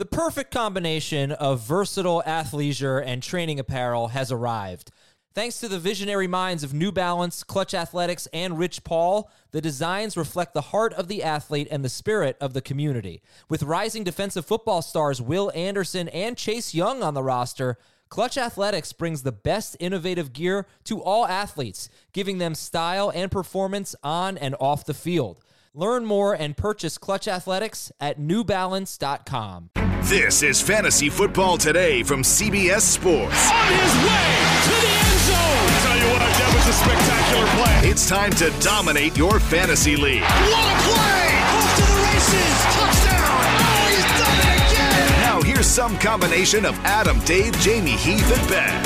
The 0.00 0.06
perfect 0.06 0.50
combination 0.50 1.30
of 1.30 1.60
versatile 1.60 2.22
athleisure 2.26 3.04
and 3.04 3.22
training 3.22 3.60
apparel 3.60 4.08
has 4.08 4.32
arrived. 4.32 4.90
Thanks 5.34 5.60
to 5.60 5.68
the 5.68 5.78
visionary 5.78 6.26
minds 6.26 6.64
of 6.64 6.72
New 6.72 6.90
Balance, 6.90 7.44
Clutch 7.44 7.74
Athletics, 7.74 8.26
and 8.32 8.58
Rich 8.58 8.82
Paul, 8.82 9.30
the 9.50 9.60
designs 9.60 10.16
reflect 10.16 10.54
the 10.54 10.62
heart 10.62 10.94
of 10.94 11.08
the 11.08 11.22
athlete 11.22 11.68
and 11.70 11.84
the 11.84 11.90
spirit 11.90 12.38
of 12.40 12.54
the 12.54 12.62
community. 12.62 13.20
With 13.50 13.62
rising 13.62 14.02
defensive 14.02 14.46
football 14.46 14.80
stars 14.80 15.20
Will 15.20 15.52
Anderson 15.54 16.08
and 16.08 16.34
Chase 16.34 16.72
Young 16.72 17.02
on 17.02 17.12
the 17.12 17.22
roster, 17.22 17.76
Clutch 18.08 18.38
Athletics 18.38 18.94
brings 18.94 19.22
the 19.22 19.32
best 19.32 19.76
innovative 19.80 20.32
gear 20.32 20.66
to 20.84 21.02
all 21.02 21.26
athletes, 21.26 21.90
giving 22.14 22.38
them 22.38 22.54
style 22.54 23.12
and 23.14 23.30
performance 23.30 23.94
on 24.02 24.38
and 24.38 24.56
off 24.58 24.86
the 24.86 24.94
field. 24.94 25.44
Learn 25.74 26.06
more 26.06 26.32
and 26.32 26.56
purchase 26.56 26.96
Clutch 26.96 27.28
Athletics 27.28 27.92
at 28.00 28.18
newbalance.com. 28.18 29.70
This 30.04 30.42
is 30.42 30.60
Fantasy 30.62 31.08
Football 31.10 31.58
Today 31.58 32.02
from 32.02 32.22
CBS 32.22 32.80
Sports. 32.80 33.50
On 33.50 33.66
his 33.68 33.94
way 34.02 34.32
to 34.64 34.74
the 34.80 34.92
end 34.96 35.20
zone. 35.28 35.36
I 35.36 35.78
tell 35.84 35.98
you 35.98 36.08
what, 36.10 36.20
that 36.40 36.50
was 36.56 36.66
a 36.66 36.72
spectacular 36.72 37.46
play. 37.54 37.90
It's 37.90 38.08
time 38.08 38.30
to 38.32 38.50
dominate 38.60 39.16
your 39.16 39.38
fantasy 39.38 39.96
league. 39.96 40.22
What 40.22 40.66
a 40.66 40.76
play! 40.88 41.28
Off 41.52 41.76
to 41.76 41.82
the 41.84 42.00
races. 42.10 42.56
Touchdown. 42.74 43.44
Oh, 43.60 43.86
he's 43.92 44.08
done 44.18 44.38
it 44.40 44.72
again. 44.72 45.20
Now 45.20 45.42
here's 45.42 45.66
some 45.66 45.96
combination 45.98 46.64
of 46.64 46.74
Adam, 46.80 47.20
Dave, 47.20 47.52
Jamey, 47.56 47.94
Heath, 47.94 48.36
and 48.36 48.48
Ben. 48.48 48.84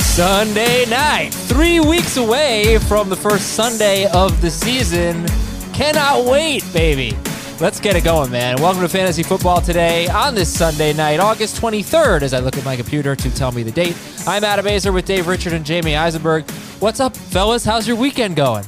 Sunday 0.00 0.86
night, 0.86 1.30
three 1.34 1.80
weeks 1.80 2.16
away 2.16 2.78
from 2.78 3.10
the 3.10 3.16
first 3.16 3.54
Sunday 3.54 4.06
of 4.14 4.40
the 4.40 4.50
season. 4.50 5.26
Cannot 5.74 6.24
wait, 6.24 6.64
baby. 6.72 7.16
Let's 7.60 7.80
get 7.80 7.96
it 7.96 8.04
going, 8.04 8.30
man. 8.30 8.62
Welcome 8.62 8.82
to 8.82 8.88
Fantasy 8.88 9.24
Football 9.24 9.60
today 9.60 10.06
on 10.06 10.36
this 10.36 10.48
Sunday 10.48 10.92
night, 10.92 11.18
August 11.18 11.60
23rd, 11.60 12.22
as 12.22 12.32
I 12.32 12.38
look 12.38 12.56
at 12.56 12.64
my 12.64 12.76
computer 12.76 13.16
to 13.16 13.34
tell 13.34 13.50
me 13.50 13.64
the 13.64 13.72
date. 13.72 13.96
I'm 14.28 14.44
Adam 14.44 14.64
Aizer 14.66 14.94
with 14.94 15.06
Dave 15.06 15.26
Richard 15.26 15.52
and 15.52 15.66
Jamey 15.66 15.98
Eisenberg. 15.98 16.48
What's 16.78 17.00
up, 17.00 17.16
fellas? 17.16 17.64
How's 17.64 17.88
your 17.88 17.96
weekend 17.96 18.36
going? 18.36 18.64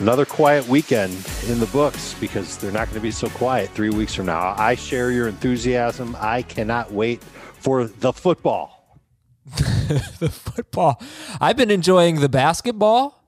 Another 0.00 0.24
quiet 0.24 0.66
weekend 0.66 1.12
in 1.48 1.60
the 1.60 1.66
books 1.66 2.14
because 2.14 2.56
they're 2.56 2.72
not 2.72 2.86
going 2.86 2.94
to 2.94 3.00
be 3.00 3.10
so 3.10 3.28
quiet 3.28 3.68
three 3.68 3.90
weeks 3.90 4.14
from 4.14 4.24
now. 4.24 4.54
I 4.56 4.74
share 4.74 5.10
your 5.10 5.28
enthusiasm. 5.28 6.16
I 6.18 6.40
cannot 6.40 6.92
wait 6.92 7.22
for 7.22 7.84
the 7.84 8.14
football. 8.14 8.98
the 9.44 10.30
football. 10.32 11.02
I've 11.42 11.58
been 11.58 11.70
enjoying 11.70 12.20
the 12.20 12.30
basketball. 12.30 13.25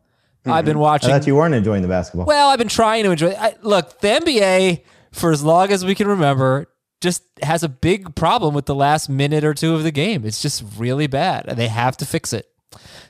I've 0.50 0.64
been 0.64 0.74
mm-hmm. 0.74 0.80
watching. 0.80 1.10
I 1.10 1.18
thought 1.18 1.26
you 1.26 1.36
weren't 1.36 1.54
enjoying 1.54 1.82
the 1.82 1.88
basketball. 1.88 2.26
Well, 2.26 2.48
I've 2.48 2.58
been 2.58 2.68
trying 2.68 3.04
to 3.04 3.10
enjoy. 3.10 3.30
I, 3.32 3.54
look, 3.62 4.00
the 4.00 4.08
NBA, 4.08 4.82
for 5.12 5.32
as 5.32 5.42
long 5.42 5.70
as 5.70 5.84
we 5.84 5.94
can 5.94 6.08
remember, 6.08 6.66
just 7.00 7.22
has 7.42 7.62
a 7.62 7.68
big 7.68 8.14
problem 8.14 8.54
with 8.54 8.66
the 8.66 8.74
last 8.74 9.08
minute 9.08 9.44
or 9.44 9.54
two 9.54 9.74
of 9.74 9.82
the 9.82 9.90
game. 9.90 10.24
It's 10.24 10.42
just 10.42 10.64
really 10.76 11.06
bad, 11.06 11.46
and 11.46 11.58
they 11.58 11.68
have 11.68 11.96
to 11.98 12.06
fix 12.06 12.32
it. 12.32 12.46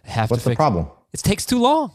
They 0.05 0.13
have 0.13 0.31
What's 0.31 0.43
to 0.45 0.51
the 0.51 0.57
problem? 0.57 0.87
It. 1.13 1.21
it 1.21 1.23
takes 1.23 1.47
too 1.47 1.59
long, 1.59 1.93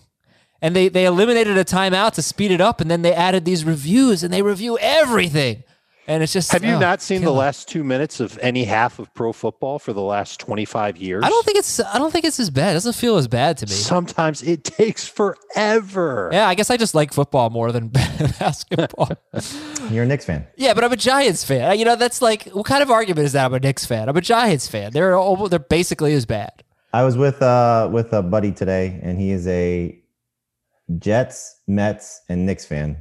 and 0.61 0.75
they 0.75 0.89
they 0.89 1.05
eliminated 1.05 1.58
a 1.58 1.64
timeout 1.64 2.14
to 2.14 2.21
speed 2.21 2.52
it 2.52 2.61
up, 2.61 2.81
and 2.81 2.89
then 2.89 3.02
they 3.02 3.14
added 3.14 3.45
these 3.45 3.64
reviews, 3.64 4.23
and 4.23 4.33
they 4.33 4.41
review 4.41 4.77
everything, 4.80 5.64
and 6.07 6.21
it's 6.23 6.33
just. 6.33 6.51
Have 6.51 6.63
you 6.63 6.73
oh, 6.73 6.79
not 6.79 7.01
seen 7.01 7.21
the 7.21 7.31
last 7.31 7.67
two 7.67 7.83
minutes 7.83 8.19
of 8.19 8.37
any 8.41 8.63
half 8.65 8.99
of 8.99 9.13
pro 9.13 9.31
football 9.33 9.79
for 9.79 9.93
the 9.93 10.01
last 10.01 10.39
25 10.39 10.97
years? 10.97 11.23
I 11.23 11.29
don't 11.29 11.45
think 11.45 11.57
it's. 11.57 11.79
I 11.79 11.97
don't 11.97 12.11
think 12.11 12.25
it's 12.25 12.39
as 12.39 12.49
bad. 12.49 12.71
It 12.71 12.73
doesn't 12.73 12.93
feel 12.95 13.17
as 13.17 13.27
bad 13.27 13.57
to 13.59 13.65
me. 13.65 13.71
Sometimes 13.71 14.41
it 14.43 14.63
takes 14.63 15.07
forever. 15.07 16.29
yeah, 16.33 16.47
I 16.47 16.55
guess 16.55 16.69
I 16.69 16.77
just 16.77 16.95
like 16.95 17.13
football 17.13 17.49
more 17.49 17.71
than 17.71 17.87
basketball. 18.39 19.09
You're 19.89 20.03
a 20.03 20.07
Knicks 20.07 20.25
fan. 20.25 20.47
Yeah, 20.55 20.73
but 20.73 20.83
I'm 20.83 20.91
a 20.91 20.97
Giants 20.97 21.43
fan. 21.43 21.77
You 21.79 21.85
know, 21.85 21.95
that's 21.95 22.21
like 22.21 22.45
what 22.49 22.65
kind 22.65 22.81
of 22.83 22.89
argument 22.91 23.25
is 23.25 23.33
that? 23.33 23.45
I'm 23.45 23.53
a 23.53 23.59
Knicks 23.59 23.85
fan. 23.85 24.09
I'm 24.09 24.17
a 24.17 24.21
Giants 24.21 24.67
fan. 24.67 24.91
They're 24.91 25.15
all, 25.15 25.47
they're 25.47 25.59
basically 25.59 26.13
as 26.13 26.25
bad. 26.25 26.63
I 26.93 27.03
was 27.03 27.17
with 27.17 27.41
uh 27.41 27.89
with 27.91 28.13
a 28.13 28.21
buddy 28.21 28.51
today, 28.51 28.99
and 29.02 29.19
he 29.19 29.31
is 29.31 29.47
a 29.47 29.99
Jets, 30.99 31.61
Mets, 31.67 32.21
and 32.30 32.45
Knicks 32.45 32.65
fan, 32.65 32.97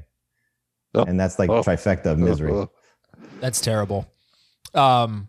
Oh. 0.94 1.02
and 1.02 1.18
that's 1.18 1.38
like 1.38 1.50
Oh. 1.50 1.62
trifecta 1.62 2.06
of 2.06 2.18
misery. 2.18 2.52
Uh, 2.52 2.66
That's 3.42 3.60
terrible. 3.60 4.06
Um, 4.72 5.28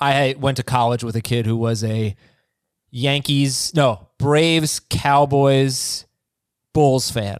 I 0.00 0.34
went 0.36 0.56
to 0.56 0.64
college 0.64 1.04
with 1.04 1.14
a 1.14 1.20
kid 1.20 1.46
who 1.46 1.56
was 1.56 1.84
a 1.84 2.16
Yankees, 2.90 3.72
no 3.76 4.08
Braves, 4.18 4.80
Cowboys, 4.90 6.04
Bulls 6.72 7.12
fan. 7.12 7.38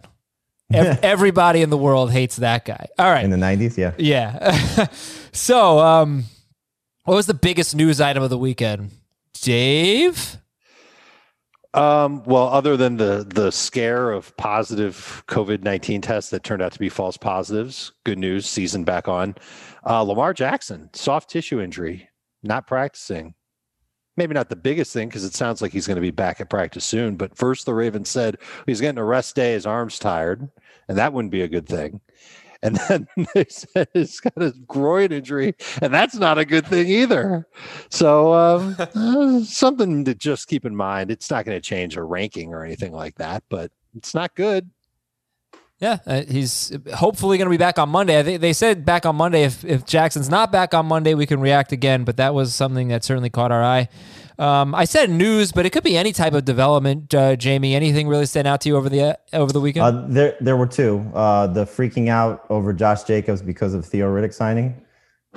Ev- 0.72 1.00
everybody 1.02 1.62
in 1.62 1.70
the 1.70 1.76
world 1.76 2.12
hates 2.12 2.36
that 2.36 2.64
guy. 2.64 2.86
All 2.96 3.10
right, 3.10 3.24
In 3.24 3.30
the 3.30 3.36
'90s, 3.36 3.76
yeah. 3.76 3.92
yeah. 3.98 4.86
so, 5.32 5.80
um, 5.80 6.24
what 7.04 7.16
was 7.16 7.26
the 7.26 7.34
biggest 7.34 7.74
news 7.74 8.00
item 8.00 8.22
of 8.22 8.30
the 8.30 8.38
weekend, 8.38 8.92
Dave? 9.42 10.38
Um, 11.74 12.22
well, 12.22 12.46
other 12.48 12.76
than 12.76 12.98
the 12.98 13.26
the 13.28 13.50
scare 13.50 14.12
of 14.12 14.34
positive 14.36 15.24
COVID 15.26 15.62
nineteen 15.62 16.00
tests 16.00 16.30
that 16.30 16.44
turned 16.44 16.62
out 16.62 16.72
to 16.72 16.78
be 16.78 16.88
false 16.88 17.16
positives, 17.16 17.92
good 18.04 18.18
news. 18.18 18.46
Season 18.48 18.84
back 18.84 19.08
on. 19.08 19.34
Uh, 19.84 20.02
Lamar 20.02 20.32
Jackson, 20.32 20.88
soft 20.92 21.28
tissue 21.28 21.60
injury, 21.60 22.08
not 22.44 22.68
practicing. 22.68 23.34
Maybe 24.16 24.34
not 24.34 24.48
the 24.48 24.56
biggest 24.56 24.92
thing 24.92 25.08
because 25.08 25.24
it 25.24 25.34
sounds 25.34 25.60
like 25.60 25.72
he's 25.72 25.88
going 25.88 25.96
to 25.96 26.00
be 26.00 26.12
back 26.12 26.40
at 26.40 26.48
practice 26.48 26.84
soon. 26.84 27.16
But 27.16 27.36
first, 27.36 27.66
the 27.66 27.74
Ravens 27.74 28.08
said 28.08 28.38
he's 28.66 28.80
getting 28.80 29.00
a 29.00 29.04
rest 29.04 29.34
day. 29.34 29.54
His 29.54 29.66
arm's 29.66 29.98
tired, 29.98 30.48
and 30.88 30.96
that 30.96 31.12
wouldn't 31.12 31.32
be 31.32 31.42
a 31.42 31.48
good 31.48 31.66
thing. 31.66 32.00
And 32.64 32.76
then 32.88 33.06
they 33.34 33.44
said 33.48 33.88
he's 33.92 34.18
got 34.18 34.42
a 34.42 34.52
groin 34.66 35.12
injury, 35.12 35.54
and 35.82 35.92
that's 35.92 36.14
not 36.14 36.38
a 36.38 36.44
good 36.44 36.66
thing 36.66 36.88
either. 36.88 37.46
So 37.90 38.32
um, 38.32 38.76
uh, 38.94 39.44
something 39.44 40.04
to 40.06 40.14
just 40.14 40.48
keep 40.48 40.64
in 40.64 40.74
mind. 40.74 41.10
It's 41.10 41.30
not 41.30 41.44
going 41.44 41.56
to 41.56 41.60
change 41.60 41.96
a 41.96 42.02
ranking 42.02 42.54
or 42.54 42.64
anything 42.64 42.92
like 42.92 43.16
that, 43.16 43.44
but 43.50 43.70
it's 43.94 44.14
not 44.14 44.34
good. 44.34 44.70
Yeah, 45.78 45.98
uh, 46.06 46.22
he's 46.22 46.72
hopefully 46.94 47.36
going 47.36 47.46
to 47.46 47.50
be 47.50 47.58
back 47.58 47.78
on 47.78 47.90
Monday. 47.90 48.18
I 48.18 48.22
think 48.22 48.40
they 48.40 48.54
said 48.54 48.86
back 48.86 49.04
on 49.04 49.16
Monday. 49.16 49.42
If 49.42 49.64
if 49.64 49.84
Jackson's 49.84 50.30
not 50.30 50.50
back 50.50 50.72
on 50.72 50.86
Monday, 50.86 51.12
we 51.14 51.26
can 51.26 51.40
react 51.40 51.72
again. 51.72 52.04
But 52.04 52.16
that 52.16 52.32
was 52.32 52.54
something 52.54 52.88
that 52.88 53.04
certainly 53.04 53.28
caught 53.28 53.52
our 53.52 53.62
eye. 53.62 53.88
Um, 54.38 54.74
I 54.74 54.84
said 54.84 55.10
news, 55.10 55.52
but 55.52 55.64
it 55.64 55.70
could 55.70 55.84
be 55.84 55.96
any 55.96 56.12
type 56.12 56.32
of 56.32 56.44
development. 56.44 57.14
Uh, 57.14 57.36
Jamey, 57.36 57.74
anything 57.74 58.08
really 58.08 58.26
stand 58.26 58.48
out 58.48 58.60
to 58.62 58.68
you 58.68 58.76
over 58.76 58.88
the 58.88 59.02
uh, 59.02 59.14
over 59.32 59.52
the 59.52 59.60
weekend? 59.60 59.84
Uh, 59.84 60.04
there, 60.08 60.36
there 60.40 60.56
were 60.56 60.66
two. 60.66 61.08
Uh, 61.14 61.46
the 61.46 61.64
freaking 61.64 62.08
out 62.08 62.44
over 62.50 62.72
Josh 62.72 63.04
Jacobs 63.04 63.42
because 63.42 63.74
of 63.74 63.86
Theo 63.86 64.12
Riddick 64.12 64.34
signing, 64.34 64.82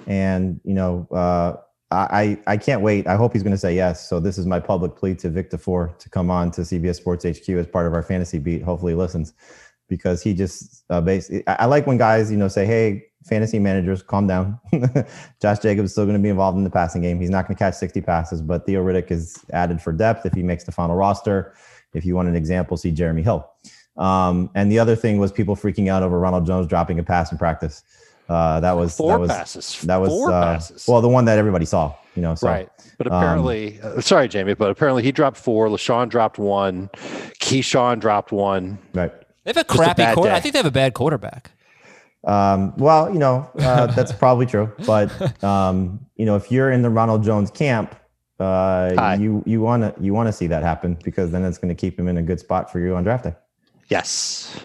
and 0.07 0.59
you 0.63 0.73
know, 0.73 1.07
uh, 1.11 1.57
I, 1.91 2.37
I 2.47 2.57
can't 2.57 2.81
wait. 2.81 3.07
I 3.07 3.15
hope 3.15 3.33
he's 3.33 3.43
going 3.43 3.51
to 3.53 3.57
say 3.57 3.73
yes. 3.73 4.09
So 4.09 4.19
this 4.19 4.37
is 4.37 4.45
my 4.45 4.59
public 4.59 4.95
plea 4.95 5.15
to 5.15 5.29
Vic 5.29 5.51
Tafur 5.51 5.97
to 5.99 6.09
come 6.09 6.29
on 6.29 6.51
to 6.51 6.61
CBS 6.61 6.95
Sports 6.95 7.23
HQ 7.23 7.47
as 7.49 7.67
part 7.67 7.87
of 7.87 7.93
our 7.93 8.03
fantasy 8.03 8.39
beat. 8.39 8.61
Hopefully, 8.61 8.91
he 8.93 8.97
listens 8.97 9.33
because 9.87 10.21
he 10.21 10.33
just 10.33 10.83
uh, 10.89 11.01
basically. 11.01 11.47
I, 11.47 11.57
I 11.59 11.65
like 11.65 11.87
when 11.87 11.97
guys, 11.97 12.31
you 12.31 12.37
know, 12.37 12.47
say, 12.47 12.65
"Hey, 12.65 13.06
fantasy 13.27 13.59
managers, 13.59 14.01
calm 14.01 14.27
down." 14.27 14.59
Josh 15.41 15.59
Jacobs 15.59 15.87
is 15.87 15.91
still 15.91 16.05
going 16.05 16.17
to 16.17 16.23
be 16.23 16.29
involved 16.29 16.57
in 16.57 16.63
the 16.63 16.69
passing 16.69 17.01
game. 17.01 17.19
He's 17.19 17.29
not 17.29 17.47
going 17.47 17.55
to 17.55 17.59
catch 17.59 17.75
60 17.75 18.01
passes, 18.01 18.41
but 18.41 18.65
Theo 18.65 18.83
Riddick 18.83 19.11
is 19.11 19.43
added 19.51 19.81
for 19.81 19.91
depth 19.91 20.25
if 20.25 20.33
he 20.33 20.43
makes 20.43 20.63
the 20.63 20.71
final 20.71 20.95
roster. 20.95 21.53
If 21.93 22.05
you 22.05 22.15
want 22.15 22.27
an 22.27 22.35
example, 22.35 22.77
see 22.77 22.91
Jeremy 22.91 23.23
Hill. 23.23 23.49
Um, 23.97 24.49
and 24.53 24.71
the 24.71 24.79
other 24.79 24.95
thing 24.95 25.17
was 25.17 25.31
people 25.31 25.55
freaking 25.55 25.87
out 25.87 26.03
over 26.03 26.19
Ronald 26.19 26.45
Jones 26.45 26.67
dropping 26.67 26.99
a 26.99 27.03
pass 27.03 27.31
in 27.31 27.37
practice. 27.37 27.83
Uh, 28.29 28.59
that 28.59 28.73
was 28.73 28.95
Four 28.95 29.13
that 29.13 29.19
was, 29.19 29.31
passes. 29.31 29.81
That 29.81 29.97
was 29.97 30.09
Four 30.09 30.31
uh, 30.31 30.41
passes. 30.43 30.85
well, 30.87 31.01
the 31.01 31.09
one 31.09 31.25
that 31.25 31.37
everybody 31.37 31.65
saw. 31.65 31.95
You 32.15 32.21
know, 32.23 32.35
so 32.35 32.47
right. 32.47 32.69
But 32.97 33.07
um, 33.07 33.13
apparently, 33.13 33.79
uh, 33.81 34.01
sorry, 34.01 34.27
Jamey, 34.27 34.57
but 34.57 34.71
apparently 34.71 35.03
he 35.03 35.11
dropped 35.11 35.37
four. 35.37 35.67
LeSean 35.67 36.09
dropped 36.09 36.39
one. 36.39 36.89
Ke'Shawn 37.39 37.99
dropped 37.99 38.31
one. 38.31 38.79
right. 38.93 39.13
they 39.43 39.51
have 39.51 39.57
a 39.57 39.61
a 39.61 39.63
crappy 39.63 40.01
bad 40.01 40.15
quarter. 40.15 40.31
I 40.31 40.39
think 40.39 40.53
they 40.53 40.59
have 40.59 40.65
a 40.65 40.71
bad 40.71 40.93
quarterback. 40.93 41.51
Um, 42.27 42.73
well, 42.77 43.11
you 43.11 43.17
know, 43.17 43.49
uh, 43.59 43.87
that's 43.87 44.11
probably 44.11 44.45
true. 44.45 44.71
But 44.85 45.43
um, 45.43 46.05
you 46.15 46.25
know, 46.25 46.35
if 46.35 46.51
you're 46.51 46.71
in 46.71 46.83
the 46.83 46.89
Ronald 46.89 47.23
Jones 47.23 47.49
camp, 47.49 47.95
uh, 48.39 49.17
you 49.19 49.41
you 49.47 49.61
want 49.61 49.83
to 49.83 50.03
you 50.03 50.13
want 50.13 50.27
to 50.27 50.33
see 50.33 50.47
that 50.47 50.61
happen 50.61 50.97
because 51.03 51.31
then 51.31 51.43
it's 51.43 51.57
going 51.57 51.69
to 51.69 51.79
keep 51.79 51.97
him 51.97 52.07
in 52.07 52.17
a 52.17 52.21
good 52.21 52.39
spot 52.39 52.71
for 52.71 52.79
you 52.79 52.95
on 52.95 53.03
draft 53.03 53.23
day. 53.23 53.35
Yes. 53.87 54.63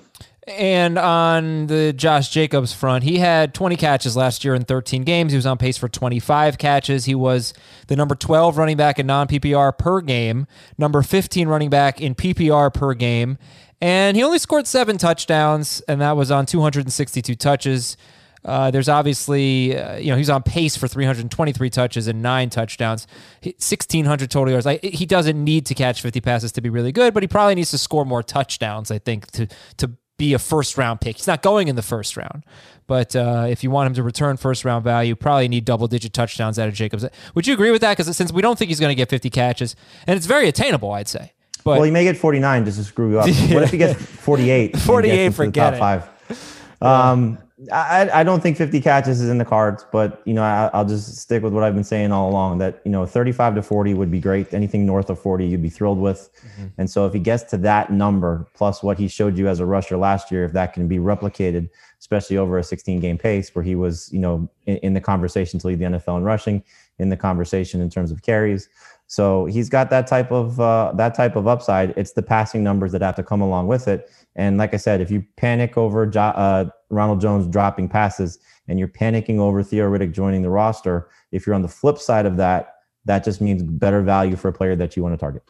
And 0.48 0.98
on 0.98 1.68
the 1.68 1.92
Josh 1.92 2.28
Jacobs 2.30 2.72
front, 2.72 3.04
he 3.04 3.18
had 3.18 3.54
20 3.54 3.76
catches 3.76 4.16
last 4.16 4.44
year 4.44 4.56
in 4.56 4.64
13 4.64 5.04
games. 5.04 5.30
He 5.30 5.36
was 5.36 5.46
on 5.46 5.56
pace 5.56 5.78
for 5.78 5.88
25 5.88 6.58
catches. 6.58 7.04
He 7.04 7.14
was 7.14 7.54
the 7.86 7.94
number 7.94 8.16
12 8.16 8.58
running 8.58 8.76
back 8.76 8.98
in 8.98 9.06
non 9.06 9.28
PPR 9.28 9.76
per 9.78 10.00
game, 10.00 10.48
number 10.76 11.00
15 11.02 11.46
running 11.46 11.70
back 11.70 12.00
in 12.00 12.16
PPR 12.16 12.74
per 12.74 12.92
game. 12.94 13.38
And 13.82 14.16
he 14.16 14.22
only 14.22 14.38
scored 14.38 14.68
seven 14.68 14.96
touchdowns, 14.96 15.80
and 15.88 16.00
that 16.00 16.16
was 16.16 16.30
on 16.30 16.46
262 16.46 17.34
touches. 17.34 17.96
Uh, 18.44 18.70
there's 18.70 18.88
obviously, 18.88 19.76
uh, 19.76 19.96
you 19.96 20.06
know, 20.06 20.16
he's 20.16 20.30
on 20.30 20.44
pace 20.44 20.76
for 20.76 20.86
323 20.86 21.68
touches 21.68 22.06
and 22.06 22.22
nine 22.22 22.48
touchdowns, 22.48 23.08
1,600 23.42 24.30
total 24.30 24.52
yards. 24.52 24.66
Like, 24.66 24.84
he 24.84 25.04
doesn't 25.04 25.42
need 25.42 25.66
to 25.66 25.74
catch 25.74 26.00
50 26.00 26.20
passes 26.20 26.52
to 26.52 26.60
be 26.60 26.68
really 26.68 26.92
good, 26.92 27.12
but 27.12 27.24
he 27.24 27.26
probably 27.26 27.56
needs 27.56 27.72
to 27.72 27.78
score 27.78 28.04
more 28.04 28.22
touchdowns, 28.22 28.92
I 28.92 28.98
think, 28.98 29.32
to 29.32 29.48
to 29.78 29.90
be 30.16 30.32
a 30.32 30.38
first 30.38 30.78
round 30.78 31.00
pick. 31.00 31.16
He's 31.16 31.26
not 31.26 31.42
going 31.42 31.66
in 31.66 31.74
the 31.74 31.82
first 31.82 32.16
round. 32.16 32.44
But 32.86 33.16
uh, 33.16 33.46
if 33.48 33.64
you 33.64 33.72
want 33.72 33.88
him 33.88 33.94
to 33.94 34.04
return 34.04 34.36
first 34.36 34.64
round 34.64 34.84
value, 34.84 35.16
probably 35.16 35.48
need 35.48 35.64
double 35.64 35.88
digit 35.88 36.12
touchdowns 36.12 36.56
out 36.56 36.68
of 36.68 36.74
Jacobs. 36.74 37.04
Would 37.34 37.48
you 37.48 37.54
agree 37.54 37.72
with 37.72 37.80
that? 37.80 37.96
Because 37.96 38.16
since 38.16 38.32
we 38.32 38.42
don't 38.42 38.56
think 38.56 38.68
he's 38.68 38.78
going 38.78 38.92
to 38.92 38.94
get 38.94 39.08
50 39.08 39.28
catches, 39.30 39.74
and 40.06 40.16
it's 40.16 40.26
very 40.26 40.46
attainable, 40.46 40.92
I'd 40.92 41.08
say. 41.08 41.32
But 41.64 41.72
well, 41.72 41.82
he 41.82 41.90
may 41.90 42.04
get 42.04 42.16
49 42.16 42.64
just 42.64 42.78
to 42.78 42.84
screw 42.84 43.10
you 43.10 43.20
up. 43.20 43.26
What 43.54 43.62
if 43.62 43.70
he 43.70 43.78
gets 43.78 44.00
48? 44.00 44.78
48, 44.78 45.14
gets 45.16 45.36
forget 45.36 45.74
top 45.74 45.74
it. 45.74 45.78
five. 45.78 46.82
Um, 46.82 47.38
I, 47.70 48.10
I 48.12 48.24
don't 48.24 48.42
think 48.42 48.56
50 48.56 48.80
catches 48.80 49.20
is 49.20 49.28
in 49.28 49.38
the 49.38 49.44
cards, 49.44 49.86
but 49.92 50.20
you 50.24 50.34
know 50.34 50.42
I, 50.42 50.70
I'll 50.72 50.84
just 50.84 51.16
stick 51.18 51.42
with 51.42 51.52
what 51.52 51.62
I've 51.62 51.74
been 51.74 51.84
saying 51.84 52.10
all 52.10 52.28
along. 52.30 52.58
That 52.58 52.80
you 52.84 52.90
know 52.90 53.06
35 53.06 53.54
to 53.56 53.62
40 53.62 53.94
would 53.94 54.10
be 54.10 54.20
great. 54.20 54.52
Anything 54.52 54.84
north 54.84 55.10
of 55.10 55.20
40, 55.20 55.46
you'd 55.46 55.62
be 55.62 55.68
thrilled 55.68 55.98
with. 55.98 56.30
And 56.78 56.90
so 56.90 57.06
if 57.06 57.12
he 57.12 57.20
gets 57.20 57.44
to 57.44 57.56
that 57.58 57.92
number 57.92 58.48
plus 58.54 58.82
what 58.82 58.98
he 58.98 59.06
showed 59.06 59.38
you 59.38 59.48
as 59.48 59.60
a 59.60 59.66
rusher 59.66 59.96
last 59.96 60.32
year, 60.32 60.44
if 60.44 60.52
that 60.52 60.72
can 60.72 60.88
be 60.88 60.98
replicated, 60.98 61.68
especially 62.00 62.36
over 62.36 62.58
a 62.58 62.64
16 62.64 62.98
game 63.00 63.18
pace 63.18 63.54
where 63.54 63.62
he 63.62 63.74
was 63.76 64.10
you 64.12 64.18
know 64.18 64.48
in, 64.66 64.78
in 64.78 64.94
the 64.94 65.00
conversation 65.00 65.60
to 65.60 65.68
lead 65.68 65.78
the 65.78 65.84
NFL 65.84 66.16
in 66.18 66.24
rushing, 66.24 66.64
in 66.98 67.10
the 67.10 67.16
conversation 67.16 67.80
in 67.80 67.90
terms 67.90 68.10
of 68.10 68.22
carries. 68.22 68.68
So 69.12 69.44
he's 69.44 69.68
got 69.68 69.90
that 69.90 70.06
type 70.06 70.32
of 70.32 70.58
uh, 70.58 70.92
that 70.94 71.14
type 71.14 71.36
of 71.36 71.46
upside. 71.46 71.90
It's 71.98 72.12
the 72.12 72.22
passing 72.22 72.64
numbers 72.64 72.92
that 72.92 73.02
have 73.02 73.14
to 73.16 73.22
come 73.22 73.42
along 73.42 73.66
with 73.66 73.86
it. 73.86 74.10
And 74.36 74.56
like 74.56 74.72
I 74.72 74.78
said, 74.78 75.02
if 75.02 75.10
you 75.10 75.22
panic 75.36 75.76
over 75.76 76.06
jo- 76.06 76.22
uh, 76.22 76.70
Ronald 76.88 77.20
Jones 77.20 77.46
dropping 77.46 77.90
passes 77.90 78.38
and 78.68 78.78
you're 78.78 78.88
panicking 78.88 79.36
over 79.36 79.62
Theo 79.62 79.90
Riddick 79.90 80.12
joining 80.12 80.40
the 80.40 80.48
roster, 80.48 81.10
if 81.30 81.46
you're 81.46 81.54
on 81.54 81.60
the 81.60 81.68
flip 81.68 81.98
side 81.98 82.24
of 82.24 82.38
that, 82.38 82.76
that 83.04 83.22
just 83.22 83.42
means 83.42 83.62
better 83.62 84.00
value 84.00 84.34
for 84.34 84.48
a 84.48 84.52
player 84.54 84.74
that 84.76 84.96
you 84.96 85.02
want 85.02 85.12
to 85.12 85.18
target. 85.18 85.42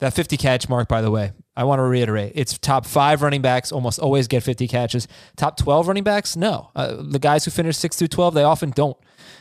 That 0.00 0.12
50 0.12 0.36
catch 0.36 0.68
mark, 0.68 0.88
by 0.88 1.00
the 1.00 1.12
way, 1.12 1.30
I 1.56 1.62
want 1.62 1.78
to 1.78 1.84
reiterate 1.84 2.32
it's 2.34 2.58
top 2.58 2.86
five 2.86 3.22
running 3.22 3.40
backs 3.40 3.70
almost 3.70 4.00
always 4.00 4.26
get 4.26 4.42
50 4.42 4.66
catches. 4.66 5.06
Top 5.36 5.56
12 5.58 5.86
running 5.86 6.02
backs, 6.02 6.34
no. 6.34 6.72
Uh, 6.74 6.96
the 7.00 7.20
guys 7.20 7.44
who 7.44 7.52
finish 7.52 7.76
6 7.76 7.98
through 7.98 8.08
12, 8.08 8.34
they 8.34 8.42
often 8.42 8.70
don't. 8.70 8.96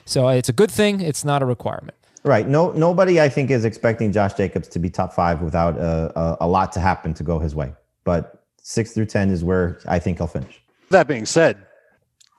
So 0.06 0.28
it's 0.28 0.50
a 0.50 0.54
good 0.54 0.70
thing. 0.70 1.02
It's 1.02 1.26
not 1.26 1.42
a 1.42 1.48
requirement. 1.48 1.98
Right. 2.24 2.48
No, 2.48 2.72
nobody 2.72 3.20
I 3.20 3.28
think 3.28 3.52
is 3.52 3.66
expecting 3.66 4.12
Josh 4.12 4.34
Jacobs 4.36 4.68
to 4.70 4.80
be 4.80 4.90
top 4.90 5.14
five 5.14 5.42
without 5.42 5.78
a, 5.78 6.12
a, 6.18 6.38
a 6.42 6.48
lot 6.48 6.72
to 6.74 6.80
happen 6.80 7.14
to 7.16 7.24
go 7.24 7.38
his 7.38 7.54
way. 7.54 7.74
But 8.06 8.44
six 8.62 8.94
through 8.94 9.08
10 9.08 9.30
is 9.30 9.44
where 9.44 9.80
I 9.88 10.00
think 10.00 10.20
he'll 10.20 10.28
finish. 10.28 10.62
That 10.90 11.08
being 11.08 11.26
said, 11.26 11.58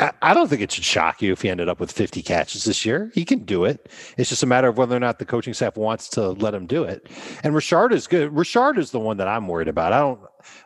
I, 0.00 0.34
don't 0.34 0.48
think 0.48 0.60
it 0.60 0.72
should 0.72 0.84
shock 0.84 1.22
you 1.22 1.32
if 1.32 1.42
he 1.42 1.48
ended 1.48 1.68
up 1.68 1.78
with 1.78 1.92
50 1.92 2.20
catches 2.22 2.64
this 2.64 2.84
year. 2.84 3.12
He 3.14 3.24
can 3.24 3.40
do 3.40 3.64
it. 3.64 3.88
It's 4.18 4.28
just 4.28 4.42
a 4.42 4.46
matter 4.46 4.66
of 4.66 4.76
whether 4.76 4.96
or 4.96 5.00
not 5.00 5.20
the 5.20 5.24
coaching 5.24 5.54
staff 5.54 5.76
wants 5.76 6.08
to 6.10 6.30
let 6.30 6.52
him 6.52 6.66
do 6.66 6.82
it. 6.82 7.08
And 7.44 7.54
Richard 7.54 7.92
is 7.92 8.08
good. 8.08 8.36
Richard 8.36 8.76
is 8.76 8.90
the 8.90 8.98
one 8.98 9.18
that 9.18 9.28
I'm 9.28 9.46
worried 9.46 9.68
about. 9.68 9.92
I 9.92 10.00
don't 10.00 10.20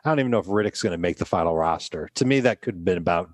I 0.04 0.08
don't 0.08 0.18
even 0.18 0.30
know 0.30 0.38
if 0.38 0.46
Riddick's 0.46 0.82
going 0.82 0.92
to 0.92 0.98
make 0.98 1.18
the 1.18 1.24
final 1.24 1.54
roster. 1.54 2.08
To 2.14 2.24
me, 2.24 2.40
that 2.40 2.62
could 2.62 2.74
have 2.76 2.84
been 2.84 2.98
about 2.98 3.30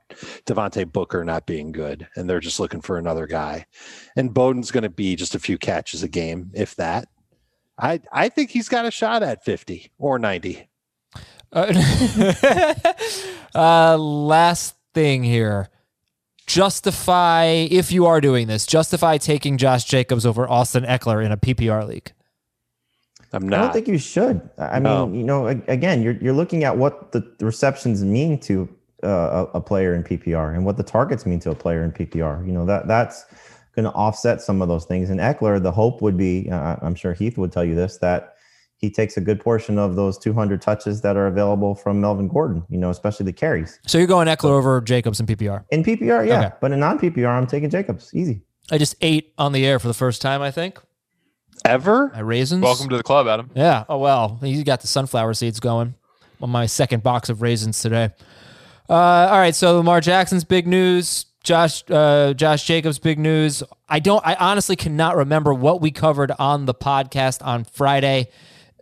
Devontae 0.46 0.93
Booker 0.93 1.25
not 1.25 1.46
being 1.46 1.73
good, 1.73 2.06
and 2.17 2.29
they're 2.29 2.41
just 2.41 2.61
looking 2.61 2.81
for 2.81 2.99
another 2.99 3.26
guy. 3.26 3.64
And 4.17 4.35
Bowden's 4.35 4.70
going 4.70 4.82
to 4.82 4.91
be 4.91 5.17
just 5.17 5.35
a 5.35 5.38
few 5.38 5.56
catches 5.56 6.02
a 6.02 6.08
game, 6.08 6.50
if 6.55 6.75
that. 6.76 7.08
I 7.79 8.00
I 8.12 8.29
think 8.29 8.50
he's 8.50 8.69
got 8.69 8.85
a 8.85 8.91
shot 8.91 9.23
at 9.23 9.44
50 9.44 9.91
or 9.99 10.19
90. 10.19 10.69
Uh, 11.52 12.82
uh, 13.55 13.96
last 13.96 14.75
thing 14.93 15.23
here. 15.23 15.70
Justify, 16.46 17.44
if 17.70 17.91
you 17.91 18.06
are 18.06 18.20
doing 18.20 18.46
this, 18.46 18.67
justify 18.67 19.17
taking 19.19 19.56
Josh 19.56 19.85
Jacobs 19.85 20.26
over 20.26 20.49
Austin 20.49 20.85
Ekeler 20.85 21.25
in 21.25 21.32
a 21.32 21.37
PPR 21.37 21.87
league. 21.87 22.12
I'm 23.32 23.49
not. 23.49 23.58
I 23.58 23.62
don't 23.64 23.73
think 23.73 23.88
you 23.88 23.99
should. 23.99 24.49
I 24.58 24.79
No. 24.79 25.06
mean, 25.06 25.19
you 25.19 25.25
know, 25.25 25.46
again, 25.46 26.02
you're 26.02 26.17
you're 26.20 26.35
looking 26.35 26.62
at 26.64 26.76
what 26.76 27.12
the 27.12 27.26
receptions 27.41 28.05
mean 28.05 28.38
to 28.41 28.69
uh, 29.02 29.46
a, 29.52 29.58
a 29.58 29.61
player 29.61 29.94
in 29.94 30.05
PPR 30.05 30.55
and 30.55 30.64
what 30.64 30.76
the 30.76 30.82
targets 30.82 31.26
mean 31.26 31.41
to 31.41 31.50
a 31.50 31.55
player 31.55 31.82
in 31.82 31.91
PPR. 31.93 32.46
You 32.46 32.52
know 32.52 32.64
that 32.67 32.87
that's 32.87 33.26
going 33.75 33.85
to 33.85 33.93
offset 33.93 34.41
some 34.41 34.62
of 34.62 34.69
those 34.69 34.85
things. 34.85 35.11
And 35.11 35.19
Ekeler, 35.19 35.61
the 35.61 35.73
hope 35.73 36.00
would 36.00 36.17
be, 36.17 36.49
uh, 36.49 36.76
I'm 36.81 36.94
sure 36.94 37.12
Heath 37.12 37.37
would 37.37 37.50
tell 37.50 37.64
you 37.64 37.75
this, 37.75 37.96
that 37.99 38.33
he 38.84 38.90
takes 38.90 39.16
a 39.16 39.20
good 39.20 39.40
portion 39.40 39.78
of 39.78 39.96
those 39.96 40.19
200 40.19 40.60
touches 40.62 41.00
that 41.02 41.16
are 41.16 41.26
available 41.26 41.75
from 41.75 42.00
Melvin 42.00 42.28
Gordon. 42.28 42.62
You 42.69 42.78
know, 42.78 42.90
especially 42.90 43.25
the 43.25 43.32
carries 43.32 43.78
So 43.86 43.98
you're 43.98 44.06
going 44.06 44.28
Ekeler 44.28 44.50
over 44.50 44.81
Jacobs 44.81 45.20
in 45.20 45.26
PPR. 45.26 45.64
in 45.70 45.82
PPR. 45.82 46.26
Yeah, 46.26 46.38
Okay. 46.40 46.50
but 46.60 46.72
in 46.72 46.81
non 46.81 46.98
PPR, 46.98 47.28
I'm 47.28 47.46
taking 47.46 47.70
Jacobs. 47.70 48.10
Easy. 48.14 48.42
I 48.70 48.78
just 48.78 48.94
ate 49.00 49.32
on 49.38 49.52
the 49.52 49.66
air 49.66 49.78
for 49.78 49.88
the 49.88 49.94
first 49.94 50.22
time, 50.22 50.40
I 50.42 50.50
think. 50.50 50.78
Ever? 51.64 52.10
My 52.14 52.20
raisins. 52.20 52.62
Welcome 52.62 52.88
to 52.90 52.96
the 52.96 53.02
club, 53.02 53.26
Adam. 53.26 53.50
Yeah. 53.54 53.84
Oh 53.88 53.98
well, 53.98 54.38
he's 54.42 54.62
got 54.64 54.81
the 54.81 54.86
sunflower 54.86 55.34
seeds 55.34 55.60
going 55.60 55.94
on 56.42 56.50
my 56.50 56.66
second 56.66 57.02
box 57.02 57.28
of 57.31 57.40
raisins 57.42 57.81
today. 57.81 58.10
Uh, 58.88 58.92
all 58.92 59.38
right. 59.38 59.54
So 59.54 59.76
Lamar 59.76 60.00
Jackson's 60.00 60.44
big 60.44 60.66
news. 60.66 61.26
Josh 61.42 61.84
uh, 61.90 62.32
Josh 62.34 62.64
Jacobs 62.66 62.98
big 62.98 63.19
news. 63.19 63.62
I 63.88 63.98
don't. 63.98 64.26
I 64.26 64.34
honestly 64.34 64.76
cannot 64.76 65.16
remember 65.16 65.54
what 65.54 65.81
we 65.81 65.90
covered 65.90 66.32
on 66.38 66.64
the 66.66 66.75
podcast 66.75 67.44
on 67.46 67.64
Friday. 67.64 68.28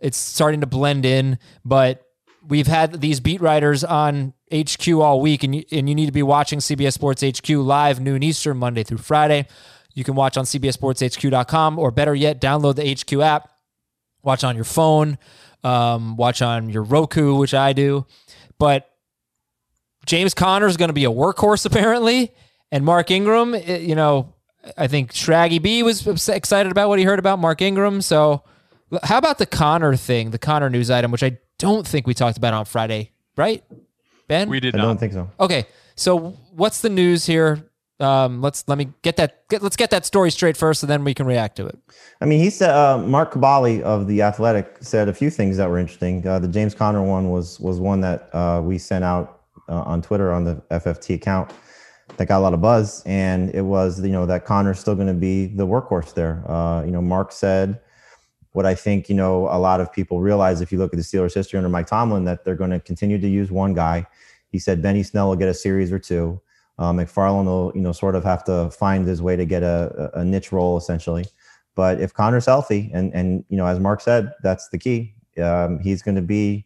It's 0.03 0.17
starting 0.17 0.61
to 0.61 0.67
blend 0.67 1.05
in, 1.05 1.39
but 1.65 2.05
we've 2.47 2.67
had 2.67 3.01
these 3.01 3.19
beat 3.19 3.41
writers 3.41 3.83
on 3.83 4.33
HQ 4.53 4.87
all 4.89 5.21
week, 5.21 5.43
and 5.43 5.55
you, 5.55 5.63
and 5.71 5.89
you 5.89 5.95
need 5.95 6.07
to 6.07 6.11
be 6.11 6.23
watching 6.23 6.59
CBS 6.59 6.93
Sports 6.93 7.23
HQ 7.23 7.49
live 7.49 7.99
noon 7.99 8.21
Eastern 8.21 8.57
Monday 8.57 8.83
through 8.83 8.99
Friday. 8.99 9.47
You 9.95 10.03
can 10.03 10.15
watch 10.15 10.37
on 10.37 10.45
CBSSportsHQ.com, 10.45 11.79
or 11.79 11.91
better 11.91 12.13
yet, 12.13 12.41
download 12.41 12.75
the 12.75 12.93
HQ 12.93 13.21
app 13.21 13.49
watch 14.23 14.43
on 14.43 14.55
your 14.55 14.65
phone, 14.65 15.17
um, 15.63 16.15
watch 16.15 16.41
on 16.41 16.69
your 16.69 16.83
Roku, 16.83 17.35
which 17.35 17.53
I 17.53 17.73
do. 17.73 18.05
But 18.57 18.89
James 20.05 20.33
Conner 20.33 20.67
is 20.67 20.77
going 20.77 20.89
to 20.89 20.93
be 20.93 21.05
a 21.05 21.11
workhorse 21.11 21.65
apparently, 21.65 22.33
and 22.71 22.83
Mark 22.83 23.11
Ingram, 23.11 23.53
eh, 23.53 23.77
you 23.77 23.95
know, 23.95 24.33
I 24.77 24.87
think 24.87 25.11
Shraggy 25.11 25.61
B 25.61 25.83
was 25.83 26.07
excited 26.29 26.71
about 26.71 26.87
what 26.87 26.97
he 26.97 27.05
heard 27.05 27.19
about 27.19 27.37
Mark 27.37 27.61
Ingram. 27.61 28.01
So, 28.01 28.43
how 29.03 29.17
about 29.17 29.37
the 29.37 29.45
Conner 29.45 29.95
thing, 29.95 30.31
the 30.31 30.37
Conner 30.37 30.69
news 30.69 30.89
item, 30.91 31.11
which 31.11 31.23
I 31.23 31.37
don't 31.57 31.87
think 31.87 32.07
we 32.07 32.13
talked 32.13 32.37
about 32.37 32.53
on 32.53 32.65
Friday, 32.65 33.11
right? 33.37 33.63
Ben, 34.27 34.49
We 34.49 34.59
did 34.59 34.75
I 34.75 34.79
not. 34.79 34.85
don't 34.85 34.97
think 34.99 35.13
so. 35.13 35.29
Okay, 35.39 35.65
so 35.95 36.17
what's 36.51 36.81
the 36.81 36.89
news 36.89 37.25
here? 37.25 37.69
Um, 37.99 38.41
let's 38.41 38.67
let 38.67 38.77
me 38.77 38.89
get 39.01 39.17
that. 39.17 39.47
Get, 39.49 39.61
let's 39.61 39.75
get 39.75 39.89
that 39.91 40.05
story 40.05 40.31
straight 40.31 40.57
first, 40.57 40.83
and 40.83 40.89
then 40.89 41.03
we 41.03 41.13
can 41.13 41.25
react 41.25 41.55
to 41.57 41.67
it. 41.67 41.77
I 42.21 42.25
mean, 42.25 42.39
he 42.39 42.49
said 42.49 42.71
uh, 42.71 42.97
Mark 42.97 43.33
Kaboly 43.33 43.81
of 43.81 44.07
the 44.07 44.21
Athletic 44.23 44.77
said 44.81 45.07
a 45.09 45.13
few 45.13 45.29
things 45.29 45.57
that 45.57 45.69
were 45.69 45.77
interesting. 45.77 46.25
Uh, 46.27 46.39
the 46.39 46.47
James 46.47 46.73
Conner 46.73 47.03
one 47.03 47.29
was 47.29 47.59
was 47.59 47.79
one 47.79 48.01
that 48.01 48.29
uh, 48.33 48.61
we 48.63 48.77
sent 48.77 49.03
out 49.03 49.41
uh, 49.69 49.81
on 49.83 50.01
Twitter 50.01 50.33
on 50.33 50.43
the 50.43 50.55
FFT 50.71 51.15
account 51.15 51.51
that 52.17 52.25
got 52.27 52.39
a 52.39 52.41
lot 52.41 52.53
of 52.53 52.61
buzz, 52.61 53.03
and 53.05 53.53
it 53.53 53.61
was 53.61 54.01
you 54.01 54.09
know 54.11 54.25
that 54.25 54.43
Conner's 54.45 54.79
still 54.79 54.95
going 54.95 55.07
to 55.07 55.13
be 55.13 55.45
the 55.45 55.65
workhorse 55.65 56.13
there. 56.13 56.43
Uh, 56.49 56.83
you 56.83 56.91
know, 56.91 57.01
Mark 57.01 57.31
said 57.31 57.79
what 58.53 58.65
I 58.65 58.73
think 58.73 59.09
you 59.09 59.15
know 59.15 59.47
a 59.49 59.59
lot 59.59 59.81
of 59.81 59.91
people 59.91 60.21
realize 60.21 60.61
if 60.61 60.71
you 60.71 60.77
look 60.77 60.93
at 60.93 60.97
the 60.97 61.03
Steelers' 61.03 61.33
history 61.33 61.57
under 61.57 61.69
Mike 61.69 61.87
Tomlin 61.87 62.23
that 62.25 62.45
they're 62.45 62.55
going 62.55 62.71
to 62.71 62.79
continue 62.79 63.19
to 63.19 63.27
use 63.27 63.51
one 63.51 63.73
guy. 63.73 64.07
He 64.49 64.59
said 64.59 64.81
Benny 64.81 65.03
Snell 65.03 65.29
will 65.29 65.35
get 65.35 65.49
a 65.49 65.53
series 65.53 65.91
or 65.91 65.99
two. 65.99 66.39
Uh, 66.79 66.91
McFarland 66.91 67.45
will, 67.45 67.71
you 67.75 67.81
know, 67.81 67.91
sort 67.91 68.15
of 68.15 68.23
have 68.23 68.43
to 68.45 68.69
find 68.71 69.07
his 69.07 69.21
way 69.21 69.35
to 69.35 69.45
get 69.45 69.63
a, 69.63 70.11
a 70.15 70.21
a 70.21 70.25
niche 70.25 70.51
role 70.51 70.77
essentially. 70.77 71.25
But 71.75 71.99
if 71.99 72.13
Conner's 72.13 72.45
healthy, 72.45 72.91
and 72.93 73.13
and 73.13 73.43
you 73.49 73.57
know, 73.57 73.65
as 73.65 73.79
Mark 73.79 74.01
said, 74.01 74.31
that's 74.43 74.69
the 74.69 74.77
key. 74.77 75.15
Um, 75.41 75.79
he's 75.79 76.01
going 76.01 76.15
to 76.15 76.21
be 76.21 76.65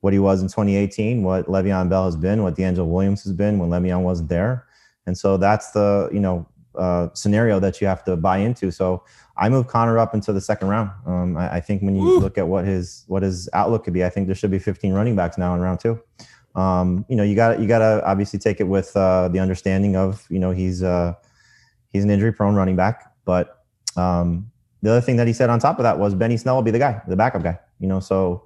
what 0.00 0.12
he 0.12 0.18
was 0.18 0.40
in 0.40 0.48
2018, 0.48 1.22
what 1.22 1.46
Le'Veon 1.46 1.88
Bell 1.88 2.06
has 2.06 2.16
been, 2.16 2.42
what 2.42 2.56
DeAngelo 2.56 2.86
Williams 2.86 3.22
has 3.24 3.32
been 3.32 3.58
when 3.58 3.70
Le'Veon 3.70 4.02
wasn't 4.02 4.28
there, 4.28 4.66
and 5.06 5.16
so 5.16 5.36
that's 5.36 5.70
the 5.70 6.08
you 6.12 6.20
know 6.20 6.46
uh, 6.74 7.08
scenario 7.12 7.60
that 7.60 7.80
you 7.80 7.86
have 7.86 8.04
to 8.04 8.16
buy 8.16 8.38
into. 8.38 8.70
So 8.70 9.04
I 9.40 9.48
moved 9.48 9.68
Conner 9.68 9.98
up 9.98 10.14
into 10.14 10.34
the 10.34 10.40
second 10.40 10.68
round. 10.68 10.90
Um, 11.06 11.36
I, 11.36 11.56
I 11.56 11.60
think 11.60 11.80
when 11.82 11.96
you 11.96 12.20
look 12.20 12.36
at 12.36 12.46
what 12.46 12.66
his 12.66 13.04
what 13.08 13.22
his 13.22 13.48
outlook 13.54 13.84
could 13.84 13.94
be, 13.94 14.04
I 14.04 14.10
think 14.10 14.26
there 14.26 14.36
should 14.36 14.50
be 14.50 14.58
15 14.58 14.92
running 14.92 15.16
backs 15.16 15.38
now 15.38 15.54
in 15.54 15.60
round 15.60 15.80
two. 15.80 15.98
Um, 16.54 17.06
you 17.08 17.16
know, 17.16 17.22
you 17.22 17.34
got 17.34 17.58
you 17.58 17.66
got 17.66 17.78
to 17.78 18.02
obviously 18.04 18.38
take 18.38 18.60
it 18.60 18.64
with 18.64 18.94
uh, 18.96 19.28
the 19.28 19.38
understanding 19.38 19.96
of 19.96 20.26
you 20.28 20.38
know 20.38 20.50
he's 20.50 20.82
uh, 20.82 21.14
he's 21.88 22.04
an 22.04 22.10
injury 22.10 22.32
prone 22.32 22.54
running 22.54 22.76
back, 22.76 23.12
but 23.24 23.64
um, 23.96 24.50
the 24.82 24.90
other 24.90 25.00
thing 25.00 25.16
that 25.16 25.26
he 25.26 25.32
said 25.32 25.48
on 25.48 25.58
top 25.58 25.78
of 25.78 25.84
that 25.84 25.98
was 25.98 26.14
Benny 26.14 26.36
Snell 26.36 26.56
will 26.56 26.62
be 26.62 26.70
the 26.70 26.78
guy, 26.78 27.00
the 27.08 27.16
backup 27.16 27.42
guy. 27.42 27.58
You 27.78 27.88
know, 27.88 27.98
so 27.98 28.44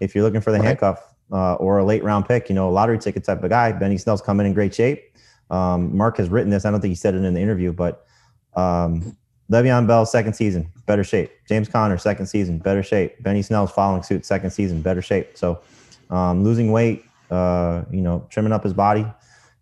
if 0.00 0.14
you're 0.14 0.22
looking 0.22 0.40
for 0.40 0.52
the 0.52 0.62
handcuff 0.62 1.00
uh, 1.32 1.54
or 1.54 1.78
a 1.78 1.84
late 1.84 2.04
round 2.04 2.26
pick, 2.26 2.48
you 2.48 2.54
know, 2.54 2.68
a 2.68 2.70
lottery 2.70 2.98
ticket 2.98 3.24
type 3.24 3.42
of 3.42 3.50
guy, 3.50 3.72
Benny 3.72 3.98
Snell's 3.98 4.22
coming 4.22 4.46
in 4.46 4.52
great 4.52 4.74
shape. 4.74 5.02
Um, 5.50 5.96
Mark 5.96 6.18
has 6.18 6.28
written 6.28 6.50
this. 6.50 6.64
I 6.64 6.70
don't 6.70 6.80
think 6.80 6.90
he 6.90 6.96
said 6.96 7.14
it 7.14 7.24
in 7.24 7.34
the 7.34 7.40
interview, 7.40 7.72
but 7.72 8.06
um, 8.54 9.16
Le'Veon 9.50 9.86
Bell 9.86 10.04
second 10.04 10.32
season, 10.32 10.70
better 10.86 11.04
shape. 11.04 11.30
James 11.48 11.68
Conner 11.68 11.98
second 11.98 12.26
season, 12.26 12.58
better 12.58 12.82
shape. 12.82 13.22
Benny 13.22 13.42
Snell's 13.42 13.70
following 13.70 14.02
suit, 14.02 14.26
second 14.26 14.50
season, 14.50 14.82
better 14.82 15.02
shape. 15.02 15.36
So 15.38 15.60
um, 16.10 16.42
losing 16.42 16.72
weight, 16.72 17.04
uh, 17.30 17.82
you 17.90 18.00
know, 18.00 18.26
trimming 18.28 18.52
up 18.52 18.64
his 18.64 18.72
body, 18.72 19.06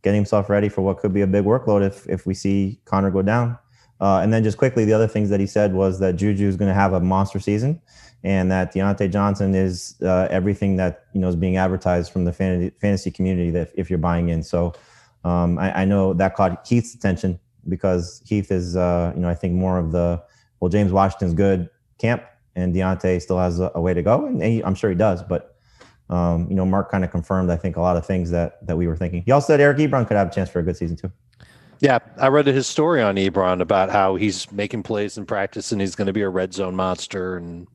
getting 0.03 0.19
himself 0.19 0.49
ready 0.49 0.69
for 0.69 0.81
what 0.83 0.99
could 0.99 1.13
be 1.13 1.21
a 1.21 1.27
big 1.27 1.45
workload 1.45 1.87
if 1.87 2.09
if 2.09 2.27
we 2.27 2.35
see 2.35 2.81
Conner 2.85 3.11
go 3.11 3.23
down. 3.23 3.59
Uh, 4.01 4.21
and 4.21 4.33
then 4.33 4.43
just 4.43 4.59
quickly, 4.59 4.85
the 4.85 4.93
other 4.93 5.07
things 5.07 5.31
that 5.31 5.41
he 5.41 5.47
said 5.47 5.73
was 5.73 6.01
that 6.01 6.17
Juju 6.17 6.47
is 6.47 6.57
going 6.57 6.69
to 6.69 6.75
have 6.75 6.93
a 6.93 7.01
monster 7.01 7.39
season, 7.39 7.81
and 8.23 8.51
that 8.51 8.75
Diontae 8.75 9.11
Johnson 9.11 9.55
is 9.55 9.97
uh, 10.03 10.29
everything 10.31 10.77
that 10.77 11.05
you 11.13 11.21
know 11.21 11.29
is 11.29 11.37
being 11.37 11.59
advertised 11.59 12.11
from 12.11 12.25
the 12.25 12.33
fantasy, 12.33 13.11
community. 13.11 13.51
That 13.51 13.71
if 13.75 13.91
you're 13.91 13.99
buying 13.99 14.31
in, 14.31 14.43
so 14.43 14.73
um, 15.25 15.59
I, 15.59 15.83
I 15.83 15.85
know 15.85 16.15
that 16.15 16.35
caught 16.35 16.67
Heath's 16.67 16.95
attention 16.95 17.39
because 17.69 18.23
Heath 18.25 18.51
is, 18.51 18.77
uh, 18.77 19.13
you 19.15 19.21
know, 19.21 19.29
I 19.29 19.35
think 19.35 19.55
more 19.55 19.79
of 19.79 19.93
the 19.93 20.23
well, 20.61 20.69
James 20.69 20.93
Washington's 20.93 21.35
good 21.35 21.69
camp, 21.99 22.25
and 22.57 22.75
Diontae 22.75 23.21
still 23.21 23.39
has 23.39 23.61
a, 23.61 23.71
a 23.75 23.81
way 23.81 23.95
to 23.95 24.03
go, 24.03 24.27
and 24.27 24.43
he, 24.43 24.63
I'm 24.63 24.75
sure 24.75 24.91
he 24.91 24.97
does. 24.97 25.23
But 25.23 25.57
um, 26.11 26.47
you 26.49 26.55
know, 26.55 26.67
Mark 26.67 26.91
kind 26.91 27.05
of 27.05 27.11
confirmed, 27.11 27.51
I 27.51 27.57
think, 27.57 27.77
a 27.77 27.81
lot 27.81 27.97
of 27.97 28.07
things 28.07 28.31
that 28.31 28.65
that 28.67 28.77
we 28.77 28.87
were 28.87 28.97
thinking. 28.97 29.23
He 29.25 29.33
also 29.33 29.49
said 29.49 29.61
Eric 29.61 29.79
Ebron 29.79 30.07
could 30.07 30.17
have 30.17 30.29
a 30.29 30.35
chance 30.35 30.51
for 30.51 30.61
a 30.61 30.63
good 30.63 30.77
season 30.77 30.97
too. 30.97 31.11
Yeah, 31.81 31.99
I 32.17 32.29
read 32.29 32.47
his 32.47 32.67
story 32.67 33.03
on 33.03 33.17
Ebron 33.17 33.61
about 33.61 33.91
how 33.91 34.15
he's 34.17 34.51
making 34.53 34.85
plays 34.85 35.19
in 35.19 35.27
practice 35.27 35.73
and 35.73 35.81
he's 35.81 35.95
going 35.95 36.07
to 36.07 36.13
be 36.13 36.23
a 36.23 36.29
red 36.29 36.55
zone 36.55 36.75
monster 36.75 37.37
and 37.37 37.67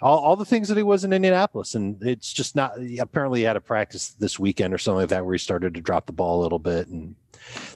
all, 0.00 0.18
all 0.18 0.36
the 0.36 0.44
things 0.44 0.68
that 0.68 0.76
he 0.76 0.82
was 0.82 1.04
in 1.04 1.12
Indianapolis. 1.12 1.74
And 1.74 2.02
it's 2.02 2.32
just 2.32 2.54
not, 2.56 2.72
apparently, 2.98 3.40
he 3.40 3.44
had 3.44 3.56
a 3.56 3.60
practice 3.60 4.10
this 4.10 4.38
weekend 4.38 4.72
or 4.74 4.78
something 4.78 5.00
like 5.00 5.08
that 5.10 5.24
where 5.24 5.34
he 5.34 5.38
started 5.38 5.74
to 5.74 5.80
drop 5.80 6.06
the 6.06 6.12
ball 6.12 6.40
a 6.40 6.42
little 6.42 6.58
bit. 6.58 6.88
And 6.88 7.14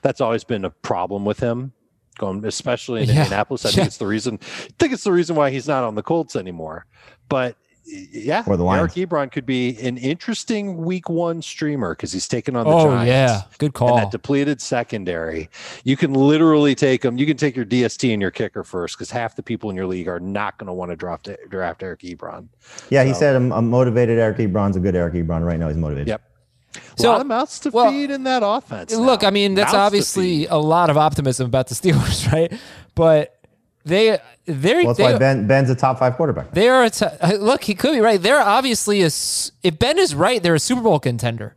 that's 0.02 0.20
always 0.20 0.44
been 0.44 0.64
a 0.64 0.70
problem 0.70 1.24
with 1.24 1.40
him, 1.40 1.72
going, 2.18 2.44
especially 2.44 3.02
in 3.02 3.08
Yeah. 3.08 3.22
Indianapolis. 3.22 3.64
I 3.64 3.68
Yeah. 3.70 3.74
think 3.76 3.86
it's 3.88 3.96
the 3.98 4.06
reason, 4.06 4.38
I 4.42 4.68
think 4.78 4.92
it's 4.92 5.04
the 5.04 5.12
reason 5.12 5.36
why 5.36 5.50
he's 5.50 5.68
not 5.68 5.84
on 5.84 5.94
the 5.94 6.02
Colts 6.02 6.36
anymore. 6.36 6.86
But 7.28 7.56
yeah, 7.84 8.44
Or 8.46 8.56
the 8.56 8.64
Eric 8.66 8.92
Ebron 8.92 9.30
could 9.32 9.44
be 9.44 9.76
an 9.80 9.96
interesting 9.98 10.76
week 10.78 11.08
one 11.08 11.42
streamer 11.42 11.94
because 11.94 12.12
he's 12.12 12.28
taking 12.28 12.54
on 12.56 12.64
the 12.64 12.70
Oh 12.72 12.86
Giants 12.90 13.08
yeah, 13.08 13.42
good 13.58 13.74
call. 13.74 13.88
and 13.88 13.98
that 13.98 14.10
depleted 14.10 14.60
secondary, 14.60 15.50
you 15.84 15.96
can 15.96 16.14
literally 16.14 16.74
take 16.74 17.02
them. 17.02 17.18
You 17.18 17.26
can 17.26 17.36
take 17.36 17.56
your 17.56 17.64
DST 17.64 18.12
and 18.12 18.22
your 18.22 18.30
kicker 18.30 18.62
first 18.64 18.96
because 18.96 19.10
half 19.10 19.36
the 19.36 19.42
people 19.42 19.68
in 19.70 19.76
your 19.76 19.86
league 19.86 20.08
are 20.08 20.20
not 20.20 20.58
going 20.58 20.68
to 20.68 20.72
want 20.72 20.90
to 20.90 20.96
draft 20.96 21.28
draft 21.48 21.82
Eric 21.82 22.00
Ebron. 22.00 22.48
Yeah, 22.90 23.04
he 23.04 23.12
So- 23.12 23.18
said 23.18 23.34
a, 23.42 23.54
a 23.56 23.62
motivated 23.62 24.18
Eric 24.18 24.38
Ebron's 24.38 24.76
a 24.76 24.80
good 24.80 24.94
Eric 24.96 25.14
Ebron. 25.14 25.44
Right 25.44 25.58
now, 25.58 25.68
he's 25.68 25.76
motivated. 25.76 26.08
Yep. 26.08 26.22
So- 26.96 27.08
a 27.08 27.12
lot 27.12 27.20
of 27.20 27.26
mouths 27.26 27.58
to 27.60 27.70
well, 27.70 27.90
feed 27.90 28.10
in 28.10 28.22
that 28.24 28.42
offense. 28.44 28.94
Look, 28.94 29.22
now. 29.22 29.28
I 29.28 29.30
mean, 29.30 29.54
that's 29.54 29.72
Mouths 29.72 29.86
obviously 29.86 30.46
a 30.46 30.56
lot 30.56 30.88
of 30.88 30.96
optimism 30.96 31.46
about 31.46 31.66
the 31.68 31.74
Steelers, 31.76 32.30
right? 32.32 32.52
But 32.94 33.36
they 33.84 34.18
they 34.46 34.74
Well, 34.74 34.86
that's 34.94 34.98
they, 34.98 35.04
why 35.12 35.18
Ben 35.18 35.46
Ben's 35.46 35.70
a 35.70 35.74
top 35.74 35.98
five 35.98 36.16
quarterback. 36.16 36.52
they 36.52 36.68
are 36.68 36.84
a 36.84 36.90
t- 36.90 37.04
uh, 37.06 37.32
look. 37.36 37.64
He 37.64 37.74
could 37.74 37.92
be 37.92 38.00
right. 38.00 38.20
They're 38.20 38.40
obviously 38.40 39.02
a. 39.02 39.06
s- 39.06 39.52
If 39.62 39.78
Ben 39.78 39.98
is 39.98 40.14
right, 40.14 40.42
they're 40.42 40.54
a 40.54 40.60
Super 40.60 40.82
Bowl 40.82 40.98
contender, 41.00 41.54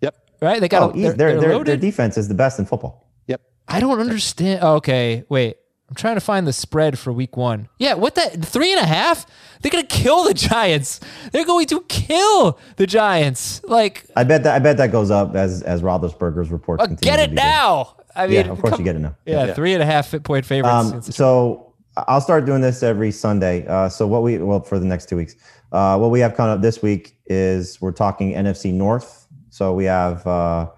Yep. 0.00 0.14
right? 0.40 0.60
They 0.60 0.68
got 0.68 0.82
Oh, 0.82 0.90
a, 0.90 0.92
easy. 0.96 1.02
they're, 1.02 1.12
their 1.12 1.40
they're 1.40 1.50
their, 1.54 1.64
their 1.64 1.76
defense 1.76 2.16
is 2.16 2.28
the 2.28 2.34
best 2.34 2.58
in 2.58 2.64
football. 2.66 3.08
Yep. 3.26 3.40
I 3.68 3.80
don't 3.80 3.98
understand. 4.00 4.62
Okay, 4.62 5.24
wait. 5.28 5.56
I'm 5.88 5.94
trying 5.96 6.14
to 6.14 6.20
find 6.22 6.46
the 6.46 6.54
spread 6.54 6.98
for 6.98 7.12
Week 7.12 7.36
One. 7.36 7.68
Yeah, 7.78 7.94
what 7.94 8.14
that 8.14 8.42
three 8.42 8.72
and 8.72 8.80
a 8.80 8.86
half? 8.86 9.26
They're 9.60 9.70
gonna 9.70 9.84
kill 9.84 10.24
the 10.24 10.32
Giants. 10.32 11.00
They're 11.32 11.44
going 11.44 11.66
to 11.66 11.82
kill 11.86 12.58
the 12.76 12.86
Giants. 12.86 13.62
Like, 13.64 14.06
I 14.16 14.24
bet 14.24 14.42
that 14.44 14.54
I 14.54 14.58
bet 14.58 14.78
that 14.78 14.90
goes 14.90 15.10
up 15.10 15.34
as 15.36 15.60
as 15.62 15.82
Roethlisberger's 15.82 16.50
reports. 16.50 16.82
uh, 16.82 16.86
get 17.00 17.18
it 17.20 17.32
now. 17.32 17.96
I 18.14 18.26
mean, 18.26 18.36
Yeah, 18.46 18.52
of 18.52 18.60
course 18.60 18.72
come- 18.72 18.80
you 18.80 18.84
get 18.84 18.96
it 18.96 19.00
now. 19.00 19.16
Yeah, 19.26 19.52
three 19.54 19.74
and 19.74 19.82
a 19.82 19.86
half 19.86 20.14
point 20.22 20.44
favorites. 20.44 20.92
Um, 20.92 21.02
so 21.02 21.72
I'll 21.96 22.20
start 22.20 22.44
doing 22.46 22.60
this 22.60 22.82
every 22.82 23.10
Sunday. 23.10 23.66
Uh, 23.66 23.88
so 23.88 24.06
what 24.06 24.22
we 24.22 24.38
well 24.38 24.60
for 24.60 24.78
the 24.78 24.86
next 24.86 25.08
two 25.08 25.16
weeks, 25.16 25.36
uh, 25.72 25.98
what 25.98 26.10
we 26.10 26.20
have 26.20 26.34
coming 26.34 26.52
up 26.52 26.62
this 26.62 26.82
week 26.82 27.16
is 27.26 27.80
we're 27.80 27.92
talking 27.92 28.32
NFC 28.34 28.72
North. 28.72 29.26
So 29.50 29.74
we 29.74 29.84
have 29.84 30.26
uh, 30.26 30.70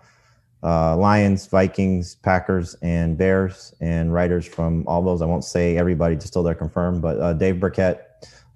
uh, 0.62 0.96
Lions, 0.96 1.46
Vikings, 1.46 2.16
Packers, 2.16 2.74
and 2.82 3.16
Bears, 3.16 3.74
and 3.80 4.12
writers 4.12 4.46
from 4.46 4.84
all 4.88 5.02
those. 5.02 5.22
I 5.22 5.26
won't 5.26 5.44
say 5.44 5.76
everybody 5.76 6.16
just 6.16 6.32
till 6.32 6.42
they're 6.42 6.54
confirmed, 6.54 7.02
but 7.02 7.20
uh, 7.20 7.32
Dave 7.34 7.60
Birkett 7.60 8.00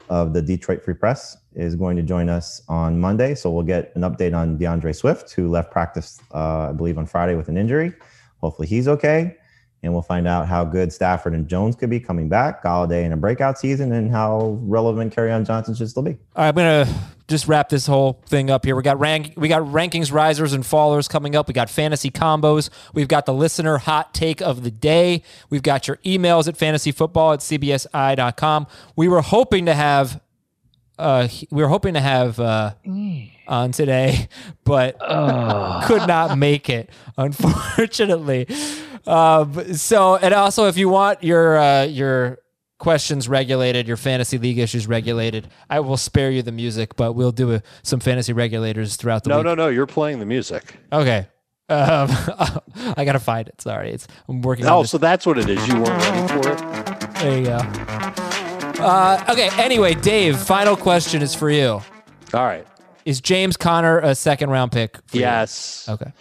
of 0.09 0.33
the 0.33 0.41
Detroit 0.41 0.83
Free 0.83 0.95
Press 0.95 1.37
is 1.55 1.75
going 1.75 1.97
to 1.97 2.03
join 2.03 2.29
us 2.29 2.63
on 2.69 2.99
Monday. 2.99 3.35
So 3.35 3.51
we'll 3.51 3.63
get 3.63 3.93
an 3.95 4.03
update 4.03 4.35
on 4.35 4.57
D'Andre 4.57 4.93
Swift, 4.93 5.33
who 5.33 5.49
left 5.51 5.71
practice, 5.71 6.19
uh, 6.35 6.71
I 6.71 6.73
believe, 6.73 6.99
on 6.99 7.07
Friday 7.07 7.35
with 7.35 7.49
an 7.49 7.59
injury. 7.59 7.93
Hopefully 8.41 8.69
he's 8.69 8.89
okay. 8.89 9.37
And 9.83 9.93
we'll 9.93 10.03
find 10.03 10.27
out 10.27 10.49
how 10.49 10.65
good 10.65 10.93
Stafford 10.93 11.35
and 11.35 11.47
Jones 11.47 11.77
could 11.77 11.89
be 11.89 12.01
coming 12.01 12.29
back, 12.29 12.65
Golladay 12.65 13.05
in 13.05 13.13
a 13.13 13.17
breakout 13.17 13.59
season, 13.59 13.93
and 13.93 14.11
how 14.11 14.59
relevant 14.63 15.17
on 15.17 15.45
Johnson 15.45 15.75
should 15.75 15.89
still 15.89 16.03
be. 16.03 16.19
All 16.35 16.43
right, 16.45 16.49
I'm 16.49 16.55
gonna 16.55 16.89
just 17.29 17.47
wrap 17.47 17.69
this 17.69 17.87
whole 17.87 18.21
thing 18.27 18.51
up 18.51 18.65
here. 18.65 18.75
We 18.75 18.83
got 18.83 18.99
rank, 18.99 19.35
we 19.37 19.49
got 19.49 19.63
rankings 19.63 20.11
risers 20.13 20.53
and 20.53 20.65
fallers 20.65 21.09
coming 21.09 21.37
up. 21.37 21.47
We 21.47 21.55
got 21.55 21.71
fantasy 21.71 22.11
combos. 22.11 22.71
We've 22.95 23.07
got 23.07 23.27
the 23.27 23.35
listener 23.35 23.79
hot 23.79 24.15
take 24.15 24.41
of 24.41 24.65
the 24.65 24.71
day. 24.71 25.23
We've 25.51 25.63
got 25.63 25.87
your 25.87 25.99
emails 25.99 26.49
at 26.49 26.57
fantasyfootball 26.57 27.35
at 27.35 27.41
cbsi.com. 27.41 28.67
We 28.97 29.09
were 29.09 29.21
hoping 29.21 29.67
to 29.67 29.75
have, 29.75 30.21
uh, 30.99 31.29
we 31.51 31.63
were 31.63 31.69
hoping 31.69 31.95
to 31.95 32.01
have 32.01 32.41
uh, 32.41 32.73
on 33.49 33.73
today, 33.73 34.29
but 34.65 34.99
could 35.87 36.07
not 36.07 36.39
make 36.39 36.69
it, 36.69 36.91
unfortunately. 37.17 38.47
Um, 39.07 39.75
so, 39.75 40.17
and 40.17 40.35
also, 40.35 40.67
if 40.67 40.77
you 40.77 40.89
want 40.89 41.25
your 41.25 41.59
uh, 41.59 41.85
your 41.85 42.39
questions 42.79 43.29
regulated, 43.29 43.89
your 43.89 43.97
fantasy 43.97 44.39
league 44.39 44.59
issues 44.59 44.87
regulated, 44.87 45.49
I 45.69 45.81
will 45.81 45.97
spare 45.97 46.31
you 46.31 46.43
the 46.43 46.53
music, 46.53 46.95
but 46.97 47.15
we'll 47.15 47.33
do 47.33 47.55
a, 47.55 47.63
some 47.83 48.01
fantasy 48.01 48.33
regulators 48.33 48.97
throughout 48.97 49.25
the 49.25 49.31
no, 49.31 49.39
week. 49.39 49.45
no, 49.47 49.55
no. 49.55 49.69
You're 49.69 49.87
playing 49.87 50.21
the 50.21 50.27
music. 50.27 50.75
Okay. 50.93 51.27
Um, 51.71 52.09
I 52.97 53.05
gotta 53.05 53.19
find 53.19 53.47
it. 53.49 53.61
Sorry, 53.61 53.91
it's 53.91 54.07
I'm 54.29 54.41
working. 54.41 54.65
on 54.67 54.73
Oh, 54.73 54.83
so 54.85 54.97
that's 54.97 55.27
what 55.27 55.39
it 55.39 55.51
is. 55.51 55.67
You 55.69 55.75
weren't 55.75 56.03
ready 56.03 56.29
for 56.29 56.53
it. 56.53 57.15
There 57.17 57.39
you 57.39 57.45
go. 57.45 57.57
Uh, 58.83 59.25
okay. 59.29 59.51
Anyway, 59.63 59.95
Dave, 59.95 60.39
final 60.39 60.77
question 60.77 61.21
is 61.21 61.35
for 61.35 61.51
you. 61.51 61.81
All 62.33 62.45
right. 62.45 62.67
Is 63.09 63.23
James 63.23 63.57
Conner 63.57 64.01
a 64.01 64.15
second 64.15 64.51
round 64.51 64.71
pick? 64.71 64.99
For 65.07 65.17
you? 65.17 65.23
Yes. 65.23 65.89
Okay. 65.89 66.13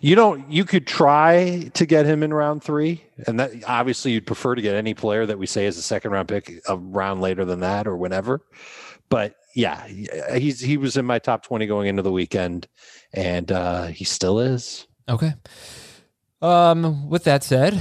You 0.00 0.14
know, 0.14 0.36
you 0.48 0.64
could 0.64 0.86
try 0.86 1.72
to 1.74 1.86
get 1.86 2.06
him 2.06 2.22
in 2.22 2.32
round 2.32 2.62
three, 2.62 3.02
and 3.26 3.40
that 3.40 3.50
obviously 3.66 4.12
you'd 4.12 4.28
prefer 4.28 4.54
to 4.54 4.62
get 4.62 4.76
any 4.76 4.94
player 4.94 5.26
that 5.26 5.40
we 5.40 5.46
say 5.46 5.66
is 5.66 5.76
a 5.76 5.82
second 5.82 6.12
round 6.12 6.28
pick 6.28 6.62
a 6.68 6.76
round 6.76 7.20
later 7.20 7.44
than 7.44 7.58
that 7.60 7.88
or 7.88 7.96
whenever. 7.96 8.42
But 9.08 9.34
yeah, 9.56 9.88
he's 9.88 10.60
he 10.60 10.76
was 10.76 10.96
in 10.96 11.04
my 11.04 11.18
top 11.18 11.42
twenty 11.44 11.66
going 11.66 11.88
into 11.88 12.02
the 12.02 12.12
weekend, 12.12 12.68
and 13.12 13.50
uh, 13.50 13.86
he 13.86 14.04
still 14.04 14.38
is. 14.38 14.86
Okay. 15.08 15.34
Um. 16.40 17.10
With 17.10 17.24
that 17.24 17.42
said, 17.42 17.76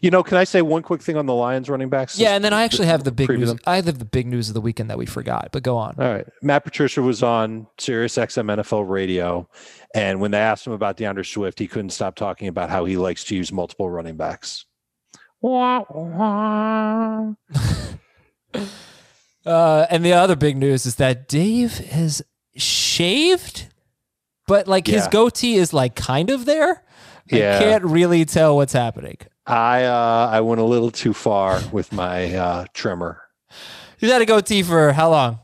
You 0.00 0.10
know, 0.10 0.22
can 0.22 0.36
I 0.36 0.44
say 0.44 0.62
one 0.62 0.82
quick 0.82 1.02
thing 1.02 1.16
on 1.16 1.26
the 1.26 1.34
Lions 1.34 1.68
running 1.68 1.88
backs? 1.88 2.18
yeah, 2.18 2.34
and 2.36 2.44
then 2.44 2.52
I 2.52 2.62
actually 2.62 2.86
have 2.86 3.02
the 3.04 3.10
big 3.12 3.28
news. 3.30 3.48
them. 3.48 3.58
I 3.66 3.76
have 3.76 3.98
the 3.98 4.04
big 4.04 4.26
news 4.26 4.48
of 4.48 4.54
the 4.54 4.60
weekend 4.60 4.90
that 4.90 4.98
we 4.98 5.06
forgot. 5.06 5.48
But 5.52 5.62
go 5.64 5.76
on. 5.76 5.96
All 5.98 6.08
right. 6.12 6.26
Matt 6.40 6.64
Patricia 6.64 7.02
was 7.02 7.22
on 7.22 7.66
Sirius 7.78 8.16
XM 8.16 8.46
NFL 8.62 8.88
radio. 8.88 9.48
And 9.94 10.20
when 10.20 10.30
they 10.30 10.38
asked 10.38 10.66
him 10.66 10.72
about 10.72 10.96
D'Andre 10.96 11.24
Swift, 11.24 11.58
he 11.58 11.66
couldn't 11.66 11.90
stop 11.90 12.14
talking 12.14 12.46
about 12.48 12.70
how 12.70 12.84
he 12.84 12.96
likes 12.96 13.24
to 13.24 13.36
use 13.36 13.52
multiple 13.52 13.90
running 13.90 14.16
backs. 14.16 14.64
Uh, 19.44 19.86
and 19.90 20.04
the 20.04 20.12
other 20.12 20.36
big 20.36 20.56
news 20.56 20.86
is 20.86 20.94
that 20.96 21.26
Dave 21.26 21.78
has 21.78 22.22
shaved, 22.56 23.66
but 24.46 24.68
like 24.68 24.86
his 24.86 25.08
goatee 25.08 25.56
is 25.56 25.72
like 25.72 25.96
kind 25.96 26.30
of 26.30 26.44
there. 26.44 26.84
I 27.32 27.36
Yeah. 27.36 27.58
can't 27.58 27.82
really 27.84 28.24
tell 28.24 28.54
what's 28.54 28.72
happening. 28.72 29.16
I 29.46 29.84
uh, 29.84 30.28
I 30.32 30.40
went 30.40 30.60
a 30.60 30.64
little 30.64 30.90
too 30.90 31.12
far 31.12 31.60
with 31.72 31.92
my 31.92 32.34
uh, 32.34 32.64
trimmer. 32.74 33.22
He's 33.98 34.10
had 34.10 34.22
a 34.22 34.26
goatee 34.26 34.62
for 34.62 34.92
how 34.92 35.10
long? 35.10 35.38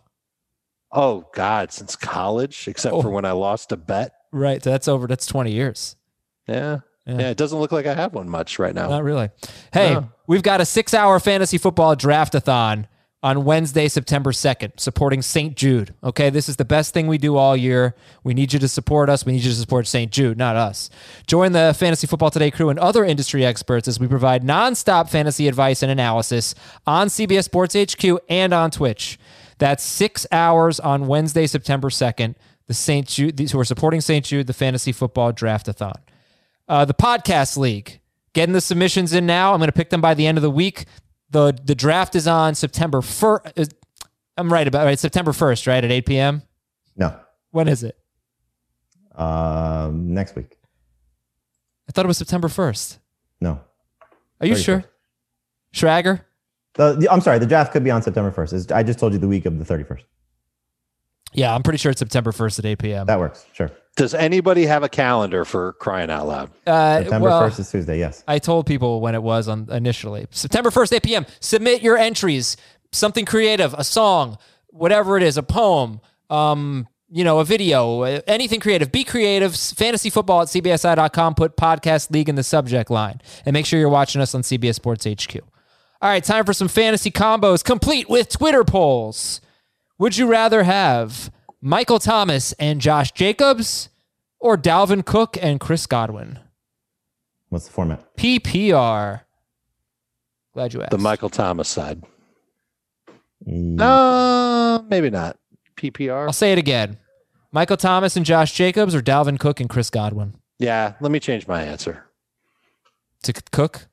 Oh 0.91 1.29
God, 1.35 1.73
since 1.73 1.97
college, 1.97 2.67
except 2.69 2.95
Oh. 2.95 3.03
for 3.03 3.11
when 3.11 3.25
I 3.25 3.33
lost 3.33 3.73
a 3.73 3.77
bet. 3.77 4.13
Right. 4.33 4.63
So 4.63 4.71
that's 4.71 4.89
over. 4.89 5.07
That's 5.07 5.27
20 5.27 5.53
years. 5.53 5.97
Yeah. 6.47 6.79
Yeah. 7.07 7.19
yeah. 7.21 7.31
it 7.31 7.37
doesn't 7.37 7.59
look 7.59 7.73
like 7.73 7.87
I 7.87 7.95
have 7.95 8.15
one 8.15 8.29
much 8.29 8.59
right 8.59 8.75
now. 8.75 8.89
Not 8.89 9.03
really. 9.05 9.31
Hey, 9.73 9.95
No. 9.95 10.11
we've 10.27 10.43
got 10.43 10.61
a 10.61 10.65
six 10.65 10.95
hour 10.95 11.19
fantasy 11.21 11.59
football 11.59 11.95
draftathon 11.97 12.87
on 13.23 13.45
Wednesday, 13.45 13.89
September 13.89 14.31
2nd, 14.31 14.79
supporting 14.79 15.23
St. 15.23 15.57
Jude. 15.57 15.93
Okay, 16.05 16.31
this 16.31 16.49
is 16.49 16.57
the 16.57 16.65
best 16.65 16.95
thing 16.95 17.09
we 17.09 17.19
do 17.19 17.37
all 17.37 17.57
year. 17.57 17.97
We 18.23 18.33
need 18.33 18.53
you 18.53 18.61
to 18.61 18.69
support 18.69 19.09
us. 19.09 19.27
We 19.27 19.33
need 19.33 19.43
you 19.43 19.51
to 19.51 19.57
support 19.57 19.89
St. 19.89 20.13
Jude, 20.13 20.39
not 20.39 20.55
us. 20.55 20.89
Join 21.27 21.51
the 21.51 21.75
Fantasy 21.77 22.07
Football 22.07 22.31
Today 22.31 22.53
crew 22.53 22.69
and 22.69 22.79
other 22.79 23.05
industry 23.05 23.45
experts 23.45 23.89
as 23.89 23.99
we 23.99 24.07
provide 24.07 24.45
nonstop 24.45 25.11
fantasy 25.11 25.49
advice 25.49 25.83
and 25.83 25.91
analysis 25.91 26.55
on 26.87 27.09
CBS 27.09 27.45
Sports 27.45 27.75
HQ 27.75 28.21
and 28.29 28.55
on 28.55 28.71
Twitch. 28.71 29.19
That's 29.59 29.83
six 29.83 30.25
hours 30.31 30.79
on 30.79 31.09
Wednesday, 31.09 31.49
September 31.49 31.91
2nd. 31.91 32.37
The 32.69 32.75
St. 32.75 33.09
Jude, 33.09 33.37
these 33.37 33.51
who 33.51 33.59
are 33.59 33.65
supporting 33.65 34.01
St. 34.01 34.25
Jude, 34.25 34.47
the 34.47 34.53
Fantasy 34.53 34.93
Football 34.93 35.33
Draftathon. 35.33 35.97
Uh, 36.69 36.85
the 36.85 36.95
podcast 36.95 37.57
league. 37.57 37.99
Getting 38.35 38.53
the 38.53 38.61
submissions 38.61 39.13
in 39.15 39.27
now. 39.27 39.53
I'm 39.55 39.59
going 39.59 39.69
to 39.69 39.73
pick 39.73 39.91
them 39.91 40.03
by 40.03 40.15
the 40.15 40.27
end 40.27 40.39
of 40.39 40.43
the 40.43 40.51
week. 40.51 40.85
The 41.31 41.53
The 41.65 41.75
draft 41.75 42.15
is 42.17 42.27
on 42.27 42.55
September 42.55 43.01
first. 43.03 43.47
I'm 44.37 44.53
right 44.53 44.67
about 44.69 44.85
right. 44.87 44.99
September 44.99 45.33
first, 45.33 45.67
right 45.67 45.83
at 45.83 45.91
8 45.91 46.07
p.m. 46.07 46.43
No, 46.97 47.15
When 47.51 47.69
is 47.69 47.83
it? 47.83 47.97
um, 49.15 50.15
next 50.15 50.37
week. 50.37 50.57
I 51.89 51.93
thought 51.93 52.05
it 52.05 52.09
was 52.09 52.19
September 52.19 52.49
first. 52.49 52.99
No, 53.41 53.61
Are 54.41 54.47
you 54.47 54.55
31st. 54.55 54.65
sure? 54.65 54.85
Schrager? 55.73 56.21
The, 56.75 56.95
the- 56.95 57.11
I'm 57.11 57.21
sorry, 57.21 57.39
the 57.39 57.47
draft 57.47 57.73
could 57.73 57.83
be 57.85 57.91
on 57.91 58.03
September 58.03 58.31
1st. 58.31 58.53
It's- 58.53 58.71
I 58.77 58.83
just 58.83 58.99
told 58.99 59.13
you 59.13 59.19
the 59.19 59.29
week 59.29 59.47
of 59.47 59.59
the 59.59 59.65
31st. 59.65 60.03
Yeah, 61.33 61.55
I'm 61.55 61.63
pretty 61.63 61.79
sure 61.79 61.91
it's 61.91 61.99
September 61.99 62.31
1st 62.33 62.59
at 62.61 62.65
8 62.67 62.79
p.m. 62.79 63.07
That 63.07 63.19
works. 63.19 63.45
Sure. 63.53 63.71
Does 63.99 64.15
anybody 64.15 64.65
have 64.65 64.85
a 64.85 64.89
calendar 64.89 65.45
for 65.45 65.73
crying 65.75 66.09
out 66.09 66.29
loud? 66.29 66.51
Uh, 66.65 67.01
September 67.01 67.29
well, 67.29 67.43
1st 67.43 67.59
is 67.59 67.71
Tuesday. 67.73 67.99
Yes. 67.99 68.23
I 68.29 68.39
told 68.39 68.65
people 68.65 69.01
when 69.01 69.17
it 69.17 69.23
was 69.23 69.49
on 69.49 69.69
initially. 69.73 70.29
September 70.31 70.71
1st, 70.71 70.93
8 70.95 71.03
p.m. 71.03 71.27
Submit 71.41 71.83
your 71.83 71.99
entries. 71.99 72.57
Something 72.93 73.25
creative, 73.25 73.75
a 73.75 73.83
song, 73.83 74.39
whatever 74.69 75.17
it 75.17 75.25
is, 75.25 75.37
a 75.37 75.43
poem, 75.43 76.01
um, 76.31 76.87
you 77.11 77.25
know, 77.25 77.41
a 77.41 77.45
video, 77.45 78.03
uh, 78.03 78.21
anything 78.29 78.61
creative. 78.61 78.93
Be 78.93 79.03
creative. 79.03 79.57
Fantasy 79.57 80.11
football 80.11 80.43
at 80.43 80.49
CBSI.com. 80.49 81.35
Put 81.35 81.57
podcast 81.57 82.13
league 82.13 82.29
in 82.29 82.37
the 82.37 82.45
subject 82.45 82.91
line. 82.91 83.21
And 83.45 83.53
make 83.53 83.67
sure 83.67 83.81
you're 83.81 83.89
watching 83.89 84.23
us 84.23 84.33
on 84.33 84.43
CBS 84.43 84.77
Sports 84.77 85.07
HQ. 85.07 85.41
All 86.01 86.09
right, 86.09 86.23
time 86.23 86.45
for 86.45 86.53
some 86.53 86.69
fantasy 86.69 87.11
combos 87.11 87.65
complete 87.65 88.09
with 88.09 88.29
Twitter 88.29 88.63
polls. 88.63 89.41
Would 89.99 90.17
you 90.17 90.29
rather 90.29 90.63
have 90.63 91.33
Michael 91.61 91.99
Thomas 91.99 92.53
and 92.55 92.81
Josh 92.81 93.13
Jacobs 93.13 93.89
or 94.39 94.57
Dalvin 94.57 95.05
Cook 95.05 95.37
and 95.41 95.59
Chris 95.59 95.87
Godwin? 95.87 96.39
What's 97.49 97.67
the 97.67 97.73
format? 97.73 98.17
PPR. 98.17 99.23
Glad 100.55 100.75
you 100.75 100.83
asked. 100.83 100.91
The 100.91 100.99
Michael 100.99 101.31
Thomas 101.31 101.69
side. 101.69 102.03
Mm, 103.47 103.75
No, 103.77 104.85
maybe 104.89 105.11
not. 105.11 105.37
PPR. 105.77 106.27
I'll 106.27 106.33
say 106.33 106.53
it 106.53 106.59
again. 106.59 106.99
Michael 107.53 107.77
Thomas 107.77 108.17
and 108.17 108.27
Josh 108.27 108.53
Jacobs 108.53 108.95
or 108.95 109.01
Dalvin 109.01 109.39
Cook 109.39 109.61
and 109.61 109.71
Chris 109.71 109.91
Godwin? 109.91 110.35
Yeah, 110.59 110.95
let 111.01 111.11
me 111.11 111.21
change 111.21 111.47
my 111.49 111.63
answer. 111.63 112.05
To 113.23 113.33
Cook? 113.53 113.87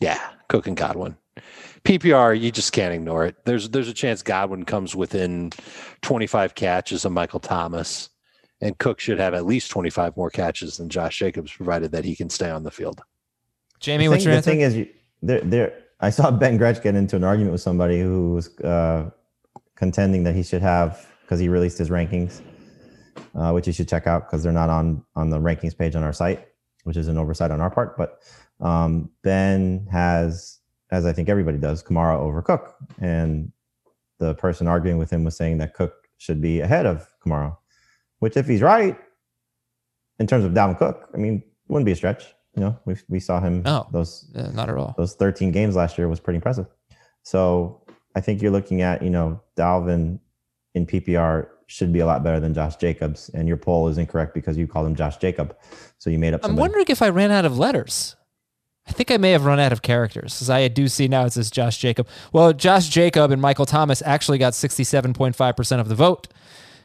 Yeah, 0.00 0.20
Cook 0.48 0.66
and 0.66 0.76
Godwin. 0.76 1.16
PPR, 1.84 2.38
you 2.38 2.50
just 2.50 2.72
can't 2.72 2.94
ignore 2.94 3.26
it. 3.26 3.36
There's 3.44 3.68
there's 3.70 3.88
a 3.88 3.94
chance 3.94 4.22
Godwin 4.22 4.64
comes 4.64 4.94
within 4.94 5.50
25 6.02 6.54
catches 6.54 7.04
of 7.04 7.12
Michael 7.12 7.40
Thomas, 7.40 8.08
and 8.60 8.78
Cook 8.78 9.00
should 9.00 9.18
have 9.18 9.34
at 9.34 9.46
least 9.46 9.70
25 9.70 10.16
more 10.16 10.30
catches 10.30 10.76
than 10.76 10.88
Josh 10.88 11.18
Jacobs, 11.18 11.52
provided 11.52 11.92
that 11.92 12.04
he 12.04 12.14
can 12.14 12.30
stay 12.30 12.50
on 12.50 12.62
the 12.62 12.70
field. 12.70 13.02
Jamey, 13.80 14.00
the 14.00 14.08
what's 14.08 14.24
thing, 14.24 14.32
your 14.32 14.40
the 14.40 14.42
thing 14.42 14.60
is, 14.60 14.76
you, 14.76 14.88
there, 15.22 15.40
there. 15.40 15.78
I 16.00 16.10
saw 16.10 16.30
Ben 16.30 16.56
Gretch 16.56 16.82
get 16.82 16.94
into 16.94 17.16
an 17.16 17.24
argument 17.24 17.52
with 17.52 17.60
somebody 17.60 18.00
who 18.00 18.34
was 18.34 18.58
uh, 18.60 19.10
contending 19.76 20.24
that 20.24 20.34
he 20.34 20.42
should 20.42 20.62
have 20.62 21.06
because 21.22 21.40
he 21.40 21.48
released 21.48 21.78
his 21.78 21.90
rankings, 21.90 22.40
uh, 23.34 23.50
which 23.50 23.66
you 23.66 23.72
should 23.72 23.88
check 23.88 24.06
out 24.06 24.26
because 24.26 24.42
they're 24.42 24.52
not 24.52 24.70
on 24.70 25.04
on 25.16 25.30
the 25.30 25.38
rankings 25.38 25.76
page 25.76 25.96
on 25.96 26.04
our 26.04 26.12
site, 26.12 26.46
which 26.84 26.96
is 26.96 27.08
an 27.08 27.18
oversight 27.18 27.50
on 27.50 27.60
our 27.60 27.70
part. 27.70 27.96
But 27.96 28.20
um, 28.60 29.10
Ben 29.22 29.86
has, 29.90 30.60
as 30.92 31.04
I 31.06 31.12
think 31.12 31.28
everybody 31.28 31.58
does, 31.58 31.82
Kamara 31.82 32.18
over 32.20 32.40
Cook, 32.42 32.76
and 33.00 33.50
the 34.20 34.34
person 34.34 34.68
arguing 34.68 34.98
with 34.98 35.10
him 35.10 35.24
was 35.24 35.36
saying 35.36 35.58
that 35.58 35.74
Cook 35.74 35.94
should 36.18 36.40
be 36.40 36.60
ahead 36.60 36.86
of 36.86 37.08
Kamara, 37.26 37.56
which 38.20 38.36
if 38.36 38.46
he's 38.46 38.62
right 38.62 38.96
in 40.20 40.26
terms 40.28 40.44
of 40.44 40.52
Dalvin 40.52 40.78
Cook, 40.78 41.08
I 41.12 41.16
mean, 41.16 41.42
wouldn't 41.66 41.86
be 41.86 41.92
a 41.92 41.96
stretch. 41.96 42.24
You 42.54 42.60
know, 42.62 42.78
we 42.84 42.94
we 43.08 43.18
saw 43.18 43.40
him 43.40 43.62
No. 43.62 43.86
those 43.90 44.30
Uh, 44.36 44.50
not 44.52 44.68
at 44.68 44.76
all. 44.76 44.94
those 44.98 45.14
13 45.14 45.50
games 45.50 45.74
last 45.74 45.96
year 45.98 46.06
was 46.08 46.20
pretty 46.20 46.36
impressive. 46.36 46.66
So 47.22 47.82
I 48.14 48.20
think 48.20 48.42
you're 48.42 48.52
looking 48.52 48.82
at, 48.82 49.02
you 49.02 49.08
know, 49.10 49.40
Dalvin 49.56 50.18
in 50.74 50.86
PPR 50.86 51.48
should 51.66 51.90
be 51.92 52.00
a 52.00 52.06
lot 52.06 52.22
better 52.22 52.38
than 52.40 52.52
Josh 52.52 52.76
Jacobs. 52.76 53.30
And 53.30 53.48
your 53.48 53.56
poll 53.56 53.88
is 53.88 53.96
incorrect 53.96 54.34
because 54.34 54.58
you 54.58 54.66
called 54.68 54.86
him 54.86 54.94
Josh 54.94 55.16
Jacob. 55.16 55.56
So 55.98 56.10
you 56.10 56.18
made 56.18 56.34
up 56.34 56.44
I'm 56.44 56.56
wondering 56.56 56.84
if 56.88 57.00
I 57.00 57.08
ran 57.08 57.30
out 57.30 57.46
of 57.46 57.58
letters. 57.58 58.16
I 58.86 58.92
think 58.92 59.10
I 59.10 59.16
may 59.16 59.30
have 59.30 59.44
run 59.44 59.60
out 59.60 59.72
of 59.72 59.82
characters 59.82 60.34
because 60.34 60.50
I 60.50 60.66
do 60.68 60.88
see 60.88 61.06
now 61.08 61.24
it 61.24 61.32
says 61.32 61.50
Josh 61.50 61.78
Jacob. 61.78 62.08
Well, 62.32 62.52
Josh 62.52 62.88
Jacob 62.88 63.30
and 63.30 63.40
Michael 63.40 63.66
Thomas 63.66 64.02
actually 64.04 64.38
got 64.38 64.54
67.5% 64.54 65.80
of 65.80 65.88
the 65.88 65.94
vote. 65.94 66.28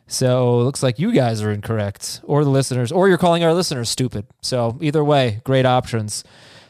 So 0.08 0.62
it 0.62 0.64
looks 0.64 0.82
like 0.82 1.00
you 1.00 1.12
guys 1.12 1.42
are 1.42 1.52
incorrect, 1.52 2.22
or 2.24 2.44
the 2.46 2.50
listeners, 2.50 2.94
or 2.94 3.10
you're 3.10 3.18
calling 3.18 3.44
our 3.44 3.54
listeners 3.54 3.90
stupid. 3.90 4.26
So 4.42 4.78
either 4.80 5.04
way, 5.04 5.42
great 5.44 5.66
options. 5.66 6.24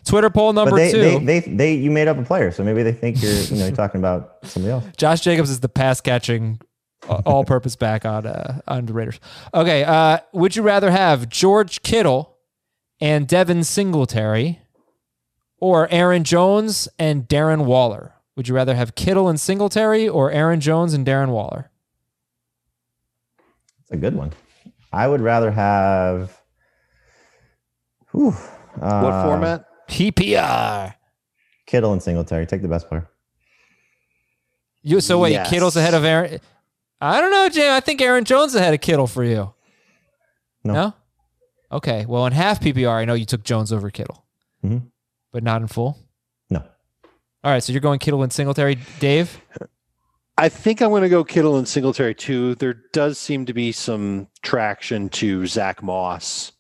Twitter 0.05 0.29
poll 0.29 0.53
number 0.53 0.75
they, 0.77 0.91
two. 0.91 1.01
they, 1.01 1.19
they, 1.19 1.39
they, 1.41 1.74
you 1.75 1.91
made 1.91 2.07
up 2.07 2.17
a 2.17 2.24
player. 2.24 2.50
So 2.51 2.63
maybe 2.63 2.81
they 2.81 2.93
think 2.93 3.22
you're, 3.22 3.34
you 3.34 3.57
know, 3.57 3.67
you're 3.67 3.75
talking 3.75 4.00
about 4.00 4.38
somebody 4.43 4.72
else. 4.72 4.86
Josh 4.98 5.19
Jacobs 5.22 5.50
is 5.50 5.59
the 5.59 5.70
pass 5.70 6.01
catching 6.01 6.59
all 7.07 7.46
purpose 7.46 7.75
back 7.75 8.05
on 8.05 8.25
uh, 8.25 8.61
on 8.68 8.85
the 8.85 8.94
Raiders. 8.94 9.20
Okay, 9.53 9.83
uh, 9.83 10.20
would 10.33 10.55
you 10.55 10.63
rather 10.63 10.92
have 10.92 11.29
George 11.29 11.83
Kittle 11.83 12.37
and 13.00 13.27
Devin 13.27 13.63
Singletary 13.63 14.61
or 15.59 15.87
Aaron 15.91 16.24
Jones 16.24 16.87
and 17.00 17.27
Darren 17.27 17.65
Waller? 17.65 18.13
Would 18.35 18.48
you 18.48 18.55
rather 18.55 18.75
have 18.75 18.96
Kittle 18.96 19.27
and 19.29 19.39
Singletary 19.39 20.07
or 20.07 20.31
Aaron 20.31 20.59
Jones 20.59 20.93
and 20.93 21.05
Darren 21.05 21.29
Waller? 21.29 21.72
It's 23.81 23.91
a 23.91 23.98
good 23.98 24.15
one. 24.15 24.33
I 24.93 25.07
would 25.07 25.22
rather 25.22 25.51
have, 25.51 26.39
whew, 28.11 28.29
uh, 28.81 29.01
What 29.01 29.24
format? 29.24 29.65
PPR. 29.89 30.93
Kittle 31.65 31.93
and 31.93 32.01
Singletary. 32.03 32.46
Take 32.46 32.61
the 32.61 32.67
best 32.67 32.87
player. 32.87 33.09
You 34.83 35.01
so 35.01 35.20
wait, 35.20 35.31
Yes. 35.31 35.50
Kittle's 35.50 35.75
ahead 35.75 35.93
of 35.93 36.05
Aaron. 36.05 36.39
I 37.01 37.20
don't 37.20 37.31
know, 37.31 37.50
Jim. 37.50 37.72
I 37.74 37.79
think 37.79 38.01
Aaron 38.01 38.24
Jones 38.24 38.53
is 38.53 38.61
ahead 38.61 38.74
of 38.74 38.81
Kittle 38.81 39.07
for 39.07 39.24
you. 39.24 39.53
No. 40.63 40.93
Okay. 41.72 42.05
Well, 42.05 42.25
in 42.25 42.33
half 42.33 42.59
PPR, 42.61 42.89
I 42.98 43.05
know 43.05 43.13
you 43.13 43.25
took 43.25 43.43
Jones 43.43 43.72
over 43.74 43.89
Kittle, 43.89 44.25
Mhm. 44.63 44.83
But 45.31 45.44
not 45.44 45.61
in 45.61 45.68
full. 45.68 45.98
No. 46.50 46.59
All 47.44 47.51
right. 47.51 47.63
So 47.63 47.72
you're 47.74 47.81
going 47.81 48.00
Kittle 48.00 48.24
and 48.24 48.31
Singletary, 48.31 48.77
Dave. 49.00 49.42
I 50.37 50.50
think 50.50 50.81
I'm 50.81 50.90
going 50.90 51.01
to 51.01 51.09
go 51.09 51.24
Kittle 51.24 51.57
and 51.57 51.68
Singletary 51.68 52.13
too. 52.13 52.55
There 52.55 52.75
does 52.94 53.18
seem 53.18 53.46
to 53.48 53.53
be 53.53 53.72
some 53.72 54.27
traction 54.44 55.09
to 55.09 55.48
Zach 55.48 55.81
Moss 55.81 56.51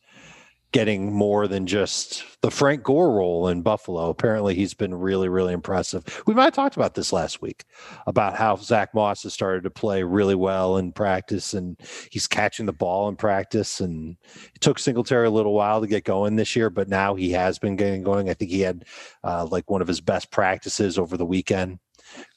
getting 0.73 1.13
more 1.13 1.47
than 1.47 1.65
just 1.65 2.23
the 2.41 2.51
Frank 2.51 2.83
Gore 2.83 3.11
role 3.11 3.47
in 3.47 3.61
Buffalo. 3.61 4.09
Apparently, 4.09 4.53
he's 4.53 4.73
been 4.73 4.93
really, 4.93 5.29
really 5.29 5.53
impressive. 5.53 6.03
We 6.27 6.33
might 6.33 6.45
have 6.45 6.53
talked 6.53 6.75
about 6.75 6.93
this 6.93 7.13
last 7.13 7.41
week 7.41 7.63
about 8.05 8.35
how 8.35 8.57
Zach 8.57 8.93
Moss 8.93 9.23
has 9.23 9.33
started 9.33 9.63
to 9.63 9.69
play 9.69 10.03
really 10.03 10.35
well 10.35 10.77
in 10.77 10.91
practice 10.91 11.53
and 11.53 11.79
he's 12.11 12.27
catching 12.27 12.65
the 12.65 12.73
ball 12.73 13.07
in 13.07 13.15
practice. 13.15 13.79
And 13.79 14.17
it 14.53 14.61
took 14.61 14.77
Singletary 14.77 15.27
a 15.27 15.31
little 15.31 15.53
while 15.53 15.81
to 15.81 15.87
get 15.87 16.03
going 16.03 16.35
this 16.35 16.55
year, 16.55 16.69
but 16.69 16.89
now 16.89 17.15
he 17.15 17.31
has 17.31 17.59
been 17.59 17.75
getting 17.75 18.03
going. 18.03 18.29
I 18.29 18.33
think 18.33 18.51
he 18.51 18.61
had 18.61 18.85
uh, 19.23 19.45
like 19.45 19.69
one 19.69 19.81
of 19.81 19.87
his 19.87 20.01
best 20.01 20.31
practices 20.31 20.97
over 20.97 21.17
the 21.17 21.25
weekend 21.25 21.79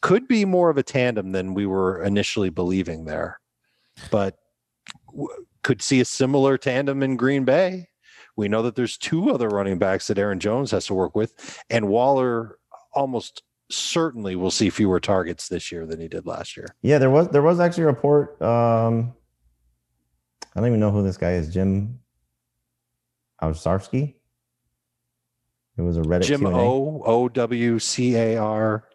could 0.01 0.27
be 0.27 0.45
more 0.45 0.71
of 0.71 0.79
a 0.79 0.83
tandem 0.83 1.33
than 1.33 1.55
we 1.55 1.67
were 1.67 2.03
initially 2.03 2.51
believing 2.51 3.05
there, 3.05 3.41
but 4.11 4.37
w- 5.09 5.29
could 5.63 5.83
see 5.83 6.01
a 6.01 6.05
similar 6.05 6.57
tandem 6.59 7.03
in 7.03 7.17
Green 7.17 7.45
Bay. 7.45 7.90
We 8.41 8.49
know 8.49 8.63
that 8.63 8.75
there's 8.75 8.97
two 8.97 9.31
other 9.31 9.49
running 9.49 9.77
backs 9.77 10.07
that 10.07 10.19
Aaron 10.19 10.41
Jones 10.41 10.71
has 10.71 10.87
to 10.87 10.95
work 10.95 11.15
with, 11.15 11.63
and 11.69 11.89
Waller 11.89 12.59
almost 12.95 13.43
certainly 13.71 14.35
will 14.35 14.51
see 14.51 14.71
fewer 14.71 14.99
targets 14.99 15.49
this 15.49 15.71
year 15.71 15.85
than 15.87 16.01
he 16.01 16.09
did 16.09 16.25
last 16.27 16.57
year. 16.57 16.75
Yeah, 16.81 16.97
there 16.97 17.11
was 17.11 17.29
there 17.29 17.43
was 17.43 17.61
actually 17.61 17.85
a 17.85 17.89
report. 17.89 18.41
Um, 18.41 19.13
I 20.57 20.61
don't 20.61 20.69
even 20.69 20.81
know 20.81 20.91
who 20.91 21.03
this 21.03 21.19
guy 21.19 21.33
is. 21.33 21.53
Jim 21.53 22.01
Owczarski. 23.43 24.15
It 25.77 25.83
was 25.83 25.99
a 25.99 26.03
Reddit 26.03 26.23
Jim 26.23 26.41
Q&A. 26.41 26.55
O 26.55 27.03
O 27.05 27.29
W 27.29 27.79
C 27.79 28.17
A 28.17 28.37
R. 28.39 28.89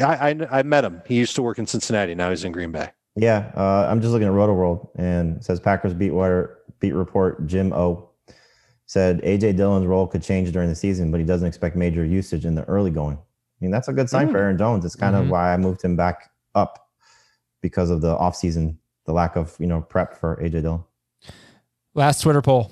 I, 0.00 0.30
I 0.30 0.58
I 0.58 0.62
met 0.62 0.86
him. 0.86 1.02
He 1.06 1.16
used 1.16 1.34
to 1.36 1.42
work 1.42 1.58
in 1.58 1.66
Cincinnati. 1.66 2.14
Now 2.14 2.30
he's 2.30 2.44
in 2.44 2.52
Green 2.52 2.72
Bay. 2.72 2.90
Yeah, 3.14 3.52
uh, 3.54 3.86
I'm 3.90 4.00
just 4.00 4.12
looking 4.12 4.26
at 4.26 4.32
Roto 4.32 4.54
World 4.54 4.88
and 4.96 5.36
it 5.36 5.44
says 5.44 5.60
Packers 5.60 5.92
beat 5.92 6.12
water 6.12 6.58
beat 6.80 6.92
report 6.92 7.46
Jim 7.46 7.72
O 7.72 8.08
said 8.86 9.20
AJ 9.22 9.56
Dillon's 9.56 9.86
role 9.86 10.06
could 10.06 10.22
change 10.22 10.52
during 10.52 10.68
the 10.68 10.74
season, 10.74 11.10
but 11.10 11.18
he 11.18 11.24
doesn't 11.26 11.48
expect 11.48 11.74
major 11.76 12.04
usage 12.04 12.44
in 12.44 12.54
the 12.54 12.64
early 12.64 12.90
going. 12.90 13.16
I 13.16 13.56
mean, 13.60 13.70
that's 13.70 13.88
a 13.88 13.92
good 13.92 14.10
sign 14.10 14.30
for 14.30 14.36
Aaron 14.38 14.58
Jones. 14.58 14.84
It's 14.84 14.94
kind 14.96 15.14
Mhm. 15.16 15.22
of 15.22 15.30
why 15.30 15.54
I 15.54 15.56
moved 15.56 15.80
him 15.82 15.96
back 15.96 16.30
up 16.54 16.88
because 17.62 17.88
of 17.88 18.02
the 18.02 18.14
offseason, 18.16 18.76
the 19.06 19.12
lack 19.12 19.36
of 19.36 19.56
you 19.58 19.66
know 19.66 19.80
prep 19.80 20.14
for 20.14 20.36
AJ 20.42 20.60
Dillon. 20.60 20.84
Last 21.94 22.20
Twitter 22.20 22.42
poll. 22.42 22.70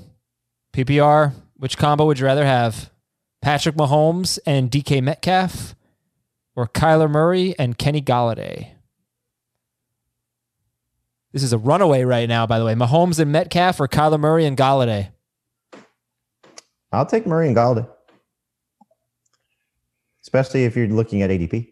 PPR. 0.72 1.32
Which 1.56 1.78
combo 1.78 2.04
would 2.06 2.18
you 2.18 2.26
rather 2.26 2.44
have? 2.44 2.90
Patrick 3.40 3.76
Mahomes 3.76 4.38
and 4.46 4.70
DK 4.70 5.00
Metcalf, 5.00 5.74
or 6.56 6.66
Kyler 6.66 7.10
Murray 7.10 7.54
and 7.58 7.78
Kenny 7.78 8.02
Golladay? 8.02 8.71
This 11.32 11.42
is 11.42 11.52
a 11.52 11.58
runaway 11.58 12.04
right 12.04 12.28
now, 12.28 12.46
by 12.46 12.58
the 12.58 12.64
way. 12.64 12.74
Mahomes 12.74 13.18
and 13.18 13.32
Metcalf, 13.32 13.80
or 13.80 13.88
Kyler 13.88 14.20
Murray 14.20 14.44
and 14.44 14.56
Golladay? 14.56 15.10
I'll 16.92 17.06
take 17.06 17.26
Murray 17.26 17.48
and 17.48 17.56
Golladay, 17.56 17.88
especially 20.22 20.64
if 20.64 20.76
you're 20.76 20.88
looking 20.88 21.22
at 21.22 21.30
ADP. 21.30 21.70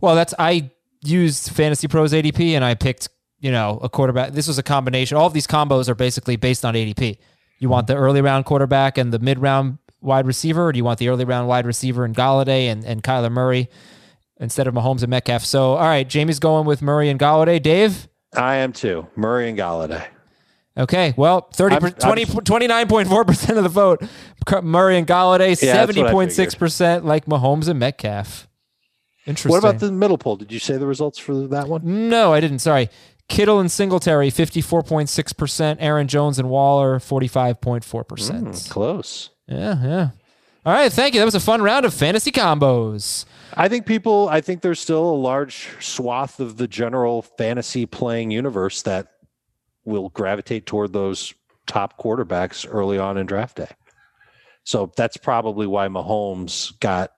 Well, 0.00 0.14
that's 0.14 0.32
I 0.38 0.70
used 1.04 1.50
Fantasy 1.50 1.88
Pros 1.88 2.12
ADP 2.12 2.52
and 2.52 2.64
I 2.64 2.74
picked, 2.74 3.10
you 3.40 3.52
know, 3.52 3.78
a 3.82 3.90
quarterback. 3.90 4.32
This 4.32 4.48
was 4.48 4.58
a 4.58 4.62
combination. 4.62 5.18
All 5.18 5.26
of 5.26 5.34
these 5.34 5.46
combos 5.46 5.88
are 5.90 5.94
basically 5.94 6.36
based 6.36 6.64
on 6.64 6.74
ADP. 6.74 7.18
You 7.58 7.68
want 7.68 7.86
the 7.86 7.96
early 7.96 8.22
round 8.22 8.46
quarterback 8.46 8.96
and 8.96 9.12
the 9.12 9.18
mid 9.18 9.38
round 9.38 9.78
wide 10.00 10.26
receiver, 10.26 10.66
or 10.66 10.72
do 10.72 10.78
you 10.78 10.84
want 10.84 10.98
the 10.98 11.10
early 11.10 11.26
round 11.26 11.48
wide 11.48 11.66
receiver 11.66 12.04
and 12.04 12.16
Golladay 12.16 12.64
and, 12.64 12.84
and 12.84 13.02
Kyler 13.02 13.30
Murray 13.30 13.68
instead 14.40 14.66
of 14.66 14.74
Mahomes 14.74 15.02
and 15.02 15.10
Metcalf? 15.10 15.44
So, 15.44 15.74
all 15.74 15.84
right, 15.84 16.08
Jamey's 16.08 16.38
going 16.38 16.66
with 16.66 16.80
Murray 16.80 17.10
and 17.10 17.20
Golladay. 17.20 17.62
Dave? 17.62 18.08
I 18.34 18.56
am 18.56 18.72
too. 18.72 19.06
Murray 19.16 19.48
and 19.48 19.58
Golladay. 19.58 20.04
Okay, 20.76 21.12
well, 21.18 21.48
30, 21.52 21.74
I'm- 21.74 21.84
I'm- 21.84 22.16
29.4% 22.16 23.56
of 23.58 23.62
the 23.62 23.68
vote, 23.68 24.02
Murray 24.62 24.96
and 24.96 25.06
Golladay, 25.06 25.60
Yeah, 25.62 25.84
that's 25.84 25.96
what 25.96 26.06
I 26.06 26.12
70.6% 26.12 27.04
like 27.04 27.26
Mahomes 27.26 27.68
and 27.68 27.78
Metcalf. 27.78 28.48
Interesting. 29.26 29.50
What 29.50 29.58
about 29.58 29.80
the 29.80 29.92
middle 29.92 30.16
poll? 30.16 30.36
Did 30.36 30.50
you 30.50 30.58
say 30.58 30.78
the 30.78 30.86
results 30.86 31.18
for 31.18 31.34
that 31.48 31.68
one? 31.68 32.08
No, 32.08 32.32
I 32.32 32.40
didn't. 32.40 32.60
Sorry. 32.60 32.88
Kittle 33.28 33.60
and 33.60 33.70
Singletary, 33.70 34.30
54.6%. 34.30 35.76
Aaron 35.80 36.08
Jones 36.08 36.38
and 36.38 36.48
Waller, 36.48 36.98
45.4%. 36.98 37.84
Mm, 37.84 38.70
close. 38.70 39.30
Yeah, 39.46 39.76
yeah. 39.84 40.08
All 40.64 40.72
right, 40.72 40.92
thank 40.92 41.14
you. 41.14 41.20
That 41.20 41.24
was 41.24 41.34
a 41.34 41.40
fun 41.40 41.60
round 41.60 41.84
of 41.84 41.92
fantasy 41.92 42.30
combos. 42.30 43.24
I 43.54 43.68
think 43.68 43.84
people, 43.84 44.28
I 44.28 44.40
think 44.40 44.62
there's 44.62 44.78
still 44.80 45.04
a 45.10 45.16
large 45.16 45.68
swath 45.80 46.38
of 46.40 46.56
the 46.56 46.68
general 46.68 47.22
fantasy 47.22 47.84
playing 47.84 48.30
universe 48.30 48.82
that 48.82 49.08
will 49.84 50.08
gravitate 50.10 50.64
toward 50.66 50.92
those 50.92 51.34
top 51.66 51.98
quarterbacks 52.00 52.66
early 52.68 52.96
on 52.98 53.16
in 53.18 53.26
draft 53.26 53.56
day. 53.56 53.68
So 54.64 54.92
that's 54.96 55.16
probably 55.16 55.66
why 55.66 55.88
Mahomes 55.88 56.78
got 56.78 57.10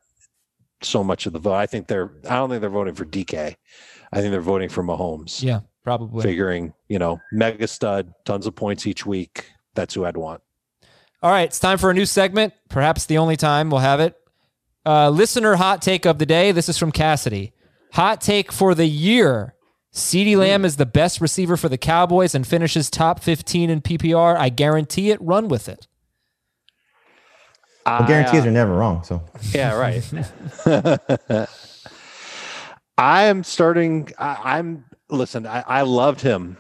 so 0.81 1.05
much 1.05 1.27
of 1.27 1.35
the 1.35 1.39
vote. 1.39 1.55
I 1.55 1.67
think 1.67 1.87
they're, 1.87 2.11
I 2.29 2.37
don't 2.37 2.49
think 2.49 2.63
they're 2.63 2.71
voting 2.71 2.95
for 2.95 3.05
DK. 3.05 3.55
I 4.13 4.21
think 4.21 4.33
they're 4.33 4.41
voting 4.41 4.71
for 4.71 4.83
Mahomes, 4.83 5.43
Yeah, 5.43 5.61
probably. 5.83 6.23
figuring, 6.23 6.73
you 6.89 6.99
know, 6.99 7.21
mega 7.33 7.67
stud, 7.69 8.13
tons 8.25 8.47
of 8.47 8.57
points 8.57 8.87
each 8.87 9.05
week. 9.05 9.51
That's 9.75 9.93
who 9.93 10.07
I'd 10.07 10.17
want. 10.17 10.41
All 11.25 11.31
right, 11.31 11.47
it's 11.49 11.59
time 11.59 11.79
for 11.79 11.91
a 11.91 11.95
new 11.95 12.05
segment. 12.05 12.53
Perhaps 12.69 13.07
the 13.07 13.17
only 13.17 13.39
time 13.39 13.71
we'll 13.71 13.81
have 13.81 13.99
it. 13.99 14.15
Uh, 14.85 15.09
listener 15.09 15.55
hot 15.55 15.81
take 15.81 16.05
of 16.05 16.19
the 16.19 16.27
day. 16.27 16.53
This 16.53 16.69
is 16.69 16.77
from 16.77 16.93
Cassidy. 16.93 17.55
Hot 17.95 18.21
take 18.21 18.53
for 18.53 18.75
the 18.75 18.85
year. 18.85 19.55
CeeDee 19.95 20.37
Lamb 20.37 20.67
is 20.67 20.77
the 20.77 20.85
best 20.85 21.23
receiver 21.23 21.57
for 21.57 21.71
the 21.71 21.79
Cowboys 21.79 22.35
and 22.35 22.47
finishes 22.47 22.91
top 22.91 23.21
15 23.21 23.71
in 23.71 23.81
PPR. 23.81 24.37
I 24.37 24.51
guarantee 24.51 25.13
it. 25.13 25.23
Run 25.23 25.49
with 25.49 25.67
it. 25.67 25.87
Well, 27.87 28.07
guarantees 28.07 28.45
are 28.45 28.51
never 28.51 28.75
wrong. 28.75 29.03
So 29.03 29.25
Yeah, 29.55 29.79
right. 29.79 30.05
I 32.99 33.25
am 33.25 33.45
starting. 33.45 34.11
I, 34.19 34.59
I'm 34.59 34.85
listen. 35.09 35.47
I, 35.47 35.65
I 35.67 35.83
loved 35.85 36.21
him 36.21 36.59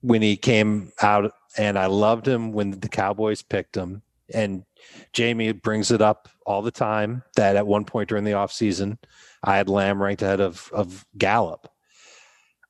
when 0.00 0.22
he 0.22 0.36
came 0.36 0.90
out, 1.00 1.32
and 1.56 1.78
I 1.78 1.86
loved 1.86 2.26
him 2.26 2.52
when 2.52 2.70
the 2.70 2.88
Cowboys 2.88 3.42
picked 3.42 3.76
him. 3.76 4.02
And 4.34 4.64
Jamey 5.12 5.60
brings 5.60 5.90
it 5.90 6.00
up 6.00 6.28
all 6.46 6.62
the 6.62 6.70
time 6.70 7.22
that 7.36 7.56
at 7.56 7.66
one 7.66 7.84
point 7.84 8.08
during 8.08 8.24
the 8.24 8.30
offseason, 8.32 8.98
I 9.42 9.56
had 9.56 9.68
Lamb 9.68 10.02
ranked 10.02 10.22
ahead 10.22 10.40
of 10.40 10.70
of 10.72 11.04
Gallup. 11.18 11.68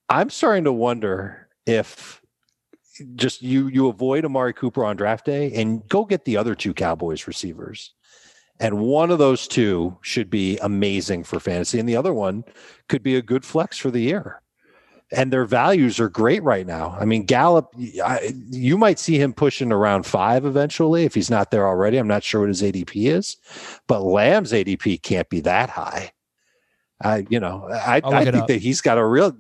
I'm 0.09 0.31
starting 0.31 0.65
to 0.65 0.73
wonder 0.73 1.49
if 1.67 2.21
just 3.15 3.43
you 3.43 3.69
you 3.69 3.89
avoid 3.89 4.25
Amari 4.25 4.53
Cooper 4.53 4.85
on 4.85 4.97
draft 4.97 5.25
day 5.25 5.53
and 5.53 5.87
go 5.89 6.05
get 6.05 6.25
the 6.25 6.37
other 6.37 6.55
two 6.55 6.75
Cowboys 6.75 7.27
receivers. 7.27 7.95
And 8.61 8.79
one 8.79 9.11
of 9.11 9.19
those 9.19 9.49
two 9.49 9.97
should 10.03 10.31
be 10.31 10.59
amazing 10.59 11.25
for 11.25 11.41
fantasy, 11.41 11.81
and 11.81 11.89
the 11.89 11.97
other 11.97 12.15
one 12.15 12.45
could 12.89 13.03
be 13.03 13.17
a 13.17 13.23
good 13.23 13.45
flex 13.45 13.77
for 13.77 13.91
the 13.91 14.03
year. 14.03 14.43
And 15.13 15.33
their 15.33 15.45
values 15.45 16.01
are 16.01 16.09
great 16.09 16.43
right 16.43 16.67
now. 16.67 16.97
I 16.99 17.05
mean, 17.05 17.25
Gallup, 17.25 17.69
I, 18.03 18.35
you 18.51 18.79
might 18.79 18.99
see 18.99 19.19
him 19.21 19.33
pushing 19.35 19.71
around 19.71 20.05
five 20.07 20.47
eventually 20.47 21.05
if 21.05 21.15
he's 21.15 21.31
not 21.31 21.51
there 21.51 21.67
already. 21.67 21.99
I'm 21.99 22.09
not 22.09 22.25
sure 22.25 22.41
what 22.41 22.49
his 22.49 22.63
ADP 22.63 23.11
is, 23.11 23.37
but 23.87 24.01
Lamb's 24.01 24.53
ADP 24.53 25.03
can't 25.03 25.29
be 25.29 25.41
that 25.41 25.69
high. 25.69 26.13
I, 27.03 27.27
you 27.29 27.41
know, 27.41 27.69
I, 27.71 28.01
I 28.05 28.25
think 28.25 28.47
that 28.47 28.61
he's 28.63 28.81
got 28.81 28.97
a 28.97 29.05
real. 29.05 29.37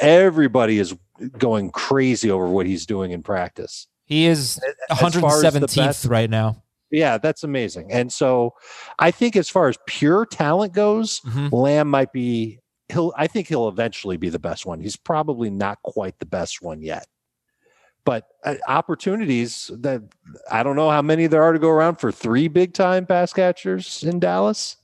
Everybody 0.00 0.78
is 0.78 0.94
going 1.38 1.70
crazy 1.70 2.30
over 2.30 2.48
what 2.48 2.66
he's 2.66 2.86
doing 2.86 3.12
in 3.12 3.22
practice. 3.22 3.86
He 4.04 4.26
is 4.26 4.60
As 4.90 4.98
far 4.98 5.44
as 5.44 5.54
the 5.54 5.60
117th 5.60 6.08
right 6.10 6.30
now. 6.30 6.62
Yeah, 6.90 7.18
that's 7.18 7.42
amazing. 7.44 7.90
And 7.90 8.12
so 8.12 8.54
I 8.98 9.10
think 9.10 9.36
as 9.36 9.48
far 9.48 9.68
as 9.68 9.78
pure 9.86 10.26
talent 10.26 10.74
goes, 10.74 11.20
Mhm. 11.20 11.50
Lamb 11.50 11.88
might 11.88 12.12
be 12.12 12.58
he'll 12.92 13.12
I 13.16 13.26
think 13.26 13.48
he'll 13.48 13.68
eventually 13.68 14.16
be 14.16 14.28
the 14.28 14.38
best 14.38 14.66
one. 14.66 14.80
He's 14.80 14.96
probably 14.96 15.50
not 15.50 15.82
quite 15.82 16.18
the 16.18 16.26
best 16.26 16.62
one 16.62 16.82
yet. 16.82 17.06
But 18.04 18.26
uh, 18.44 18.56
opportunities 18.66 19.70
that 19.78 20.02
I 20.50 20.62
don't 20.62 20.76
know 20.76 20.90
how 20.90 21.02
many 21.02 21.28
there 21.28 21.42
are 21.42 21.52
to 21.52 21.58
go 21.58 21.68
around 21.70 21.96
for 21.96 22.10
three 22.10 22.48
big 22.48 22.74
time 22.74 23.06
pass 23.06 23.32
catchers 23.32 24.02
in 24.02 24.18
Dallas. 24.18 24.76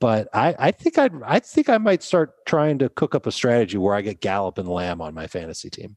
But 0.00 0.28
I, 0.34 0.54
I 0.58 0.70
think 0.70 0.98
I'd 0.98 1.22
I 1.24 1.38
think 1.40 1.68
I 1.68 1.78
might 1.78 2.02
start 2.02 2.44
trying 2.46 2.78
to 2.80 2.88
cook 2.90 3.14
up 3.14 3.26
a 3.26 3.32
strategy 3.32 3.78
where 3.78 3.94
I 3.94 4.02
get 4.02 4.20
Gallup 4.20 4.58
and 4.58 4.68
Lamb 4.68 5.00
on 5.00 5.14
my 5.14 5.26
fantasy 5.26 5.70
team. 5.70 5.96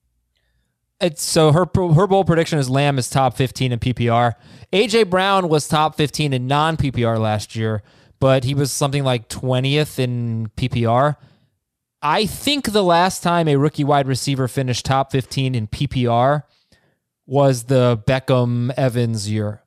It's 1.02 1.22
so 1.22 1.52
her 1.52 1.66
her 1.76 2.08
bold 2.08 2.26
prediction 2.26 2.58
is 2.58 2.70
Lamb 2.70 2.98
is 2.98 3.10
top 3.10 3.36
15 3.36 3.74
in 3.74 3.80
PPR. 3.80 4.34
AJ 4.72 5.10
Brown 5.10 5.50
was 5.50 5.68
top 5.68 5.96
15 5.96 6.34
in 6.34 6.48
non 6.48 6.78
PPR 6.78 7.20
last 7.20 7.56
year, 7.56 7.84
but 8.20 8.46
he 8.46 8.56
was 8.56 8.72
something 8.72 9.04
like 9.04 9.30
20th 9.30 10.00
in 10.00 10.50
PPR. 10.56 11.18
I 12.02 12.26
think 12.26 12.72
the 12.72 12.84
last 12.84 13.24
time 13.24 13.48
a 13.48 13.56
rookie 13.56 13.84
wide 13.84 14.08
receiver 14.08 14.48
finished 14.48 14.86
top 14.86 15.12
15 15.12 15.56
in 15.56 15.68
PPR 15.68 16.44
was 17.26 17.64
the 17.66 18.02
Beckham 18.06 18.72
Evans 18.78 19.30
year. 19.30 19.64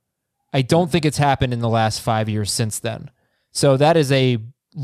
I 0.52 0.62
don't 0.62 0.90
think 0.90 1.04
it's 1.04 1.18
happened 1.18 1.52
in 1.52 1.60
the 1.60 1.68
last 1.68 2.00
5 2.00 2.28
years 2.28 2.50
since 2.52 2.78
then. 2.78 3.10
So 3.52 3.76
that 3.76 3.96
is 3.96 4.12
a 4.12 4.38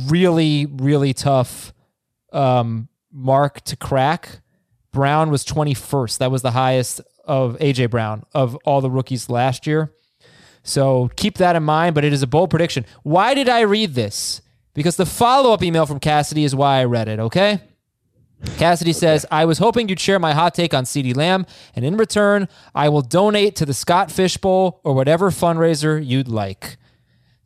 really 0.08 0.66
really 0.66 1.14
tough 1.14 1.72
um, 2.32 2.88
mark 3.12 3.60
to 3.62 3.76
crack. 3.76 4.40
Brown 4.92 5.30
was 5.30 5.44
21st. 5.44 6.18
That 6.18 6.30
was 6.30 6.42
the 6.42 6.50
highest 6.52 7.00
of 7.24 7.56
AJ 7.58 7.90
Brown 7.90 8.24
of 8.34 8.56
all 8.64 8.80
the 8.80 8.90
rookies 8.90 9.28
last 9.28 9.66
year. 9.66 9.92
So 10.62 11.10
keep 11.16 11.38
that 11.38 11.54
in 11.54 11.62
mind, 11.62 11.94
but 11.94 12.04
it 12.04 12.12
is 12.12 12.22
a 12.22 12.26
bold 12.26 12.50
prediction. 12.50 12.84
Why 13.02 13.34
did 13.34 13.48
I 13.48 13.60
read 13.60 13.94
this? 13.94 14.42
Because 14.76 14.96
the 14.96 15.06
follow 15.06 15.52
up 15.52 15.62
email 15.62 15.86
from 15.86 15.98
Cassidy 15.98 16.44
is 16.44 16.54
why 16.54 16.80
I 16.80 16.84
read 16.84 17.08
it, 17.08 17.18
okay? 17.18 17.60
Cassidy 18.58 18.92
says, 18.92 19.24
I 19.30 19.46
was 19.46 19.56
hoping 19.56 19.88
you'd 19.88 19.98
share 19.98 20.18
my 20.18 20.34
hot 20.34 20.54
take 20.54 20.74
on 20.74 20.84
CeeDee 20.84 21.16
Lamb, 21.16 21.46
and 21.74 21.82
in 21.82 21.96
return, 21.96 22.46
I 22.74 22.90
will 22.90 23.00
donate 23.00 23.56
to 23.56 23.64
the 23.64 23.72
Scott 23.72 24.12
Fishbowl 24.12 24.82
or 24.84 24.92
whatever 24.92 25.30
fundraiser 25.30 26.06
you'd 26.06 26.28
like. 26.28 26.76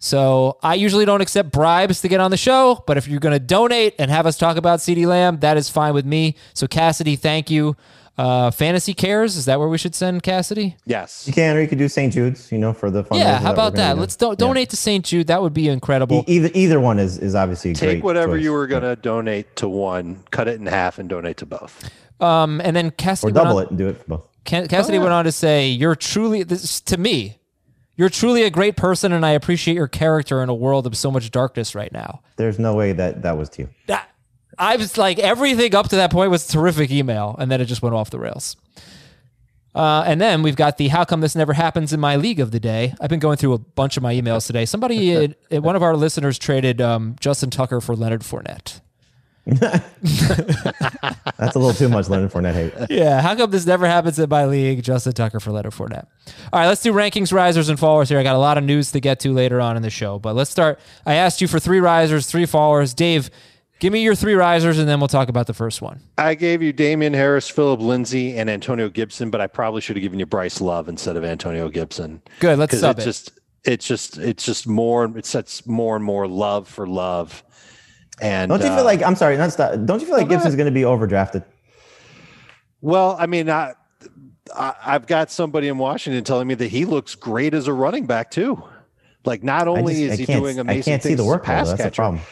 So 0.00 0.58
I 0.60 0.74
usually 0.74 1.04
don't 1.04 1.20
accept 1.20 1.52
bribes 1.52 2.00
to 2.00 2.08
get 2.08 2.18
on 2.18 2.32
the 2.32 2.36
show, 2.36 2.82
but 2.86 2.96
if 2.96 3.06
you're 3.06 3.20
going 3.20 3.38
to 3.38 3.38
donate 3.38 3.94
and 4.00 4.10
have 4.10 4.26
us 4.26 4.36
talk 4.36 4.56
about 4.56 4.80
CeeDee 4.80 5.06
Lamb, 5.06 5.38
that 5.38 5.56
is 5.56 5.68
fine 5.68 5.94
with 5.94 6.04
me. 6.04 6.34
So 6.52 6.66
Cassidy, 6.66 7.14
thank 7.14 7.48
you. 7.48 7.76
Uh, 8.20 8.50
Fantasy 8.50 8.92
Cares, 8.94 9.36
is 9.36 9.46
that 9.46 9.58
where 9.58 9.68
we 9.68 9.78
should 9.78 9.94
send 9.94 10.22
Cassidy? 10.22 10.76
Yes. 10.84 11.24
you 11.26 11.32
can, 11.32 11.56
or 11.56 11.60
you 11.62 11.68
could 11.68 11.78
do 11.78 11.88
St. 11.88 12.12
Jude's. 12.12 12.52
You 12.52 12.58
know, 12.58 12.72
for 12.72 12.90
the 12.90 13.02
fundraiser 13.04 13.18
yeah, 13.18 13.38
how 13.38 13.46
we're 13.48 13.52
about 13.54 13.74
that? 13.76 13.94
do. 13.94 14.00
Let's 14.00 14.16
do- 14.16 14.28
Yeah. 14.28 14.34
donate 14.36 14.70
to 14.70 14.76
St. 14.76 15.04
Jude. 15.04 15.28
That 15.28 15.40
would 15.42 15.54
be 15.54 15.68
incredible. 15.68 16.18
E- 16.28 16.34
either 16.36 16.50
either 16.54 16.80
one 16.80 16.98
is 16.98 17.16
is 17.18 17.34
obviously 17.34 17.70
a 17.70 17.74
Take 17.74 17.88
great 17.90 18.04
whatever 18.04 18.36
choice. 18.36 18.44
you 18.44 18.52
were 18.52 18.66
going 18.66 18.82
to 18.82 18.94
donate 18.96 19.56
to 19.56 19.68
one, 19.68 20.22
cut 20.30 20.48
it 20.48 20.60
in 20.60 20.66
half, 20.66 20.98
and 20.98 21.08
donate 21.08 21.38
to 21.38 21.46
both. 21.46 21.88
Um, 22.20 22.60
and 22.62 22.76
then 22.76 22.90
Cassidy 22.90 23.32
or 23.32 23.34
went 23.34 23.44
double 23.46 23.56
on- 23.58 23.62
it 23.64 23.68
and 23.70 23.78
do 23.78 23.88
it 23.88 23.96
for 23.98 24.04
both. 24.04 24.28
Ca- 24.44 24.66
Cassidy 24.66 24.98
went 24.98 25.12
on 25.12 25.24
to 25.24 25.32
say, 25.32 25.68
"You're 25.68 25.94
truly 25.96 26.42
this 26.42 26.80
to 26.82 26.98
me. 26.98 27.38
You're 27.96 28.08
truly 28.10 28.42
a 28.42 28.50
great 28.50 28.76
person, 28.76 29.12
and 29.12 29.24
I 29.24 29.30
appreciate 29.30 29.74
your 29.74 29.88
character 29.88 30.42
in 30.42 30.48
a 30.50 30.54
world 30.54 30.86
of 30.86 30.94
so 30.96 31.10
much 31.10 31.30
darkness 31.30 31.74
right 31.74 31.92
now." 31.92 32.20
There's 32.36 32.58
no 32.58 32.74
way 32.74 32.92
that 32.92 33.22
that 33.22 33.38
was 33.38 33.48
to 33.50 33.62
you. 33.62 33.68
That- 33.86 34.08
I 34.60 34.76
was 34.76 34.98
like, 34.98 35.18
everything 35.18 35.74
up 35.74 35.88
to 35.88 35.96
that 35.96 36.12
point 36.12 36.30
was 36.30 36.46
terrific 36.46 36.90
email, 36.90 37.34
and 37.38 37.50
then 37.50 37.60
it 37.60 37.64
just 37.64 37.80
went 37.82 37.94
off 37.94 38.10
the 38.10 38.18
rails. 38.18 38.56
Uh, 39.74 40.02
and 40.06 40.20
then 40.20 40.42
we've 40.42 40.56
got 40.56 40.76
the 40.78 40.88
"How 40.88 41.04
come 41.04 41.20
this 41.20 41.34
never 41.34 41.52
happens 41.52 41.92
in 41.92 42.00
my 42.00 42.16
league" 42.16 42.40
of 42.40 42.50
the 42.50 42.60
day. 42.60 42.94
I've 43.00 43.08
been 43.08 43.20
going 43.20 43.36
through 43.36 43.54
a 43.54 43.58
bunch 43.58 43.96
of 43.96 44.02
my 44.02 44.12
emails 44.14 44.46
today. 44.46 44.66
Somebody, 44.66 45.26
one 45.50 45.76
of 45.76 45.82
our 45.82 45.96
listeners, 45.96 46.38
traded 46.38 46.80
um, 46.80 47.16
Justin 47.20 47.50
Tucker 47.50 47.80
for 47.80 47.96
Leonard 47.96 48.22
Fournette. 48.22 48.80
That's 49.46 49.86
a 51.56 51.58
little 51.58 51.72
too 51.72 51.88
much 51.88 52.08
Leonard 52.08 52.30
Fournette 52.30 52.52
hate. 52.52 52.72
Yeah, 52.90 53.22
how 53.22 53.34
come 53.34 53.50
this 53.50 53.64
never 53.64 53.86
happens 53.86 54.18
in 54.18 54.28
my 54.28 54.44
league? 54.44 54.82
Justin 54.82 55.12
Tucker 55.14 55.40
for 55.40 55.50
Leonard 55.52 55.72
Fournette. 55.72 56.06
All 56.52 56.60
right, 56.60 56.66
let's 56.66 56.82
do 56.82 56.92
rankings, 56.92 57.32
risers, 57.32 57.68
and 57.68 57.78
fallers 57.78 58.08
here. 58.08 58.18
I 58.18 58.22
got 58.22 58.36
a 58.36 58.38
lot 58.38 58.58
of 58.58 58.64
news 58.64 58.92
to 58.92 59.00
get 59.00 59.20
to 59.20 59.32
later 59.32 59.60
on 59.60 59.76
in 59.76 59.82
the 59.82 59.90
show, 59.90 60.18
but 60.18 60.36
let's 60.36 60.50
start. 60.50 60.78
I 61.06 61.14
asked 61.14 61.40
you 61.40 61.48
for 61.48 61.58
three 61.58 61.80
risers, 61.80 62.26
three 62.26 62.44
fallers. 62.44 62.94
Dave, 62.94 63.30
give 63.80 63.92
me 63.92 64.02
your 64.02 64.14
three 64.14 64.34
risers, 64.34 64.78
and 64.78 64.88
then 64.88 65.00
we'll 65.00 65.08
talk 65.08 65.28
about 65.28 65.46
the 65.48 65.54
first 65.54 65.82
one. 65.82 66.00
I 66.16 66.34
gave 66.34 66.62
you 66.62 66.72
Damien 66.72 67.12
Harris, 67.14 67.48
Philip 67.48 67.80
Lindsay, 67.80 68.36
and 68.38 68.48
Antonio 68.48 68.88
Gibson, 68.88 69.30
but 69.30 69.40
I 69.40 69.46
probably 69.48 69.80
should 69.80 69.96
have 69.96 70.02
given 70.02 70.18
you 70.20 70.26
Bryce 70.26 70.60
Love 70.60 70.88
instead 70.88 71.16
of 71.16 71.24
Antonio 71.24 71.68
Gibson. 71.68 72.22
Good, 72.38 72.58
let's 72.58 72.70
Because 72.70 72.80
sub 72.80 72.98
it's 72.98 73.04
it. 73.04 73.08
just 73.08 73.30
it's 73.64 73.86
just 73.86 74.16
it's 74.18 74.44
just 74.44 74.66
more 74.66 75.04
it 75.18 75.26
sets 75.26 75.66
more 75.66 75.96
and 75.96 76.04
more 76.04 76.26
love 76.28 76.68
for 76.68 76.86
love. 76.86 77.42
And 78.22 78.50
Don't 78.50 78.60
you 78.60 78.66
uh, 78.68 78.76
feel 78.76 78.84
like 78.84 79.02
I'm 79.02 79.16
sorry, 79.16 79.36
not 79.36 79.52
stop. 79.52 79.72
Don't 79.84 80.00
you 80.00 80.06
feel 80.06 80.16
like 80.16 80.28
go 80.28 80.34
Gibson's 80.36 80.54
going 80.54 80.66
to 80.66 80.72
be 80.72 80.82
overdrafted? 80.82 81.44
well, 82.80 83.16
I 83.18 83.26
mean, 83.26 83.48
I, 83.50 83.72
I 84.54 84.74
I've 84.84 85.06
got 85.06 85.30
somebody 85.30 85.68
in 85.68 85.78
Washington 85.78 86.22
telling 86.24 86.46
me 86.48 86.54
that 86.54 86.68
he 86.68 86.84
looks 86.84 87.14
great 87.14 87.54
as 87.54 87.66
a 87.66 87.72
running 87.72 88.06
back 88.06 88.30
too. 88.30 88.62
Like, 89.24 89.42
not 89.42 89.68
only 89.68 89.92
just- 89.94 90.02
is 90.04 90.12
I 90.12 90.16
he 90.16 90.26
can't- 90.26 90.40
doing 90.42 90.58
I 90.58 90.60
amazing 90.62 90.82
can't 90.92 91.02
see 91.02 91.08
things 91.10 91.18
the 91.18 91.24
as 91.26 91.30
a 91.34 91.38
workload. 91.38 91.42
pass 91.44 91.68
That's 91.68 91.78
the 91.78 91.84
catcher, 91.84 91.94
problem. 91.96 92.22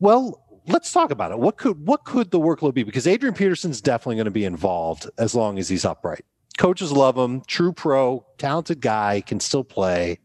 well, 0.00 0.41
let's 0.66 0.92
talk 0.92 1.10
about 1.10 1.32
it. 1.32 1.38
What 1.38 1.56
could 1.56 1.86
what 1.86 2.04
could 2.04 2.30
the 2.30 2.40
workload 2.40 2.74
be? 2.74 2.82
Because 2.82 3.06
Adrian 3.06 3.34
Peterson's 3.34 3.80
definitely 3.80 4.16
going 4.16 4.26
to 4.26 4.30
be 4.30 4.44
involved 4.44 5.08
as 5.18 5.34
long 5.34 5.58
as 5.58 5.68
he's 5.68 5.84
upright. 5.84 6.24
Coaches 6.58 6.92
love 6.92 7.16
him, 7.16 7.42
true 7.46 7.72
pro, 7.72 8.24
talented 8.38 8.80
guy, 8.80 9.22
can 9.22 9.40
still 9.40 9.64
play. 9.64 10.18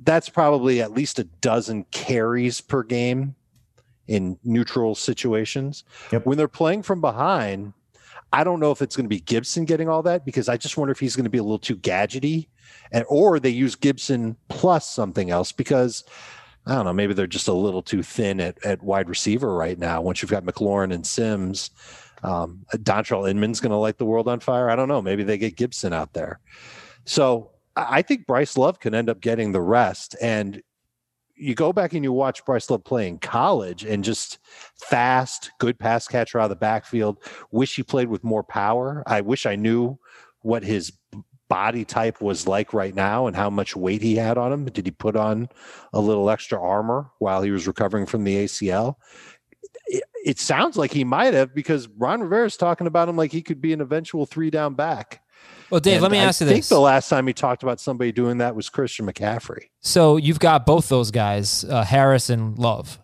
That's 0.00 0.28
probably 0.28 0.80
at 0.80 0.92
least 0.92 1.18
a 1.18 1.24
dozen 1.24 1.84
carries 1.90 2.60
per 2.60 2.82
game 2.82 3.34
in 4.06 4.38
neutral 4.44 4.94
situations. 4.94 5.84
Yep. 6.12 6.24
When 6.24 6.38
they're 6.38 6.48
playing 6.48 6.82
from 6.82 7.00
behind, 7.00 7.74
I 8.32 8.44
don't 8.44 8.60
know 8.60 8.70
if 8.70 8.80
it's 8.80 8.96
going 8.96 9.04
to 9.04 9.08
be 9.08 9.20
Gibson 9.20 9.64
getting 9.64 9.88
all 9.88 10.02
that 10.02 10.24
because 10.24 10.48
I 10.48 10.56
just 10.56 10.76
wonder 10.76 10.92
if 10.92 11.00
he's 11.00 11.16
going 11.16 11.24
to 11.24 11.30
be 11.30 11.38
a 11.38 11.42
little 11.42 11.58
too 11.58 11.76
gadgety, 11.76 12.48
and 12.92 13.04
or 13.08 13.40
they 13.40 13.50
use 13.50 13.74
Gibson 13.74 14.36
plus 14.48 14.88
something 14.88 15.30
else 15.30 15.52
because 15.52 16.04
I 16.68 16.74
don't 16.74 16.84
know, 16.84 16.92
maybe 16.92 17.14
they're 17.14 17.26
just 17.26 17.48
a 17.48 17.52
little 17.52 17.82
too 17.82 18.02
thin 18.02 18.40
at, 18.40 18.62
at 18.64 18.82
wide 18.82 19.08
receiver 19.08 19.54
right 19.54 19.78
now. 19.78 20.02
Once 20.02 20.20
you've 20.20 20.30
got 20.30 20.44
McLaurin 20.44 20.92
and 20.92 21.06
Sims, 21.06 21.70
um, 22.22 22.66
Dontrelle 22.74 23.28
Inman's 23.28 23.60
going 23.60 23.70
to 23.70 23.76
light 23.76 23.96
the 23.96 24.04
world 24.04 24.28
on 24.28 24.38
fire. 24.38 24.68
I 24.68 24.76
don't 24.76 24.88
know. 24.88 25.00
Maybe 25.00 25.22
they 25.22 25.38
get 25.38 25.56
Gibson 25.56 25.94
out 25.94 26.12
there. 26.12 26.40
So 27.06 27.52
I 27.74 28.02
think 28.02 28.26
Bryce 28.26 28.58
Love 28.58 28.80
can 28.80 28.94
end 28.94 29.08
up 29.08 29.20
getting 29.20 29.52
the 29.52 29.62
rest. 29.62 30.14
And 30.20 30.62
you 31.34 31.54
go 31.54 31.72
back 31.72 31.94
and 31.94 32.04
you 32.04 32.12
watch 32.12 32.44
Bryce 32.44 32.68
Love 32.68 32.84
play 32.84 33.08
in 33.08 33.18
college 33.18 33.84
and 33.84 34.04
just 34.04 34.38
fast, 34.74 35.52
good 35.58 35.78
pass 35.78 36.06
catcher 36.06 36.38
out 36.38 36.44
of 36.44 36.50
the 36.50 36.56
backfield. 36.56 37.18
Wish 37.50 37.76
he 37.76 37.82
played 37.82 38.08
with 38.08 38.24
more 38.24 38.42
power. 38.42 39.02
I 39.06 39.22
wish 39.22 39.46
I 39.46 39.56
knew 39.56 39.98
what 40.42 40.64
his 40.64 40.92
body 41.48 41.84
type 41.84 42.20
was 42.20 42.46
like 42.46 42.72
right 42.72 42.94
now 42.94 43.26
and 43.26 43.36
how 43.36 43.50
much 43.50 43.74
weight 43.74 44.02
he 44.02 44.16
had 44.16 44.38
on 44.38 44.52
him. 44.52 44.64
Did 44.66 44.86
he 44.86 44.90
put 44.90 45.16
on 45.16 45.48
a 45.92 46.00
little 46.00 46.30
extra 46.30 46.60
armor 46.60 47.10
while 47.18 47.42
he 47.42 47.50
was 47.50 47.66
recovering 47.66 48.06
from 48.06 48.24
the 48.24 48.44
ACL? 48.44 48.96
It, 49.86 50.04
it 50.24 50.38
sounds 50.38 50.76
like 50.76 50.92
he 50.92 51.04
might 51.04 51.34
have 51.34 51.54
because 51.54 51.88
Ron 51.88 52.20
Rivera's 52.20 52.56
talking 52.56 52.86
about 52.86 53.08
him 53.08 53.16
like 53.16 53.32
he 53.32 53.42
could 53.42 53.60
be 53.60 53.72
an 53.72 53.80
eventual 53.80 54.26
three 54.26 54.50
down 54.50 54.74
back. 54.74 55.22
Well, 55.70 55.80
Dave, 55.80 55.94
And 55.94 56.02
let 56.02 56.12
me 56.12 56.18
I 56.18 56.24
ask 56.24 56.40
you 56.40 56.46
this 56.46 56.52
I 56.52 56.56
think 56.56 56.66
the 56.66 56.80
last 56.80 57.08
time 57.08 57.26
he 57.26 57.32
talked 57.32 57.62
about 57.62 57.80
somebody 57.80 58.10
doing 58.12 58.38
that 58.38 58.54
was 58.56 58.68
Christian 58.68 59.06
McCaffrey. 59.06 59.64
So 59.80 60.16
you've 60.16 60.40
got 60.40 60.64
both 60.64 60.88
those 60.88 61.10
guys, 61.10 61.64
uh, 61.64 61.84
Harris 61.84 62.30
and 62.30 62.58
Love. 62.58 62.98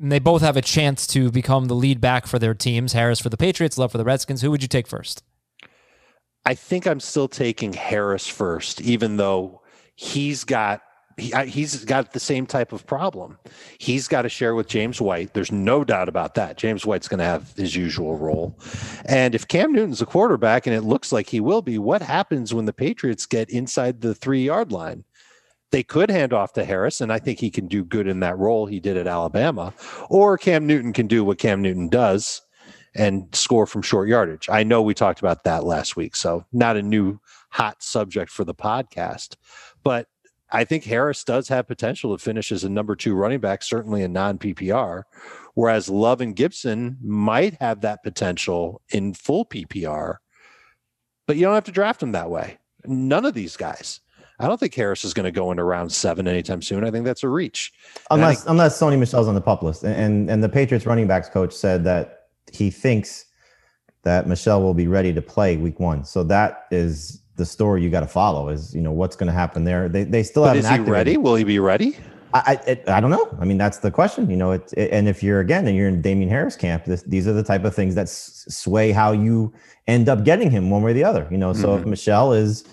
And 0.00 0.10
they 0.10 0.18
both 0.18 0.42
have 0.42 0.56
a 0.56 0.62
chance 0.62 1.06
to 1.08 1.30
become 1.30 1.66
the 1.66 1.74
lead 1.74 2.00
back 2.00 2.26
for 2.26 2.38
their 2.38 2.54
teams. 2.54 2.94
Harris 2.94 3.20
for 3.20 3.28
the 3.28 3.36
Patriots, 3.36 3.76
Love 3.76 3.92
for 3.92 3.98
the 3.98 4.04
Redskins. 4.04 4.40
Who 4.40 4.50
would 4.50 4.62
you 4.62 4.68
take 4.68 4.86
first? 4.88 5.22
I 6.44 6.54
think 6.54 6.86
I'm 6.86 7.00
still 7.00 7.28
taking 7.28 7.72
Harris 7.72 8.26
first, 8.26 8.80
even 8.80 9.16
though 9.16 9.62
he's 9.94 10.44
got 10.44 10.82
he, 11.18 11.30
he's 11.46 11.84
got 11.84 12.12
the 12.12 12.20
same 12.20 12.46
type 12.46 12.72
of 12.72 12.86
problem. 12.86 13.38
He's 13.78 14.08
got 14.08 14.22
to 14.22 14.28
share 14.28 14.54
with 14.54 14.66
James 14.66 15.00
White. 15.00 15.34
There's 15.34 15.52
no 15.52 15.84
doubt 15.84 16.08
about 16.08 16.34
that. 16.34 16.56
James 16.56 16.86
White's 16.86 17.06
going 17.06 17.18
to 17.18 17.24
have 17.24 17.52
his 17.54 17.76
usual 17.76 18.16
role. 18.16 18.58
And 19.04 19.34
if 19.34 19.46
Cam 19.46 19.72
Newton's 19.72 20.00
a 20.00 20.06
quarterback, 20.06 20.66
and 20.66 20.74
it 20.74 20.82
looks 20.82 21.12
like 21.12 21.28
he 21.28 21.40
will 21.40 21.62
be, 21.62 21.78
what 21.78 22.02
happens 22.02 22.54
when 22.54 22.64
the 22.64 22.72
Patriots 22.72 23.26
get 23.26 23.50
inside 23.50 24.00
the 24.00 24.14
three 24.14 24.44
yard 24.44 24.72
line? 24.72 25.04
They 25.70 25.82
could 25.82 26.10
hand 26.10 26.34
off 26.34 26.52
to 26.54 26.64
Harris, 26.64 27.00
and 27.00 27.10
I 27.10 27.18
think 27.18 27.38
he 27.38 27.50
can 27.50 27.66
do 27.66 27.82
good 27.82 28.06
in 28.06 28.20
that 28.20 28.38
role 28.38 28.66
he 28.66 28.78
did 28.78 28.98
at 28.98 29.06
Alabama. 29.06 29.72
Or 30.10 30.36
Cam 30.36 30.66
Newton 30.66 30.92
can 30.92 31.06
do 31.06 31.24
what 31.24 31.38
Cam 31.38 31.62
Newton 31.62 31.88
does 31.88 32.42
and 32.94 33.34
score 33.34 33.66
from 33.66 33.82
short 33.82 34.08
yardage. 34.08 34.48
I 34.50 34.62
know 34.64 34.82
we 34.82 34.94
talked 34.94 35.20
about 35.20 35.44
that 35.44 35.64
last 35.64 35.96
week, 35.96 36.14
so 36.16 36.44
not 36.52 36.76
a 36.76 36.82
new 36.82 37.18
hot 37.50 37.82
subject 37.82 38.30
for 38.30 38.44
the 38.44 38.54
podcast. 38.54 39.36
But 39.82 40.08
I 40.50 40.64
think 40.64 40.84
Harris 40.84 41.24
does 41.24 41.48
have 41.48 41.66
potential 41.66 42.16
to 42.16 42.22
finish 42.22 42.52
as 42.52 42.64
a 42.64 42.68
number 42.68 42.94
two 42.94 43.14
running 43.14 43.40
back, 43.40 43.62
certainly 43.62 44.02
in 44.02 44.12
non 44.12 44.38
PPR, 44.38 45.04
whereas 45.54 45.88
Love 45.88 46.20
and 46.20 46.36
Gibson 46.36 46.98
might 47.02 47.54
have 47.60 47.80
that 47.80 48.02
potential 48.02 48.82
in 48.90 49.14
full 49.14 49.46
PPR, 49.46 50.16
but 51.26 51.36
you 51.36 51.42
don't 51.42 51.54
have 51.54 51.64
to 51.64 51.72
draft 51.72 52.00
them 52.00 52.12
that 52.12 52.30
way. 52.30 52.58
None 52.84 53.24
of 53.24 53.34
these 53.34 53.56
guys. 53.56 54.00
I 54.38 54.48
don't 54.48 54.58
think 54.58 54.74
Harris 54.74 55.04
is 55.04 55.14
going 55.14 55.24
to 55.24 55.30
go 55.30 55.52
into 55.52 55.62
round 55.62 55.92
seven 55.92 56.26
anytime 56.26 56.62
soon. 56.62 56.84
I 56.84 56.90
think 56.90 57.04
that's 57.04 57.22
a 57.22 57.28
reach. 57.28 57.72
Unless 58.10 58.46
unless 58.46 58.78
Sony 58.78 58.98
Michel's 58.98 59.28
on 59.28 59.34
the 59.34 59.40
pup 59.40 59.62
list, 59.62 59.84
and, 59.84 59.94
and 59.94 60.30
and 60.30 60.42
the 60.42 60.48
Patriots 60.48 60.84
running 60.84 61.06
backs 61.06 61.28
coach 61.28 61.52
said 61.54 61.84
that 61.84 62.21
he 62.54 62.70
thinks 62.70 63.26
that 64.04 64.26
Michel 64.26 64.62
will 64.62 64.74
be 64.74 64.86
ready 64.86 65.12
to 65.12 65.22
play 65.22 65.56
week 65.56 65.78
one. 65.78 66.04
So 66.04 66.24
that 66.24 66.66
is 66.70 67.22
the 67.36 67.46
story 67.46 67.82
you 67.82 67.90
got 67.90 68.00
to 68.00 68.06
follow. 68.06 68.48
Is 68.48 68.74
you 68.74 68.82
know 68.82 68.92
what's 68.92 69.16
going 69.16 69.28
to 69.28 69.32
happen 69.32 69.64
there. 69.64 69.88
They 69.88 70.04
they 70.04 70.22
still 70.22 70.44
haven't 70.44 70.64
is 70.64 70.68
he 70.68 70.78
ready? 70.78 71.16
Will 71.16 71.34
he 71.34 71.44
be 71.44 71.58
ready? 71.58 71.96
I 72.34 72.42
I, 72.46 72.52
it, 72.70 72.88
I 72.88 73.00
don't 73.00 73.10
know. 73.10 73.36
I 73.40 73.44
mean, 73.44 73.58
that's 73.58 73.78
the 73.78 73.90
question. 73.90 74.30
You 74.30 74.36
know, 74.36 74.52
it, 74.52 74.72
it- 74.76 74.90
and 74.92 75.08
if 75.08 75.22
you're 75.22 75.40
again 75.40 75.66
and 75.66 75.76
you're 75.76 75.88
in 75.88 76.02
Damien 76.02 76.28
Harris 76.28 76.56
camp, 76.56 76.84
this, 76.84 77.02
these 77.02 77.26
are 77.26 77.32
the 77.32 77.42
type 77.42 77.64
of 77.64 77.74
things 77.74 77.94
that 77.94 78.02
s- 78.02 78.44
sway 78.48 78.92
how 78.92 79.12
you 79.12 79.52
end 79.86 80.08
up 80.08 80.24
getting 80.24 80.50
him 80.50 80.70
one 80.70 80.82
way 80.82 80.92
or 80.92 80.94
the 80.94 81.04
other. 81.04 81.26
You 81.30 81.38
know, 81.38 81.52
so 81.52 81.74
if 81.74 81.80
mm-hmm. 81.82 81.90
Michel 81.90 82.32
is 82.32 82.64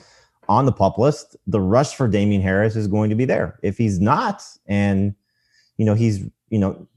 on 0.48 0.66
the 0.66 0.72
pup 0.72 0.98
list, 0.98 1.36
the 1.46 1.62
rush 1.62 1.96
for 1.96 2.08
Damien 2.08 2.42
Harris 2.42 2.76
is 2.76 2.88
going 2.88 3.10
to 3.10 3.16
be 3.16 3.26
there. 3.26 3.60
If 3.62 3.78
he's 3.78 4.00
not, 4.00 4.44
and 4.68 5.14
you 5.78 5.86
know 5.86 5.94
he's 5.94 6.22
you 6.50 6.60
know 6.60 6.88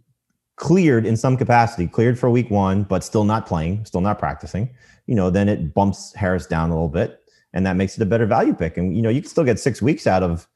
cleared 0.57 1.07
in 1.07 1.17
some 1.17 1.37
capacity, 1.37 1.87
cleared 1.87 2.19
for 2.19 2.31
week 2.31 2.51
one, 2.51 2.83
but 2.85 3.03
still 3.03 3.25
not 3.25 3.47
playing, 3.47 3.85
still 3.85 4.01
not 4.01 4.19
practicing, 4.19 4.69
you 5.07 5.15
know, 5.15 5.31
then 5.31 5.49
it 5.49 5.75
bumps 5.75 6.15
Harris 6.15 6.47
down 6.47 6.71
a 6.71 6.75
little 6.75 6.89
bit, 6.89 7.21
and 7.53 7.67
that 7.67 7.77
makes 7.77 7.97
it 7.97 8.03
a 8.03 8.07
better 8.07 8.27
value 8.27 8.55
pick. 8.55 8.77
And 8.77 8.95
you 8.97 9.03
know, 9.03 9.09
you 9.09 9.21
can 9.21 9.31
still 9.31 9.45
get 9.45 9.59
six 9.59 9.83
weeks 9.83 10.07
out 10.07 10.23
of 10.23 10.47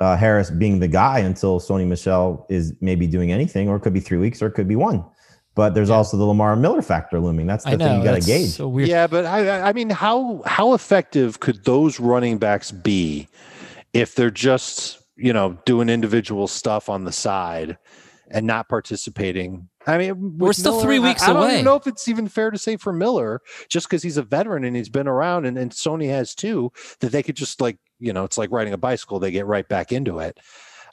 uh, 0.00 0.16
Harris 0.16 0.50
being 0.50 0.78
the 0.80 0.88
guy 0.88 1.18
until 1.20 1.58
Sony 1.60 1.86
Michel 1.86 2.46
is 2.48 2.74
maybe 2.80 3.06
doing 3.06 3.32
anything, 3.32 3.68
or 3.68 3.76
it 3.76 3.80
could 3.80 3.94
be 3.94 4.00
three 4.00 4.18
weeks, 4.18 4.40
or 4.42 4.46
it 4.46 4.52
could 4.52 4.68
be 4.68 4.76
one. 4.76 5.04
But 5.54 5.74
there's 5.74 5.88
also 5.88 6.18
the 6.18 6.24
Lamar 6.24 6.54
Miller 6.54 6.82
factor 6.82 7.18
looming. 7.18 7.46
That's 7.46 7.64
the 7.64 7.70
I 7.70 7.76
thing 7.78 7.98
you 7.98 8.04
got 8.04 8.20
to 8.20 8.26
gauge. 8.26 8.50
So 8.50 8.68
weird. 8.68 8.88
Yeah, 8.88 9.06
but 9.06 9.24
I, 9.24 9.48
I- 9.48 9.68
I 9.70 9.72
mean, 9.72 9.88
how 9.90 10.42
how 10.44 10.74
effective 10.74 11.40
could 11.40 11.64
those 11.64 11.98
running 11.98 12.36
backs 12.38 12.70
be 12.70 13.28
if 13.94 14.14
they're 14.14 14.30
just 14.30 14.98
you 15.16 15.32
know 15.32 15.56
doing 15.64 15.88
individual 15.88 16.46
stuff 16.46 16.90
on 16.90 17.04
the 17.04 17.12
side 17.12 17.78
and 18.30 18.46
not 18.46 18.68
participating? 18.68 19.68
I 19.86 19.98
mean, 19.98 20.38
We're 20.38 20.52
still 20.52 20.72
Miller, 20.72 20.84
three 20.84 20.96
I- 20.96 21.08
weeks 21.08 21.22
I, 21.22 21.32
don't 21.32 21.50
even 21.50 21.64
know 21.64 21.76
if 21.76 21.86
it's 21.86 22.08
even 22.08 22.28
fair 22.28 22.50
to 22.50 22.58
say 22.58 22.76
for 22.76 22.92
Miller, 22.92 23.40
just 23.68 23.88
because 23.88 24.02
he's 24.02 24.16
a 24.16 24.22
veteran 24.22 24.64
and 24.64 24.76
he's 24.76 24.88
been 24.88 25.08
around, 25.08 25.46
and, 25.46 25.56
and 25.56 25.70
Sony 25.70 26.08
has 26.08 26.34
too, 26.34 26.72
that 27.00 27.12
they 27.12 27.22
could 27.22 27.36
just 27.36 27.60
like 27.60 27.78
you 27.98 28.12
know, 28.12 28.24
it's 28.24 28.38
like 28.38 28.50
riding 28.50 28.72
a 28.72 28.78
bicycle; 28.78 29.18
they 29.18 29.30
get 29.30 29.46
right 29.46 29.68
back 29.68 29.92
into 29.92 30.18
it. 30.18 30.38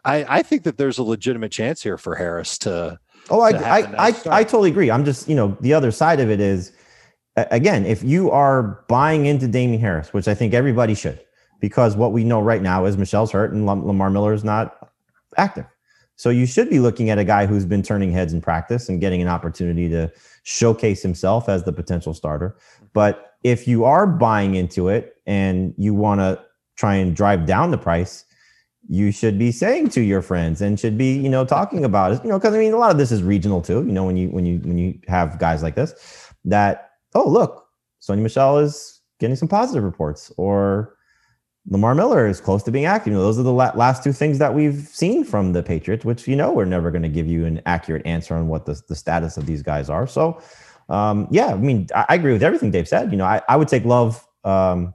I, 0.06 0.26
I 0.40 0.42
think 0.44 0.64
that 0.64 0.78
there's 0.78 0.98
a 0.98 1.04
legitimate 1.04 1.52
chance 1.52 1.82
here 1.82 1.98
for 1.98 2.16
Harris 2.16 2.58
to. 2.60 3.00
Oh, 3.30 3.42
I, 3.42 3.52
to 3.54 3.58
have 3.58 3.68
I, 3.68 3.80
a 3.80 3.92
nice 3.92 4.28
I. 4.28 4.38
I 4.40 4.44
totally 4.44 4.70
agree. 4.70 4.92
I'm 4.92 5.06
just, 5.06 5.30
you 5.30 5.36
know, 5.36 5.58
the 5.62 5.74
other 5.74 5.92
side 5.92 6.20
of 6.20 6.30
it 6.30 6.42
is, 6.42 6.74
again, 7.36 7.86
if 7.86 8.04
you 8.04 8.30
are 8.32 8.84
buying 8.90 9.26
into 9.26 9.48
Damien 9.48 9.80
Harris, 9.80 10.14
which 10.14 10.28
I 10.28 10.34
think 10.34 10.54
everybody 10.54 10.94
should, 10.94 11.22
because 11.62 11.96
what 11.96 12.12
we 12.12 12.24
know 12.24 12.42
right 12.42 12.62
now 12.62 12.86
is 12.86 12.98
Michel's 12.98 13.32
hurt 13.32 13.54
and 13.54 13.66
Lamar 13.66 14.10
Miller 14.10 14.34
is 14.34 14.44
not 14.44 14.92
active. 15.38 15.66
So 16.16 16.30
you 16.30 16.46
should 16.46 16.70
be 16.70 16.80
looking 16.80 17.10
at 17.10 17.18
a 17.18 17.24
guy 17.24 17.46
who's 17.46 17.66
been 17.66 17.84
turning 17.84 18.12
heads 18.12 18.34
in 18.34 18.42
practice 18.42 18.88
and 18.90 19.02
getting 19.02 19.22
an 19.22 19.28
opportunity 19.28 19.90
to 19.90 20.12
showcase 20.44 21.02
himself 21.02 21.50
as 21.50 21.64
the 21.64 21.74
potential 21.74 22.14
starter. 22.14 22.56
Mm-hmm. 22.76 22.86
But 22.94 23.36
if 23.44 23.68
you 23.68 23.84
are 23.84 24.06
buying 24.08 24.56
into 24.56 24.90
it 24.90 25.16
and 25.26 25.74
you 25.78 25.94
want 25.94 26.22
to 26.22 26.42
try 26.76 26.96
and 26.96 27.16
drive 27.16 27.46
down 27.46 27.72
the 27.72 27.78
price, 27.78 28.26
you 28.90 29.12
should 29.12 29.40
be 29.40 29.52
saying 29.52 29.90
to 29.90 30.02
your 30.02 30.22
friends 30.22 30.62
and 30.62 30.80
should 30.80 30.98
be 30.98 31.14
you 31.14 31.30
know 31.30 31.46
talking 31.46 31.86
about 31.86 32.12
it 32.12 32.22
you 32.22 32.30
know 32.30 32.38
because 32.38 32.54
i 32.54 32.58
mean 32.58 32.74
a 32.74 32.78
lot 32.78 32.92
of 32.92 32.98
this 32.98 33.14
is 33.14 33.24
regional 33.24 33.62
too 33.62 33.76
you 33.86 33.94
know 33.94 34.04
when 34.04 34.18
you 34.18 34.28
when 34.30 34.46
you 34.46 34.60
when 34.60 34.78
you 34.78 35.00
have 35.08 35.40
guys 35.40 35.64
like 35.64 35.74
this 35.76 36.34
that 36.44 36.92
oh 37.16 37.26
look 37.26 37.64
Sony 38.02 38.20
Michel 38.20 38.60
is 38.60 39.00
getting 39.20 39.38
some 39.38 39.48
positive 39.48 39.84
reports 39.84 40.32
or 40.36 40.98
Lamar 41.70 41.96
Miller 41.96 42.28
is 42.28 42.42
close 42.42 42.62
to 42.64 42.72
being 42.72 42.86
active. 42.86 43.14
You 43.14 43.18
know, 43.18 43.24
those 43.24 43.40
are 43.40 43.44
the 43.44 43.54
la- 43.54 43.72
last 43.76 44.04
two 44.04 44.12
things 44.12 44.38
that 44.40 44.54
we've 44.54 44.88
seen 44.88 45.24
from 45.24 45.54
the 45.54 45.64
Patriots, 45.64 46.04
which 46.04 46.28
you 46.28 46.36
know 46.36 46.52
we're 46.52 46.66
never 46.66 46.92
going 46.92 47.04
to 47.04 47.10
give 47.10 47.28
you 47.28 47.46
an 47.46 47.62
accurate 47.66 48.06
answer 48.06 48.36
on 48.36 48.48
what 48.48 48.66
the, 48.66 48.82
the 48.90 48.96
status 48.96 49.38
of 49.38 49.46
these 49.46 49.62
guys 49.62 49.90
are. 49.90 50.06
So, 50.06 50.42
um, 50.90 51.28
yeah, 51.32 51.48
I 51.48 51.56
mean, 51.56 51.88
I, 51.96 52.06
I 52.10 52.16
agree 52.16 52.34
with 52.34 52.44
everything 52.44 52.72
Dave 52.72 52.88
said. 52.88 53.12
You 53.12 53.18
know, 53.18 53.26
I, 53.26 53.42
I 53.48 53.56
would 53.56 53.70
take 53.70 53.86
Love. 53.86 54.28
Um, 54.44 54.94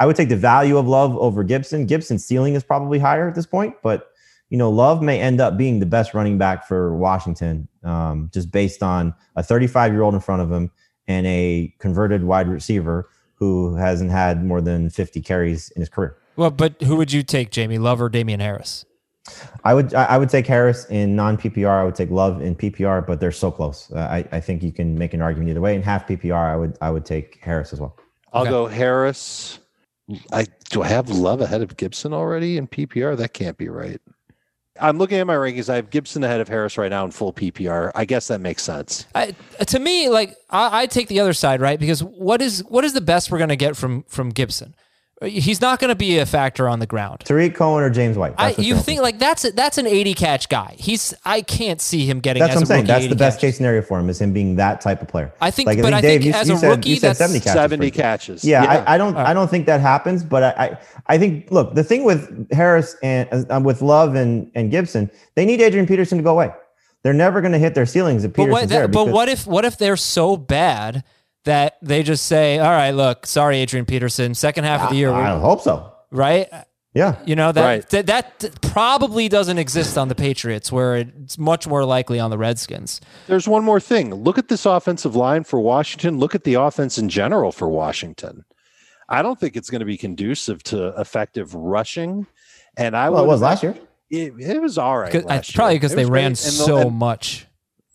I 0.00 0.06
would 0.06 0.16
take 0.16 0.30
the 0.30 0.36
value 0.36 0.78
of 0.78 0.88
Love 0.88 1.16
over 1.16 1.44
Gibson. 1.44 1.86
Gibson's 1.86 2.24
ceiling 2.24 2.54
is 2.54 2.64
probably 2.64 2.98
higher 2.98 3.28
at 3.28 3.34
this 3.34 3.46
point, 3.46 3.74
but 3.82 4.10
you 4.48 4.58
know, 4.58 4.68
Love 4.68 5.02
may 5.02 5.20
end 5.20 5.40
up 5.40 5.56
being 5.56 5.78
the 5.78 5.86
best 5.86 6.12
running 6.12 6.38
back 6.38 6.66
for 6.66 6.96
Washington, 6.96 7.68
um, 7.84 8.30
just 8.34 8.50
based 8.50 8.82
on 8.82 9.14
a 9.36 9.42
35 9.44 9.92
year 9.92 10.02
old 10.02 10.14
in 10.14 10.20
front 10.20 10.42
of 10.42 10.50
him 10.50 10.72
and 11.06 11.26
a 11.26 11.72
converted 11.78 12.24
wide 12.24 12.48
receiver 12.48 13.08
who 13.40 13.74
hasn't 13.74 14.10
had 14.10 14.44
more 14.44 14.60
than 14.60 14.90
50 14.90 15.20
carries 15.22 15.70
in 15.70 15.80
his 15.80 15.88
career. 15.88 16.16
Well, 16.36 16.50
but 16.50 16.80
who 16.82 16.96
would 16.96 17.10
you 17.12 17.22
take, 17.22 17.50
Jamey 17.50 17.80
Love 17.80 18.00
or 18.00 18.08
Damien 18.08 18.38
Harris? 18.38 18.84
I 19.64 19.74
would 19.74 19.94
I 19.94 20.04
I 20.04 20.18
would 20.18 20.28
take 20.30 20.46
Harris 20.46 20.86
in 20.86 21.14
non 21.14 21.36
PPR. 21.36 21.68
I 21.80 21.84
would 21.84 21.94
take 21.94 22.10
Love 22.10 22.40
in 22.40 22.56
PPR, 22.56 23.06
but 23.06 23.20
they're 23.20 23.30
so 23.30 23.50
close. 23.50 23.90
Uh, 23.92 23.98
I, 24.00 24.24
I 24.32 24.40
think 24.40 24.62
you 24.62 24.72
can 24.72 24.96
make 24.96 25.12
an 25.14 25.20
argument 25.22 25.50
either 25.50 25.60
way. 25.60 25.74
In 25.74 25.82
half 25.82 26.08
PPR, 26.08 26.34
I 26.52 26.56
would 26.56 26.76
I 26.80 26.90
would 26.90 27.04
take 27.04 27.38
Harris 27.42 27.72
as 27.72 27.80
well. 27.80 27.96
I'll 28.32 28.42
Okay. 28.42 28.50
go 28.50 28.66
Harris, 28.66 29.60
I 30.32 30.46
do 30.70 30.82
I 30.82 30.88
have 30.88 31.10
Love 31.10 31.42
ahead 31.42 31.60
of 31.62 31.76
Gibson 31.76 32.12
already 32.14 32.56
in 32.56 32.66
PPR? 32.66 33.16
That 33.16 33.34
can't 33.34 33.58
be 33.58 33.68
right. 33.68 34.00
I'm 34.80 34.98
looking 34.98 35.18
at 35.18 35.26
my 35.26 35.34
rankings. 35.34 35.68
I 35.68 35.76
have 35.76 35.90
Gibson 35.90 36.24
ahead 36.24 36.40
of 36.40 36.48
Harris 36.48 36.78
right 36.78 36.90
now 36.90 37.04
in 37.04 37.10
full 37.10 37.32
PPR. 37.32 37.92
I 37.94 38.04
guess 38.04 38.28
that 38.28 38.40
makes 38.40 38.62
sense. 38.62 39.06
I, 39.14 39.34
to 39.66 39.78
me, 39.78 40.08
like 40.08 40.36
I, 40.48 40.82
I 40.82 40.86
take 40.86 41.08
the 41.08 41.20
other 41.20 41.32
side, 41.32 41.60
right? 41.60 41.78
Because 41.78 42.02
what 42.02 42.40
is 42.42 42.64
what 42.64 42.84
is 42.84 42.92
the 42.92 43.00
best 43.00 43.30
we're 43.30 43.38
going 43.38 43.50
to 43.50 43.56
get 43.56 43.76
from 43.76 44.02
from 44.04 44.30
Gibson? 44.30 44.74
He's 45.22 45.60
not 45.60 45.80
going 45.80 45.90
to 45.90 45.94
be 45.94 46.18
a 46.18 46.24
factor 46.24 46.66
on 46.66 46.78
the 46.78 46.86
ground. 46.86 47.20
Tarik 47.20 47.54
Cohen 47.54 47.82
or 47.84 47.90
James 47.90 48.16
White. 48.16 48.34
I, 48.38 48.54
you 48.56 48.74
think 48.76 49.02
like 49.02 49.18
that's 49.18 49.44
a, 49.44 49.50
that's 49.50 49.76
an 49.76 49.86
80 49.86 50.14
catch 50.14 50.48
guy. 50.48 50.74
He's 50.78 51.12
I 51.26 51.42
can't 51.42 51.78
see 51.78 52.06
him 52.06 52.20
getting. 52.20 52.40
that's 52.40 52.52
as 52.56 52.56
what 52.56 52.60
I'm 52.60 52.62
a 52.62 52.66
saying. 52.66 52.86
That's 52.86 53.06
the 53.08 53.16
best 53.16 53.36
catches. 53.36 53.50
case 53.50 53.56
scenario 53.58 53.82
for 53.82 53.98
him 53.98 54.08
is 54.08 54.18
him 54.18 54.32
being 54.32 54.56
that 54.56 54.80
type 54.80 55.02
of 55.02 55.08
player. 55.08 55.30
I 55.42 55.50
think- 55.50 55.68
but 55.82 55.92
I 55.92 56.00
think 56.00 56.24
as 56.26 56.48
a 56.48 56.56
said, 56.56 56.70
rookie, 56.70 56.88
you 56.88 56.96
said 56.96 57.16
that's 57.16 57.18
70 57.18 57.40
catches. 57.40 57.52
70 57.52 57.90
catches. 57.90 58.44
Yeah, 58.46 58.64
I, 58.86 58.94
I 58.94 58.98
don't 58.98 59.14
I 59.14 59.34
don't 59.34 59.50
think 59.50 59.66
that 59.66 59.82
happens, 59.82 60.24
but 60.24 60.42
I, 60.42 60.64
I 60.64 60.78
I 61.06 61.18
think 61.18 61.50
look 61.50 61.74
the 61.74 61.84
thing 61.84 62.04
with 62.04 62.50
Harris 62.50 62.96
and 63.02 63.28
uh, 63.52 63.60
with 63.62 63.82
Love 63.82 64.14
and 64.14 64.50
and 64.54 64.70
Gibson, 64.70 65.10
they 65.34 65.44
need 65.44 65.60
Adrian 65.60 65.86
Peterson 65.86 66.16
to 66.16 66.24
go 66.24 66.30
away. 66.30 66.50
They're 67.02 67.12
never 67.12 67.42
going 67.42 67.52
to 67.52 67.58
hit 67.58 67.74
their 67.74 67.86
ceilings 67.86 68.24
if 68.24 68.32
But 68.32 68.44
Peterson's 68.44 68.62
what, 68.62 68.68
there. 68.70 68.86
that, 68.86 68.92
but 68.92 69.08
what 69.08 69.28
if 69.28 69.46
what 69.46 69.66
if 69.66 69.76
they're 69.76 69.98
so 69.98 70.38
bad 70.38 71.04
that 71.44 71.76
they 71.82 72.02
just 72.02 72.26
say, 72.26 72.58
"All 72.58 72.70
right, 72.70 72.90
look, 72.90 73.26
sorry, 73.26 73.58
Adrian 73.58 73.86
Peterson, 73.86 74.34
second 74.34 74.64
half 74.64 74.82
of 74.82 74.90
the 74.90 74.96
year, 74.96 75.10
I 75.10 75.30
we're- 75.32 75.40
hope 75.40 75.60
so. 75.62 75.92
right?" 76.10 76.48
Yeah, 76.92 77.14
You 77.24 77.36
know 77.36 77.52
that, 77.52 77.64
Right. 77.64 77.88
that 77.90 78.06
that 78.08 78.58
probably 78.62 79.28
doesn't 79.28 79.58
exist 79.58 79.96
on 79.96 80.08
the 80.08 80.16
Patriots, 80.16 80.72
where 80.72 80.96
it's 80.96 81.38
much 81.38 81.68
more 81.68 81.84
likely 81.84 82.18
on 82.18 82.30
the 82.30 82.36
Redskins. 82.38 83.00
There's 83.28 83.46
one 83.46 83.62
more 83.62 83.78
thing. 83.78 84.12
Look 84.12 84.38
at 84.38 84.48
this 84.48 84.66
offensive 84.66 85.14
line 85.14 85.44
for 85.44 85.60
Washington. 85.60 86.18
Look 86.18 86.34
at 86.34 86.42
the 86.42 86.54
offense 86.54 86.98
in 86.98 87.08
general 87.08 87.52
for 87.52 87.68
Washington. 87.68 88.44
I 89.08 89.22
don't 89.22 89.38
think 89.38 89.54
it's 89.54 89.70
going 89.70 89.78
to 89.78 89.86
be 89.86 89.96
conducive 89.96 90.64
to 90.64 90.88
effective 91.00 91.54
rushing. 91.54 92.26
And 92.76 92.96
I 92.96 93.08
well, 93.10 93.22
it 93.22 93.28
was 93.28 93.40
last 93.40 93.62
year. 93.62 93.76
It, 94.10 94.32
it 94.40 94.60
was 94.60 94.76
all 94.76 94.98
right. 94.98 95.12
'Cause- 95.12 95.22
last 95.24 95.54
probably 95.54 95.76
because 95.76 95.94
they 95.94 96.06
ran 96.06 96.10
great. 96.10 96.24
And 96.24 96.36
the- 96.36 96.40
so 96.66 96.78
and- 96.78 96.92
much. 96.96 97.46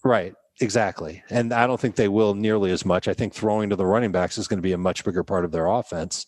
Right. 0.05 0.35
Exactly. 0.61 1.21
And 1.29 1.53
I 1.53 1.67
don't 1.67 1.79
think 1.79 1.95
they 1.95 2.07
will 2.07 2.33
nearly 2.33 2.71
as 2.71 2.85
much. 2.85 3.07
I 3.07 3.13
think 3.13 3.33
throwing 3.33 3.69
to 3.69 3.75
the 3.75 3.85
running 3.85 4.11
backs 4.11 4.37
is 4.37 4.47
going 4.47 4.57
to 4.57 4.63
be 4.63 4.71
a 4.71 4.77
much 4.77 5.03
bigger 5.03 5.23
part 5.23 5.43
of 5.43 5.51
their 5.51 5.67
offense. 5.67 6.27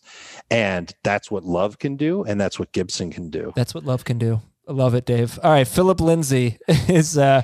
And 0.52 0.94
that's 1.04 1.32
what 1.32 1.46
Love 1.46 1.80
can 1.80 1.96
do. 1.96 2.24
And 2.24 2.40
that's 2.40 2.60
what 2.60 2.72
Gibson 2.74 3.10
can 3.12 3.30
do. 3.30 3.54
That's 3.56 3.74
what 3.74 3.86
love 3.86 4.04
can 4.04 4.18
do. 4.18 4.42
I 4.68 4.74
love 4.74 4.96
it, 4.96 5.06
Dave. 5.06 5.40
All 5.44 5.52
right, 5.52 5.68
Philip 5.68 6.02
Lindsay 6.02 6.58
is 6.68 7.18
uh, 7.18 7.42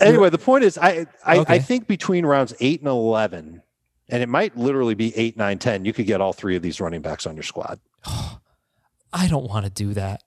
Anyway, 0.00 0.28
the 0.30 0.38
point 0.38 0.64
is, 0.64 0.76
I, 0.76 1.06
I, 1.24 1.38
Okay. 1.38 1.54
I 1.54 1.58
think 1.60 1.86
between 1.86 2.26
rounds 2.26 2.52
eight 2.60 2.80
and 2.80 2.88
11, 2.88 3.62
and 4.08 4.22
it 4.22 4.28
might 4.28 4.56
literally 4.56 4.94
be 4.94 5.16
eight, 5.16 5.36
nine, 5.36 5.58
10, 5.58 5.84
you 5.84 5.92
could 5.92 6.06
get 6.06 6.20
all 6.20 6.32
three 6.32 6.56
of 6.56 6.62
these 6.62 6.80
running 6.80 7.00
backs 7.00 7.26
on 7.26 7.36
your 7.36 7.42
squad. 7.44 7.78
I 8.06 9.28
don't 9.28 9.48
want 9.48 9.64
to 9.66 9.70
do 9.70 9.94
that. 9.94 10.22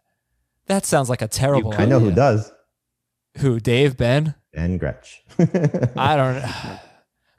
That 0.68 0.86
sounds 0.86 1.10
like 1.10 1.22
a 1.22 1.28
terrible. 1.28 1.74
I 1.78 1.86
know 1.86 2.00
who 2.00 2.12
does. 2.12 2.52
Who? 3.40 3.60
Dave 3.60 3.98
Ben? 3.98 4.36
Ben 4.58 4.78
Gretch. 4.80 5.24
I 5.96 6.16
don't. 6.18 6.44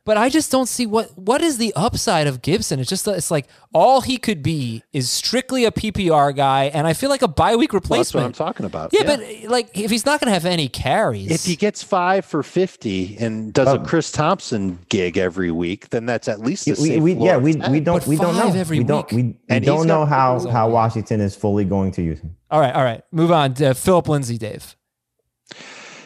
But 0.04 0.16
I 0.16 0.30
just 0.30 0.50
don't 0.52 0.68
see 0.68 0.86
what 0.86 1.18
what 1.18 1.42
is 1.42 1.58
the 1.58 1.72
upside 1.76 2.26
of 2.28 2.40
Gibson. 2.40 2.78
It's 2.80 2.88
just 2.88 3.06
it's 3.08 3.30
like 3.30 3.46
all 3.74 4.00
he 4.00 4.16
could 4.16 4.42
be 4.42 4.82
is 4.92 5.10
strictly 5.10 5.66
a 5.66 5.70
PPR 5.72 6.34
guy, 6.34 6.66
and 6.72 6.86
I 6.86 6.94
feel 6.94 7.10
like 7.10 7.20
a 7.22 7.28
bye 7.28 7.56
week 7.56 7.72
Well, 7.74 7.82
that's 7.84 8.14
what 8.14 8.22
I'm 8.22 8.32
talking 8.32 8.64
about. 8.64 8.92
yeah, 8.94 9.02
but 9.04 9.20
like 9.50 9.68
if 9.76 9.90
he's 9.90 10.06
not 10.06 10.20
going 10.20 10.28
to 10.28 10.32
have 10.32 10.46
any 10.46 10.68
carries, 10.68 11.30
if 11.30 11.44
he 11.44 11.56
gets 11.56 11.82
five 11.82 12.24
for 12.24 12.42
50 12.42 13.18
and 13.18 13.52
does 13.52 13.66
a 13.68 13.72
Um, 13.80 13.84
Chris 13.84 14.10
Thompson 14.10 14.78
gig 14.88 15.18
every 15.18 15.50
week, 15.50 15.90
then 15.90 16.06
that's 16.06 16.26
at 16.28 16.40
least 16.40 16.66
a 16.68 16.70
we, 16.70 16.76
safe 16.76 17.02
we, 17.02 17.12
yeah, 17.14 17.36
we 17.36 17.56
we 17.68 17.80
don't 17.80 17.98
But 17.98 18.06
we 18.06 18.16
don't 18.16 18.34
know. 18.36 18.52
every 18.54 18.78
we 18.78 18.84
don't 18.84 19.12
week. 19.12 19.16
we, 19.16 19.22
we 19.24 19.36
And 19.50 19.62
don't 19.64 19.86
know 19.88 20.06
how 20.06 20.48
how 20.48 20.70
Washington 20.70 21.20
is 21.20 21.34
fully 21.36 21.64
going 21.66 21.90
to 21.92 22.02
use 22.02 22.20
him. 22.20 22.34
all 22.50 22.60
right, 22.60 22.74
all 22.74 22.84
right, 22.84 23.02
move 23.12 23.30
on. 23.30 23.52
to 23.54 23.74
Philip 23.74 24.08
Lindsay, 24.08 24.38
Dave. 24.38 24.74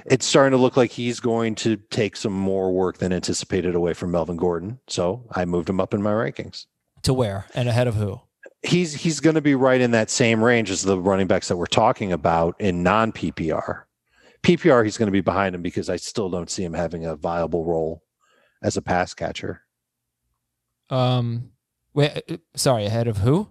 It's 0.06 0.26
starting 0.26 0.56
to 0.56 0.62
look 0.62 0.76
like 0.76 0.90
he's 0.90 1.20
going 1.20 1.54
to 1.56 1.76
take 1.76 2.16
some 2.16 2.32
more 2.32 2.72
work 2.72 2.98
than 2.98 3.12
anticipated 3.12 3.74
away 3.74 3.94
from 3.94 4.10
Melvin 4.10 4.36
Gordon. 4.36 4.78
So 4.88 5.26
I 5.32 5.44
moved 5.44 5.68
him 5.68 5.80
up 5.80 5.94
in 5.94 6.02
my 6.02 6.12
rankings. 6.12 6.66
To 7.02 7.14
where 7.14 7.46
and 7.54 7.68
ahead 7.68 7.88
of 7.88 7.96
who? 7.96 8.20
He's 8.62 8.94
he's 8.94 9.18
going 9.18 9.34
to 9.34 9.40
be 9.40 9.56
right 9.56 9.80
in 9.80 9.90
that 9.90 10.08
same 10.08 10.42
range 10.42 10.70
as 10.70 10.82
the 10.82 10.98
running 10.98 11.26
backs 11.26 11.48
that 11.48 11.56
we're 11.56 11.66
talking 11.66 12.12
about 12.12 12.54
in 12.60 12.82
non 12.82 13.10
PPR. 13.10 13.82
PPR, 14.42 14.84
he's 14.84 14.98
going 14.98 15.08
to 15.08 15.12
be 15.12 15.20
behind 15.20 15.54
him 15.54 15.62
because 15.62 15.88
I 15.88 15.96
still 15.96 16.30
don't 16.30 16.50
see 16.50 16.64
him 16.64 16.74
having 16.74 17.04
a 17.04 17.16
viable 17.16 17.64
role 17.64 18.02
as 18.62 18.76
a 18.76 18.82
pass 18.82 19.14
catcher. 19.14 19.62
Um, 20.90 21.50
wait, 21.94 22.22
uh, 22.30 22.36
sorry, 22.54 22.86
ahead 22.86 23.08
of 23.08 23.18
who? 23.18 23.50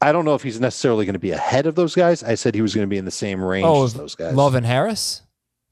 I 0.00 0.12
don't 0.12 0.24
know 0.24 0.34
if 0.34 0.42
he's 0.42 0.60
necessarily 0.60 1.04
going 1.06 1.14
to 1.14 1.18
be 1.18 1.32
ahead 1.32 1.66
of 1.66 1.74
those 1.74 1.94
guys. 1.94 2.22
I 2.22 2.34
said 2.36 2.54
he 2.54 2.62
was 2.62 2.74
going 2.74 2.86
to 2.86 2.90
be 2.90 2.98
in 2.98 3.04
the 3.04 3.10
same 3.10 3.42
range 3.42 3.66
Oh, 3.66 3.84
as 3.84 3.94
those 3.94 4.14
guys. 4.14 4.34
Love 4.34 4.54
and 4.54 4.64
Harris. 4.64 5.22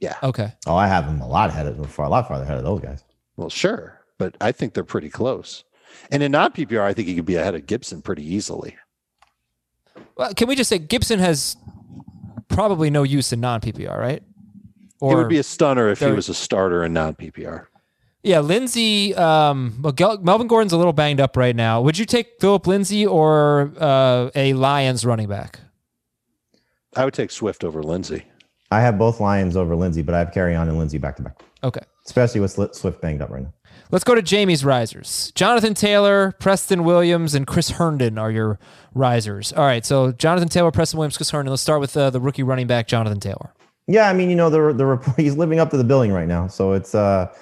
Yeah. 0.01 0.17
Okay. 0.23 0.53
Oh, 0.67 0.77
I 0.77 0.89
have 0.89 1.05
him 1.05 1.21
a 1.21 1.29
lot 1.29 1.51
ahead 1.51 1.67
of 1.67 1.91
far 1.91 2.07
a 2.07 2.09
lot 2.09 2.27
farther 2.29 2.45
ahead 2.45 2.59
of 2.59 2.65
those 2.65 2.81
guys. 2.81 3.05
Well, 3.37 3.51
sure, 3.51 4.01
but 4.19 4.37
I 4.41 4.53
think 4.53 4.75
they're 4.75 4.85
pretty 4.85 5.11
close. 5.11 5.65
And 6.11 6.23
in 6.23 6.33
non 6.33 6.53
PPR, 6.53 6.83
I 6.83 6.93
think 6.93 7.09
he 7.09 7.15
could 7.15 7.25
be 7.25 7.37
ahead 7.37 7.55
of 7.55 7.67
Gibson 7.67 8.03
pretty 8.03 8.25
easily. 8.35 8.77
Well, 10.17 10.35
can 10.35 10.49
we 10.49 10.57
just 10.57 10.69
say 10.69 10.79
Gibson 10.79 11.19
has 11.19 11.57
probably 12.49 12.91
no 12.91 13.03
use 13.03 13.33
in 13.33 13.41
non 13.41 13.61
PPR, 13.61 13.97
right? 13.97 14.23
it 15.03 15.15
would 15.15 15.29
be 15.29 15.39
a 15.39 15.43
stunner 15.43 15.89
if 15.91 16.01
he 16.01 16.07
was 16.11 16.29
a 16.29 16.35
starter 16.35 16.83
in 16.85 16.93
non 16.93 17.15
PPR. 17.15 17.67
Yeah, 18.27 18.41
Lindsay. 18.41 19.15
Um, 19.15 19.79
well, 19.81 20.19
Melvin 20.21 20.49
Gordon's 20.49 20.73
a 20.73 20.77
little 20.77 20.93
banged 20.93 21.21
up 21.21 21.37
right 21.37 21.55
now. 21.55 21.81
Would 21.83 21.97
you 21.97 22.05
take 22.05 22.41
Philip 22.41 22.67
Lindsay 22.67 23.07
or 23.07 23.73
uh, 23.79 24.31
a 24.35 24.53
Lions 24.55 25.07
running 25.07 25.29
back? 25.29 25.61
I 26.97 27.05
would 27.05 27.15
take 27.15 27.31
Swift 27.31 27.63
over 27.63 27.85
Lindsay. 27.85 28.25
I 28.73 28.81
have 28.81 28.99
both 28.99 29.21
Lions 29.21 29.57
over 29.57 29.77
Lindsay, 29.77 30.03
but 30.03 30.13
I 30.15 30.19
have 30.19 30.33
Kerryon 30.33 30.63
and 30.63 30.77
Lindsay 30.77 30.99
back 30.99 31.15
to 31.17 31.23
back, 31.23 31.41
Okay. 31.63 31.83
especially 32.05 32.41
with 32.41 32.59
Swift 32.75 33.01
banged 33.01 33.23
up 33.23 33.31
right 33.31 33.45
now. 33.45 33.53
Let's 33.93 34.03
go 34.03 34.17
to 34.17 34.23
Jamey's 34.23 34.65
risers. 34.65 35.31
Jonathan 35.37 35.75
Taylor, 35.75 36.33
Preston 36.41 36.83
Williams, 36.83 37.37
and 37.37 37.47
Chris 37.47 37.71
Herndon 37.71 38.19
are 38.19 38.33
your 38.33 38.59
risers. 38.93 39.53
All 39.53 39.65
right. 39.65 39.87
So 39.87 40.11
Jonathan 40.11 40.49
Taylor, 40.49 40.73
Preston 40.73 40.99
Williams, 40.99 41.17
Chris 41.17 41.31
Herndon. 41.31 41.51
Let's 41.51 41.63
start 41.63 41.79
with 41.81 41.97
uh, 41.97 42.11
the 42.11 42.19
rookie 42.21 42.43
running 42.43 42.67
back, 42.67 42.89
Jonathan 42.89 43.21
Taylor. 43.21 43.53
Yeah, 43.87 44.09
I 44.09 44.15
mean, 44.15 44.31
you 44.31 44.37
know, 44.37 44.51
the 44.51 44.73
the 44.73 44.85
report, 44.85 45.17
he's 45.21 45.37
living 45.37 45.61
up 45.61 45.71
to 45.71 45.77
the 45.77 45.85
billing 45.85 46.13
right 46.13 46.27
now, 46.27 46.49
so 46.49 46.73
it's 46.73 46.93
uh, 46.97 47.33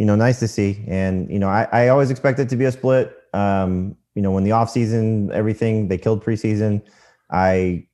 you 0.00 0.06
know, 0.06 0.16
nice 0.16 0.38
to 0.40 0.48
see. 0.48 0.82
And 0.88 1.30
you 1.30 1.38
know, 1.38 1.50
I, 1.50 1.68
I 1.72 1.88
always 1.88 2.10
expect 2.10 2.38
it 2.38 2.48
to 2.48 2.56
be 2.56 2.64
a 2.64 2.72
split. 2.72 3.14
Um, 3.34 3.94
you 4.14 4.22
know, 4.22 4.30
when 4.30 4.44
the 4.44 4.50
offseason, 4.50 5.30
everything 5.30 5.88
they 5.88 5.98
killed 5.98 6.24
preseason, 6.24 6.80
I 7.30 7.86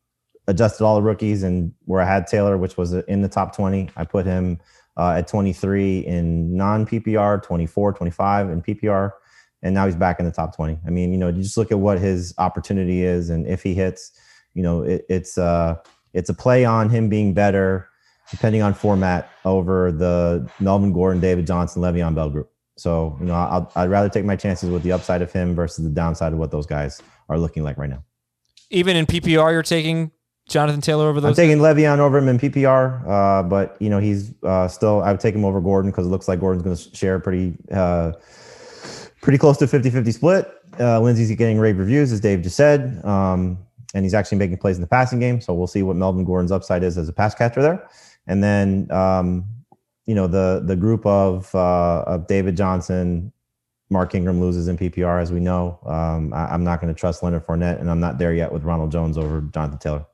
adjusted 0.47 0.85
all 0.85 0.95
the 0.95 1.03
rookies 1.03 1.43
and 1.43 1.75
where 1.87 2.01
I 2.01 2.05
had 2.05 2.29
Taylor, 2.29 2.59
which 2.59 2.77
was 2.77 2.93
in 2.93 3.23
the 3.23 3.29
top 3.29 3.57
20, 3.57 3.91
I 3.97 4.05
put 4.05 4.25
him 4.25 4.61
uh, 4.97 5.15
at 5.19 5.27
23 5.27 6.07
in 6.07 6.57
non 6.57 6.87
PPR, 6.87 7.43
24, 7.43 7.95
25 7.95 8.51
in 8.51 8.63
PPR, 8.63 9.11
and 9.65 9.75
now 9.75 9.87
he's 9.87 9.97
back 9.97 10.21
in 10.21 10.27
the 10.27 10.31
top 10.31 10.55
20. 10.55 10.79
I 10.87 10.91
mean, 10.91 11.11
you 11.11 11.19
know, 11.19 11.27
you 11.27 11.43
just 11.43 11.57
look 11.57 11.73
at 11.73 11.81
what 11.81 11.99
his 11.99 12.33
opportunity 12.39 13.03
is, 13.03 13.31
and 13.31 13.49
if 13.49 13.65
he 13.65 13.75
hits, 13.75 14.13
you 14.55 14.63
know, 14.63 14.83
it, 14.83 15.05
it's 15.09 15.39
uh, 15.39 15.75
it's 16.15 16.31
a 16.31 16.35
play 16.35 16.65
on 16.65 16.89
him 16.89 17.09
being 17.09 17.35
better 17.35 17.89
depending 18.31 18.63
on 18.63 18.75
format 18.75 19.31
over 19.45 19.93
the 19.93 20.49
Melvin 20.61 20.93
Gordon, 20.93 21.21
David 21.21 21.47
Johnson, 21.47 21.83
Le'Veon 21.83 22.15
Bell 22.15 22.31
group. 22.31 22.51
So, 22.77 23.17
you 23.21 23.27
know, 23.27 23.35
I'll, 23.35 23.73
I'd 23.75 23.91
rather 23.91 24.09
take 24.09 24.25
my 24.25 24.37
chances 24.37 24.69
with 24.69 24.83
the 24.83 24.93
upside 24.93 25.23
of 25.23 25.33
him 25.33 25.55
versus 25.55 25.85
the 25.85 25.91
downside 25.91 26.33
of 26.33 26.39
what 26.39 26.51
those 26.51 26.67
guys 26.67 27.01
are 27.29 27.39
looking 27.39 27.63
like 27.63 27.79
right 27.79 27.89
now. 27.89 28.05
Even 28.71 28.97
in 28.97 29.07
PPR, 29.07 29.53
you're 29.53 29.63
taking 29.63 30.11
Jonathan 30.49 30.81
Taylor 30.81 31.09
over 31.09 31.21
those. 31.21 31.31
I'm 31.31 31.35
taking 31.35 31.59
Le'Veon 31.59 31.99
over 31.99 32.19
him 32.19 32.29
in 32.29 32.39
PPR, 32.39 33.07
uh, 33.09 33.43
but 33.45 33.77
you 33.81 33.89
know 33.89 33.99
he's 33.99 34.35
uh, 34.43 34.69
still. 34.69 35.03
I 35.03 35.13
would 35.13 35.21
take 35.21 35.35
him 35.35 35.45
over 35.45 35.61
Gordon 35.61 35.91
because 35.91 36.07
it 36.07 36.11
looks 36.11 36.29
like 36.29 36.41
Gordon's 36.41 36.65
going 36.65 36.77
to 36.77 36.97
share 36.97 37.19
pretty, 37.19 37.55
uh, 37.73 38.13
pretty 39.23 39.39
close 39.39 39.57
to 39.59 39.67
50-50 39.67 40.13
split. 40.13 40.53
Uh, 40.79 41.01
Lindsay's 41.01 41.35
getting 41.37 41.59
rave 41.59 41.79
reviews, 41.79 42.13
as 42.13 42.21
Dave 42.21 42.43
just 42.43 42.57
said, 42.57 43.03
um, 43.05 43.59
and 43.95 44.05
he's 44.05 44.15
actually 44.15 44.39
making 44.39 44.59
plays 44.59 44.77
in 44.77 44.83
the 44.83 44.89
passing 44.89 45.19
game. 45.19 45.41
So 45.41 45.55
we'll 45.55 45.67
see 45.67 45.83
what 45.83 45.97
Melvin 45.97 46.25
Gordon's 46.25 46.53
upside 46.53 46.83
is 46.83 46.99
as 46.99 47.09
a 47.09 47.13
pass 47.13 47.35
catcher 47.35 47.63
there. 47.63 47.89
And 48.27 48.43
then 48.43 48.91
um, 48.91 49.45
you 50.07 50.15
know 50.15 50.27
the 50.27 50.63
the 50.65 50.77
group 50.77 51.05
of 51.07 51.55
uh, 51.55 52.03
of 52.07 52.27
David 52.27 52.57
Johnson, 52.57 53.33
Mark 53.91 54.15
Ingram 54.15 54.41
loses 54.41 54.69
in 54.69 54.77
PPR, 54.77 55.21
as 55.21 55.33
we 55.33 55.41
know. 55.41 55.79
Um, 55.87 56.33
I, 56.33 56.47
I'm 56.47 56.65
not 56.65 56.81
going 56.81 56.93
to 56.93 56.99
trust 56.99 57.23
Leonard 57.23 57.47
Fournette, 57.47 57.81
and 57.81 57.91
I'm 57.91 58.01
not 58.01 58.19
there 58.19 58.35
yet 58.35 58.53
with 58.53 58.65
Ronald 58.65 58.93
Jones 58.93 59.17
over 59.17 59.41
Jonathan 59.53 59.79
Taylor. 59.79 60.07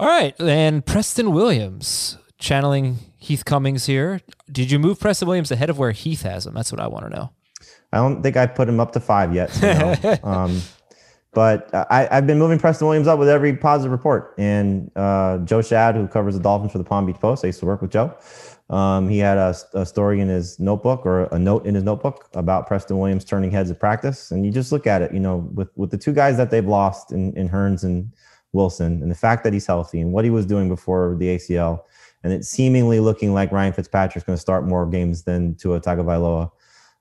All 0.00 0.08
right. 0.08 0.34
And 0.40 0.84
Preston 0.84 1.32
Williams, 1.32 2.16
channeling 2.38 2.96
Heath 3.18 3.44
Cummings 3.44 3.84
here. 3.84 4.22
Did 4.50 4.70
you 4.70 4.78
move 4.78 4.98
Preston 4.98 5.28
Williams 5.28 5.50
ahead 5.50 5.68
of 5.68 5.78
where 5.78 5.90
Heath 5.90 6.22
has 6.22 6.46
him? 6.46 6.54
That's 6.54 6.72
what 6.72 6.80
I 6.80 6.86
want 6.86 7.04
to 7.04 7.10
know. 7.10 7.30
I 7.92 7.98
don't 7.98 8.22
think 8.22 8.38
I 8.38 8.46
put 8.46 8.66
him 8.66 8.80
up 8.80 8.92
to 8.92 9.00
five 9.00 9.34
yet. 9.34 9.50
So 9.50 9.94
no. 10.02 10.16
um, 10.22 10.62
But 11.32 11.72
I, 11.72 12.08
I've 12.10 12.26
been 12.26 12.38
moving 12.38 12.58
Preston 12.58 12.88
Williams 12.88 13.06
up 13.06 13.18
with 13.18 13.28
every 13.28 13.56
positive 13.56 13.92
report. 13.92 14.34
And 14.36 14.90
uh, 14.96 15.38
Joe 15.38 15.60
Schad, 15.60 15.94
who 15.94 16.08
covers 16.08 16.34
the 16.34 16.42
Dolphins 16.42 16.72
for 16.72 16.78
the 16.78 16.84
Palm 16.84 17.06
Beach 17.06 17.20
Post, 17.20 17.44
I 17.44 17.48
used 17.48 17.60
to 17.60 17.66
work 17.66 17.80
with 17.80 17.92
Joe. 17.92 18.16
Um, 18.68 19.08
he 19.08 19.18
had 19.18 19.36
a, 19.36 19.54
a, 19.74 19.84
story 19.84 20.20
in 20.20 20.28
his 20.28 20.58
notebook 20.60 21.04
or 21.04 21.24
a 21.24 21.38
note 21.38 21.66
in 21.66 21.74
his 21.74 21.82
notebook 21.82 22.28
about 22.34 22.68
Preston 22.68 22.98
Williams 22.98 23.24
turning 23.24 23.50
heads 23.50 23.68
at 23.68 23.80
practice. 23.80 24.30
And 24.30 24.46
you 24.46 24.52
just 24.52 24.70
look 24.70 24.86
at 24.86 25.02
it, 25.02 25.12
you 25.12 25.18
know, 25.18 25.48
with, 25.54 25.70
with 25.76 25.90
the 25.90 25.98
two 25.98 26.12
guys 26.12 26.36
that 26.36 26.52
they've 26.52 26.66
lost 26.66 27.10
in, 27.10 27.36
in 27.36 27.48
Hurns 27.48 27.82
and 27.82 28.12
Wilson, 28.52 29.02
and 29.02 29.10
the 29.10 29.16
fact 29.16 29.42
that 29.44 29.52
he's 29.52 29.66
healthy 29.66 30.00
and 30.00 30.12
what 30.12 30.24
he 30.24 30.30
was 30.30 30.46
doing 30.46 30.68
before 30.68 31.16
the 31.18 31.36
ACL, 31.36 31.82
and 32.22 32.32
it's 32.32 32.48
seemingly 32.48 33.00
looking 33.00 33.32
like 33.34 33.50
Ryan 33.50 33.72
Fitzpatrick's 33.72 34.24
going 34.24 34.36
to 34.36 34.40
start 34.40 34.66
more 34.66 34.86
games 34.86 35.22
than 35.22 35.54
Tua 35.56 35.80
Tagovailoa. 35.80 36.50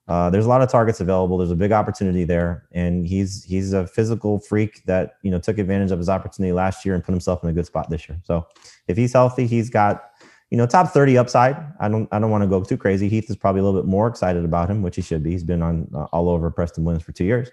Uh, 0.10 0.30
there's 0.30 0.46
a 0.46 0.50
lot 0.50 0.62
of 0.62 0.70
targets 0.70 1.00
available. 1.00 1.38
There's 1.38 1.52
a 1.52 1.56
big 1.56 1.72
opportunity 1.72 2.24
there, 2.24 2.66
and 2.72 3.06
he's 3.06 3.44
he's 3.44 3.74
a 3.74 3.86
physical 3.86 4.40
freak 4.40 4.84
that 4.86 5.18
you 5.22 5.30
know 5.32 5.40
took 5.40 5.58
advantage 5.60 5.92
of 5.92 6.00
his 6.00 6.10
opportunity 6.10 6.52
last 6.52 6.84
year 6.84 6.96
and 6.96 7.04
put 7.04 7.12
himself 7.12 7.44
in 7.44 7.50
a 7.50 7.54
good 7.54 7.66
spot 7.68 7.90
this 7.90 8.10
year. 8.10 8.20
So 8.24 8.48
if 8.88 8.98
he's 8.98 9.14
healthy, 9.14 9.46
he's 9.46 9.70
got 9.70 10.04
you 10.50 10.58
know 10.58 10.66
top 10.66 10.88
30 10.90 11.18
upside. 11.18 11.56
I 11.80 11.88
don't 11.88 12.10
I 12.12 12.18
don't 12.20 12.32
want 12.32 12.44
to 12.44 12.48
go 12.48 12.64
too 12.64 12.76
crazy. 12.78 13.08
Heath 13.08 13.30
is 13.30 13.36
probably 13.36 13.62
a 13.62 13.64
little 13.64 13.80
bit 13.80 13.88
more 13.88 14.08
excited 14.08 14.44
about 14.44 14.70
him, 14.70 14.82
which 14.82 14.96
he 14.96 15.02
should 15.04 15.22
be. 15.24 15.30
He's 15.32 15.44
been 15.44 15.62
on 15.62 15.88
uh, 15.94 16.06
all 16.06 16.28
over 16.28 16.50
Preston 16.50 16.84
Williams 16.86 17.04
for 17.04 17.12
two 17.12 17.26
years, 17.26 17.50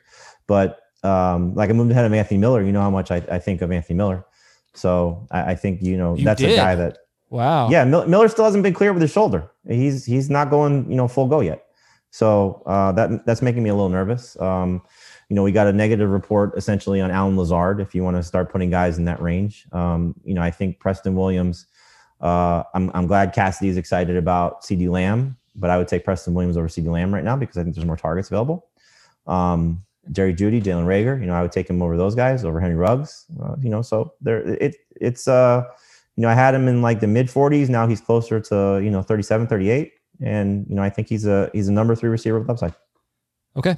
but 0.46 0.80
um, 1.02 1.54
like 1.54 1.68
I 1.68 1.74
moved 1.74 1.90
ahead 1.90 2.06
of 2.06 2.12
Anthony 2.14 2.38
Miller. 2.38 2.62
You 2.64 2.72
know 2.72 2.80
how 2.80 2.90
much 2.90 3.10
I, 3.10 3.16
I 3.30 3.38
think 3.38 3.60
of 3.60 3.70
Anthony 3.70 3.98
Miller. 3.98 4.24
So 4.72 5.26
I, 5.30 5.52
I 5.52 5.54
think 5.54 5.82
you 5.82 5.98
know 5.98 6.16
You 6.16 6.24
that's 6.24 6.40
did? 6.40 6.52
a 6.52 6.56
guy 6.56 6.74
that 6.74 6.98
Wow. 7.28 7.68
yeah, 7.70 7.84
Miller 7.84 8.28
still 8.28 8.44
hasn't 8.44 8.62
been 8.62 8.72
clear 8.72 8.92
with 8.94 9.02
his 9.02 9.10
shoulder. 9.12 9.50
He's 9.68 10.04
he's 10.06 10.30
not 10.30 10.48
going, 10.48 10.88
you 10.90 10.96
know, 10.96 11.06
full 11.06 11.26
go 11.28 11.40
yet. 11.40 11.65
So 12.16 12.62
uh, 12.64 12.92
that 12.92 13.26
that's 13.26 13.42
making 13.42 13.62
me 13.62 13.68
a 13.68 13.74
little 13.74 13.90
nervous. 13.90 14.40
Um, 14.40 14.80
you 15.28 15.36
know, 15.36 15.42
we 15.42 15.52
got 15.52 15.66
a 15.66 15.72
negative 15.72 16.08
report 16.08 16.56
essentially 16.56 16.98
on 17.02 17.10
Allen 17.10 17.36
Lazard. 17.36 17.78
If 17.78 17.94
you 17.94 18.02
want 18.02 18.16
to 18.16 18.22
start 18.22 18.50
putting 18.50 18.70
guys 18.70 18.96
in 18.96 19.04
that 19.04 19.20
range, 19.20 19.66
um, 19.72 20.14
you 20.24 20.32
know, 20.32 20.40
I 20.40 20.50
think 20.50 20.78
Preston 20.78 21.14
Williams. 21.14 21.66
Uh, 22.22 22.62
I'm 22.72 22.90
I'm 22.94 23.06
glad 23.06 23.34
Cassidy 23.34 23.68
is 23.68 23.76
excited 23.76 24.16
about 24.16 24.62
CeeDee 24.62 24.88
Lamb, 24.88 25.36
but 25.56 25.68
I 25.68 25.76
would 25.76 25.88
take 25.88 26.06
Preston 26.06 26.32
Williams 26.32 26.56
over 26.56 26.68
CeeDee 26.68 26.90
Lamb 26.90 27.12
right 27.12 27.22
now 27.22 27.36
because 27.36 27.58
I 27.58 27.64
think 27.64 27.74
there's 27.74 27.86
more 27.86 27.98
targets 27.98 28.28
available. 28.30 28.66
Um, 29.26 29.84
Jerry 30.10 30.32
Jeudy, 30.32 30.62
Jalen 30.62 30.86
Reagor, 30.86 31.20
you 31.20 31.26
know, 31.26 31.34
I 31.34 31.42
would 31.42 31.52
take 31.52 31.68
him 31.68 31.82
over 31.82 31.98
those 31.98 32.14
guys 32.14 32.46
over 32.46 32.60
Henry 32.60 32.76
Ruggs. 32.76 33.26
Uh, 33.42 33.56
you 33.60 33.68
know, 33.68 33.82
so 33.82 34.14
there 34.22 34.38
it 34.38 34.76
it's 34.98 35.28
uh 35.28 35.64
you 36.16 36.22
know, 36.22 36.30
I 36.30 36.34
had 36.34 36.54
him 36.54 36.66
in 36.66 36.80
like 36.80 37.00
the 37.00 37.06
mid 37.06 37.26
40s. 37.26 37.68
Now 37.68 37.86
he's 37.86 38.00
closer 38.00 38.40
to, 38.40 38.80
you 38.82 38.88
know, 38.88 39.02
37, 39.02 39.48
38. 39.48 39.92
And, 40.20 40.66
you 40.68 40.74
know, 40.74 40.82
I 40.82 40.90
think 40.90 41.08
he's 41.08 41.26
a 41.26 41.50
he's 41.52 41.68
a 41.68 41.72
number 41.72 41.94
three 41.94 42.08
receiver 42.08 42.38
with 42.38 42.48
upside. 42.50 42.74
Okay. 43.56 43.76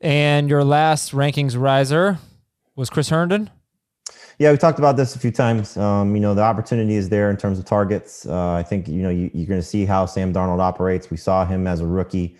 And 0.00 0.48
your 0.48 0.64
last 0.64 1.12
rankings 1.12 1.58
riser 1.58 2.18
was 2.76 2.90
Chris 2.90 3.08
Herndon. 3.08 3.50
Yeah, 4.38 4.50
we 4.50 4.58
talked 4.58 4.78
about 4.80 4.96
this 4.96 5.14
a 5.14 5.18
few 5.18 5.30
times. 5.30 5.76
Um, 5.76 6.14
you 6.14 6.20
know, 6.20 6.34
the 6.34 6.42
opportunity 6.42 6.96
is 6.96 7.08
there 7.08 7.30
in 7.30 7.36
terms 7.36 7.58
of 7.58 7.64
targets. 7.64 8.26
Uh, 8.26 8.52
I 8.52 8.64
think, 8.64 8.88
you 8.88 9.02
know, 9.02 9.10
you, 9.10 9.30
you're 9.32 9.46
going 9.46 9.60
to 9.60 9.66
see 9.66 9.84
how 9.84 10.06
Sam 10.06 10.32
Darnold 10.32 10.60
operates. 10.60 11.10
We 11.10 11.16
saw 11.16 11.46
him 11.46 11.68
as 11.68 11.80
a 11.80 11.86
rookie, 11.86 12.36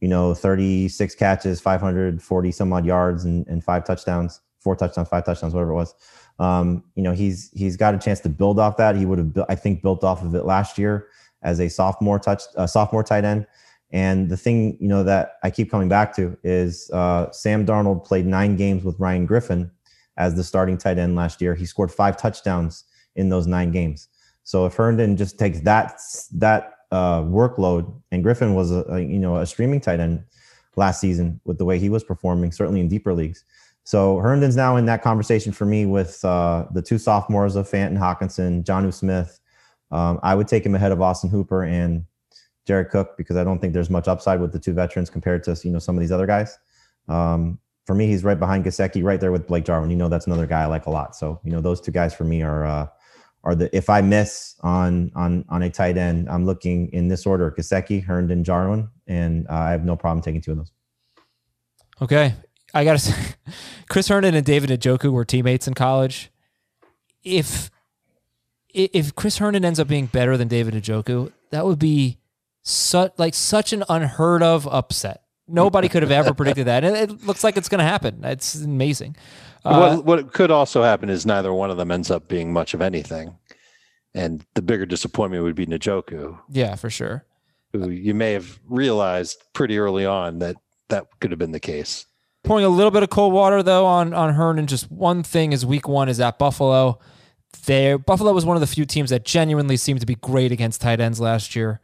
you 0.00 0.08
know, 0.08 0.34
36 0.34 1.14
catches, 1.14 1.60
540 1.60 2.52
some 2.52 2.72
odd 2.74 2.84
yards 2.84 3.24
and, 3.24 3.46
and 3.46 3.64
five 3.64 3.86
touchdowns, 3.86 4.40
four 4.60 4.76
touchdowns, 4.76 5.08
five 5.08 5.24
touchdowns, 5.24 5.54
whatever 5.54 5.70
it 5.70 5.76
was. 5.76 5.94
Um, 6.38 6.84
you 6.94 7.02
know, 7.02 7.12
he's 7.12 7.50
he's 7.54 7.76
got 7.76 7.94
a 7.94 7.98
chance 7.98 8.20
to 8.20 8.28
build 8.28 8.58
off 8.58 8.76
that. 8.76 8.96
He 8.96 9.06
would 9.06 9.18
have, 9.18 9.46
I 9.48 9.54
think, 9.54 9.82
built 9.82 10.04
off 10.04 10.22
of 10.22 10.34
it 10.34 10.44
last 10.44 10.78
year 10.78 11.08
as 11.42 11.60
a 11.60 11.68
sophomore 11.68 12.18
touch, 12.18 12.42
uh, 12.56 12.66
sophomore 12.66 13.02
tight 13.02 13.24
end. 13.24 13.46
And 13.92 14.28
the 14.28 14.36
thing, 14.36 14.76
you 14.80 14.88
know, 14.88 15.02
that 15.02 15.34
I 15.42 15.50
keep 15.50 15.70
coming 15.70 15.88
back 15.88 16.14
to 16.16 16.36
is 16.44 16.90
uh, 16.92 17.30
Sam 17.32 17.66
Darnold 17.66 18.04
played 18.04 18.26
nine 18.26 18.56
games 18.56 18.84
with 18.84 18.98
Ryan 19.00 19.26
Griffin 19.26 19.70
as 20.16 20.34
the 20.34 20.44
starting 20.44 20.78
tight 20.78 20.98
end 20.98 21.16
last 21.16 21.40
year. 21.40 21.54
He 21.54 21.66
scored 21.66 21.90
five 21.90 22.16
touchdowns 22.16 22.84
in 23.16 23.28
those 23.28 23.46
nine 23.46 23.72
games. 23.72 24.08
So 24.44 24.66
if 24.66 24.74
Herndon 24.74 25.16
just 25.16 25.38
takes 25.38 25.60
that 25.60 26.00
that 26.34 26.74
uh, 26.90 27.22
workload, 27.22 27.92
and 28.10 28.22
Griffin 28.22 28.54
was 28.54 28.70
a, 28.70 28.84
a 28.88 29.00
you 29.00 29.18
know 29.18 29.36
a 29.36 29.46
streaming 29.46 29.80
tight 29.80 30.00
end 30.00 30.24
last 30.76 31.00
season 31.00 31.40
with 31.44 31.58
the 31.58 31.64
way 31.64 31.78
he 31.78 31.88
was 31.88 32.04
performing, 32.04 32.52
certainly 32.52 32.80
in 32.80 32.88
deeper 32.88 33.12
leagues. 33.12 33.44
So 33.84 34.18
Herndon's 34.18 34.56
now 34.56 34.76
in 34.76 34.86
that 34.86 35.02
conversation 35.02 35.52
for 35.52 35.64
me 35.64 35.86
with 35.86 36.24
uh, 36.24 36.66
the 36.72 36.82
two 36.82 36.98
sophomores 36.98 37.56
of 37.56 37.68
Fant 37.68 37.88
and 37.88 37.98
Hockenson, 37.98 38.64
Jonnu 38.64 38.92
Smith. 38.92 39.40
Um, 39.90 40.20
I 40.22 40.34
would 40.34 40.48
take 40.48 40.64
him 40.64 40.74
ahead 40.74 40.92
of 40.92 41.00
Austin 41.00 41.30
Hooper 41.30 41.64
and 41.64 42.04
Jared 42.66 42.90
Cook 42.90 43.16
because 43.16 43.36
I 43.36 43.44
don't 43.44 43.58
think 43.58 43.72
there's 43.72 43.90
much 43.90 44.08
upside 44.08 44.40
with 44.40 44.52
the 44.52 44.58
two 44.58 44.72
veterans 44.72 45.10
compared 45.10 45.42
to 45.44 45.58
you 45.64 45.70
know 45.70 45.78
some 45.78 45.96
of 45.96 46.00
these 46.00 46.12
other 46.12 46.26
guys. 46.26 46.56
Um, 47.08 47.58
for 47.86 47.94
me, 47.94 48.06
he's 48.06 48.22
right 48.22 48.38
behind 48.38 48.64
Gesicki, 48.64 49.02
right 49.02 49.20
there 49.20 49.32
with 49.32 49.46
Blake 49.46 49.64
Jarwin. 49.64 49.90
You 49.90 49.96
know 49.96 50.08
that's 50.08 50.26
another 50.26 50.46
guy 50.46 50.62
I 50.62 50.66
like 50.66 50.86
a 50.86 50.90
lot. 50.90 51.16
So 51.16 51.40
you 51.44 51.50
know 51.50 51.60
those 51.60 51.80
two 51.80 51.90
guys 51.90 52.14
for 52.14 52.24
me 52.24 52.42
are 52.42 52.64
uh, 52.64 52.86
are 53.42 53.54
the 53.54 53.74
if 53.76 53.90
I 53.90 54.00
miss 54.02 54.54
on 54.60 55.10
on 55.16 55.44
on 55.48 55.62
a 55.62 55.70
tight 55.70 55.96
end, 55.96 56.28
I'm 56.28 56.46
looking 56.46 56.92
in 56.92 57.08
this 57.08 57.26
order: 57.26 57.50
Gesicki, 57.50 58.04
Herndon, 58.04 58.44
Jarwin, 58.44 58.88
and 59.06 59.46
uh, 59.48 59.54
I 59.54 59.70
have 59.72 59.84
no 59.84 59.96
problem 59.96 60.22
taking 60.22 60.40
two 60.40 60.52
of 60.52 60.58
those. 60.58 60.72
Okay. 62.02 62.34
I 62.72 62.84
got 62.84 62.92
to 62.92 62.98
say, 62.98 63.34
Chris 63.88 64.08
Herndon 64.08 64.34
and 64.34 64.46
David 64.46 64.70
Njoku 64.70 65.12
were 65.12 65.24
teammates 65.24 65.66
in 65.66 65.74
college. 65.74 66.30
If 67.22 67.70
if 68.74 69.14
Chris 69.14 69.38
Herndon 69.38 69.64
ends 69.64 69.80
up 69.80 69.88
being 69.88 70.06
better 70.06 70.36
than 70.36 70.48
David 70.48 70.74
Njoku, 70.74 71.32
that 71.50 71.64
would 71.66 71.78
be 71.78 72.18
such 72.62 73.12
like 73.18 73.34
such 73.34 73.72
an 73.72 73.84
unheard 73.88 74.42
of 74.42 74.66
upset. 74.68 75.22
Nobody 75.48 75.88
could 75.88 76.02
have 76.02 76.12
ever 76.12 76.32
predicted 76.34 76.66
that. 76.66 76.84
And 76.84 76.96
it 76.96 77.26
looks 77.26 77.42
like 77.42 77.56
it's 77.56 77.68
going 77.68 77.80
to 77.80 77.84
happen. 77.84 78.20
It's 78.22 78.54
amazing. 78.54 79.16
Uh, 79.64 79.96
what, 79.96 80.04
what 80.04 80.32
could 80.32 80.50
also 80.50 80.82
happen 80.82 81.10
is 81.10 81.26
neither 81.26 81.52
one 81.52 81.70
of 81.70 81.76
them 81.76 81.90
ends 81.90 82.10
up 82.10 82.28
being 82.28 82.52
much 82.52 82.72
of 82.72 82.80
anything. 82.80 83.36
And 84.14 84.44
the 84.54 84.62
bigger 84.62 84.86
disappointment 84.86 85.42
would 85.42 85.54
be 85.54 85.66
Njoku, 85.66 86.38
yeah, 86.48 86.74
for 86.76 86.90
sure. 86.90 87.24
who 87.72 87.90
you 87.90 88.14
may 88.14 88.32
have 88.32 88.58
realized 88.68 89.42
pretty 89.52 89.78
early 89.78 90.04
on 90.06 90.38
that 90.40 90.56
that 90.88 91.06
could 91.20 91.30
have 91.30 91.38
been 91.38 91.52
the 91.52 91.60
case. 91.60 92.06
Pouring 92.42 92.64
a 92.64 92.68
little 92.68 92.90
bit 92.90 93.02
of 93.02 93.10
cold 93.10 93.32
water 93.32 93.62
though 93.62 93.86
on 93.86 94.14
on 94.14 94.34
Herndon. 94.34 94.66
Just 94.66 94.90
one 94.90 95.22
thing 95.22 95.52
is 95.52 95.64
week 95.66 95.86
one 95.86 96.08
is 96.08 96.20
at 96.20 96.38
Buffalo. 96.38 96.98
There, 97.66 97.98
Buffalo 97.98 98.32
was 98.32 98.44
one 98.46 98.56
of 98.56 98.60
the 98.60 98.66
few 98.66 98.84
teams 98.86 99.10
that 99.10 99.24
genuinely 99.24 99.76
seemed 99.76 100.00
to 100.00 100.06
be 100.06 100.14
great 100.14 100.52
against 100.52 100.80
tight 100.80 101.00
ends 101.00 101.20
last 101.20 101.54
year. 101.54 101.80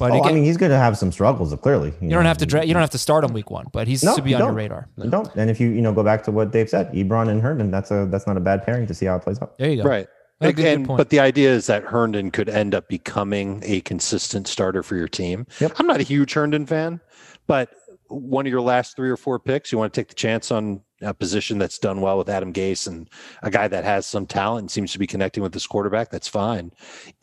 But 0.00 0.12
Oh, 0.12 0.20
again, 0.20 0.30
I 0.30 0.34
mean, 0.34 0.44
he's 0.44 0.56
going 0.56 0.70
to 0.70 0.78
have 0.78 0.96
some 0.96 1.10
struggles. 1.10 1.52
Clearly, 1.56 1.92
you 2.00 2.08
don't 2.10 2.24
have 2.24 2.38
to 2.38 2.46
dra- 2.46 2.64
you 2.64 2.72
don't 2.72 2.80
have 2.80 2.90
to 2.90 2.98
start 2.98 3.24
him 3.24 3.32
week 3.32 3.50
one, 3.50 3.66
but 3.72 3.88
he's 3.88 4.04
No, 4.04 4.14
to 4.14 4.22
be 4.22 4.32
on 4.34 4.38
your 4.40 4.48
don't. 4.48 4.56
radar. 4.56 4.88
You 4.96 5.10
don't. 5.10 5.28
And 5.34 5.50
if 5.50 5.60
you 5.60 5.70
you 5.70 5.80
know 5.82 5.92
go 5.92 6.04
back 6.04 6.22
to 6.24 6.30
what 6.30 6.52
Dave 6.52 6.68
said, 6.68 6.92
Ebron 6.92 7.28
and 7.28 7.42
Herndon, 7.42 7.70
that's 7.72 7.90
a 7.90 8.06
that's 8.10 8.26
not 8.26 8.36
a 8.36 8.40
bad 8.40 8.64
pairing 8.64 8.86
to 8.86 8.94
see 8.94 9.06
how 9.06 9.16
it 9.16 9.22
plays 9.22 9.42
out. 9.42 9.58
There 9.58 9.68
you 9.70 9.82
go. 9.82 9.88
Right. 9.88 10.06
Well, 10.40 10.50
good- 10.52 10.56
good 10.56 10.66
and, 10.66 10.86
point. 10.86 10.98
but 10.98 11.10
the 11.10 11.18
idea 11.18 11.50
is 11.50 11.66
that 11.66 11.82
Herndon 11.82 12.30
could 12.30 12.48
end 12.48 12.76
up 12.76 12.88
becoming 12.88 13.60
a 13.66 13.80
consistent 13.80 14.46
starter 14.46 14.84
for 14.84 14.94
your 14.94 15.08
team. 15.08 15.48
Yep. 15.60 15.72
I'm 15.80 15.86
not 15.88 15.98
a 15.98 16.04
huge 16.04 16.32
Herndon 16.32 16.64
fan, 16.66 17.00
but 17.48 17.70
one 18.06 18.46
of 18.46 18.50
your 18.52 18.60
last 18.60 18.94
three 18.94 19.10
or 19.10 19.16
four 19.16 19.40
picks, 19.40 19.72
you 19.72 19.78
want 19.78 19.92
to 19.92 20.00
take 20.00 20.08
the 20.08 20.14
chance 20.14 20.52
on 20.52 20.80
a 21.00 21.14
position 21.14 21.58
that's 21.58 21.78
done 21.78 22.00
well 22.00 22.18
with 22.18 22.28
Adam 22.28 22.52
Gase 22.52 22.86
and 22.86 23.08
a 23.42 23.50
guy 23.50 23.68
that 23.68 23.84
has 23.84 24.06
some 24.06 24.26
talent 24.26 24.62
and 24.62 24.70
seems 24.70 24.92
to 24.92 24.98
be 24.98 25.06
connecting 25.06 25.42
with 25.42 25.52
this 25.52 25.66
quarterback. 25.66 26.10
That's 26.10 26.28
fine. 26.28 26.72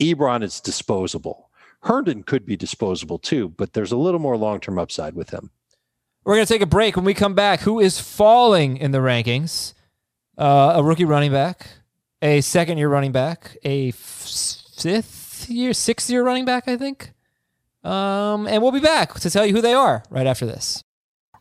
Ebron 0.00 0.42
is 0.42 0.60
disposable. 0.60 1.50
Herndon 1.82 2.22
could 2.22 2.46
be 2.46 2.56
disposable 2.56 3.18
too, 3.18 3.50
but 3.50 3.72
there's 3.72 3.92
a 3.92 3.96
little 3.96 4.20
more 4.20 4.36
long 4.36 4.60
term 4.60 4.78
upside 4.78 5.14
with 5.14 5.30
him. 5.30 5.50
We're 6.24 6.34
going 6.34 6.46
to 6.46 6.52
take 6.52 6.62
a 6.62 6.66
break. 6.66 6.96
When 6.96 7.04
we 7.04 7.14
come 7.14 7.34
back, 7.34 7.60
who 7.60 7.78
is 7.78 8.00
falling 8.00 8.78
in 8.78 8.90
the 8.90 8.98
rankings? 8.98 9.74
Uh, 10.36 10.74
a 10.76 10.82
rookie 10.82 11.04
running 11.04 11.32
back, 11.32 11.68
a 12.20 12.40
second 12.40 12.78
year 12.78 12.88
running 12.88 13.12
back, 13.12 13.56
a 13.62 13.92
fifth 13.92 15.48
year, 15.48 15.72
sixth 15.72 16.10
year 16.10 16.24
running 16.24 16.44
back, 16.44 16.68
I 16.68 16.76
think. 16.76 17.12
Um, 17.84 18.48
and 18.48 18.62
we'll 18.62 18.72
be 18.72 18.80
back 18.80 19.14
to 19.20 19.30
tell 19.30 19.46
you 19.46 19.54
who 19.54 19.62
they 19.62 19.72
are 19.72 20.02
right 20.10 20.26
after 20.26 20.44
this. 20.44 20.82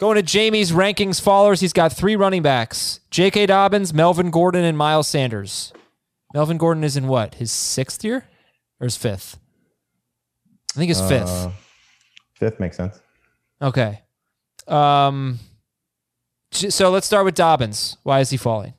Going 0.00 0.16
to 0.16 0.22
Jamey's 0.22 0.72
rankings 0.72 1.20
followers, 1.20 1.60
he's 1.60 1.74
got 1.74 1.92
three 1.92 2.16
running 2.16 2.40
backs 2.40 3.00
J.K. 3.10 3.44
Dobbins, 3.44 3.92
Melvin 3.92 4.30
Gordon, 4.30 4.64
and 4.64 4.78
Miles 4.78 5.06
Sanders. 5.06 5.74
Melvin 6.32 6.56
Gordon 6.56 6.84
is 6.84 6.96
in 6.96 7.06
what? 7.06 7.34
His 7.34 7.52
sixth 7.52 8.02
year 8.02 8.24
or 8.80 8.86
his 8.86 8.96
fifth? 8.96 9.38
I 10.74 10.78
think 10.78 10.88
his 10.88 11.02
fifth. 11.02 11.28
Uh, 11.28 11.50
fifth 12.32 12.58
makes 12.58 12.78
sense. 12.78 12.98
Okay. 13.60 14.00
Um, 14.66 15.38
So 16.50 16.90
let's 16.90 17.06
start 17.06 17.26
with 17.26 17.34
Dobbins. 17.34 17.98
Why 18.02 18.20
is 18.20 18.30
he 18.30 18.38
falling? 18.38 18.72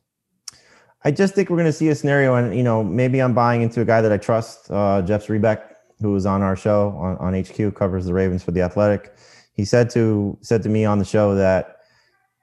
I 1.03 1.11
just 1.11 1.35
think 1.35 1.51
we're 1.51 1.57
going 1.57 1.67
to 1.67 1.73
see 1.73 1.89
a 1.89 1.95
scenario, 1.95 2.33
and 2.33 2.55
you 2.55 2.63
know, 2.63 2.83
maybe 2.83 3.21
I'm 3.21 3.35
buying 3.35 3.61
into 3.61 3.81
a 3.81 3.85
guy 3.85 4.01
that 4.01 4.11
I 4.11 4.17
trust, 4.17 4.71
uh, 4.71 5.03
Jeff 5.03 5.27
Zrebiec, 5.27 5.61
who 5.99 6.13
was 6.13 6.25
on 6.25 6.41
our 6.41 6.55
show 6.55 6.89
on, 6.97 7.17
on 7.17 7.39
HQ, 7.43 7.75
covers 7.75 8.05
the 8.05 8.13
Ravens 8.13 8.41
for 8.43 8.51
the 8.51 8.61
Athletic. 8.61 9.13
He 9.53 9.65
said 9.65 9.89
to 9.91 10.37
said 10.41 10.63
to 10.63 10.69
me 10.69 10.85
on 10.85 10.99
the 10.99 11.05
show 11.05 11.35
that 11.35 11.77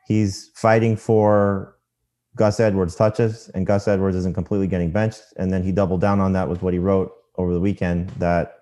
he's 0.06 0.50
fighting 0.54 0.96
for 0.96 1.76
Gus 2.36 2.60
Edwards 2.60 2.94
touches, 2.94 3.50
and 3.54 3.66
Gus 3.66 3.88
Edwards 3.88 4.16
isn't 4.16 4.34
completely 4.34 4.66
getting 4.66 4.90
benched. 4.90 5.22
And 5.36 5.52
then 5.52 5.62
he 5.62 5.72
doubled 5.72 6.00
down 6.00 6.20
on 6.20 6.32
that 6.34 6.48
with 6.48 6.62
what 6.62 6.72
he 6.72 6.78
wrote 6.78 7.12
over 7.36 7.52
the 7.52 7.60
weekend 7.60 8.10
that 8.10 8.54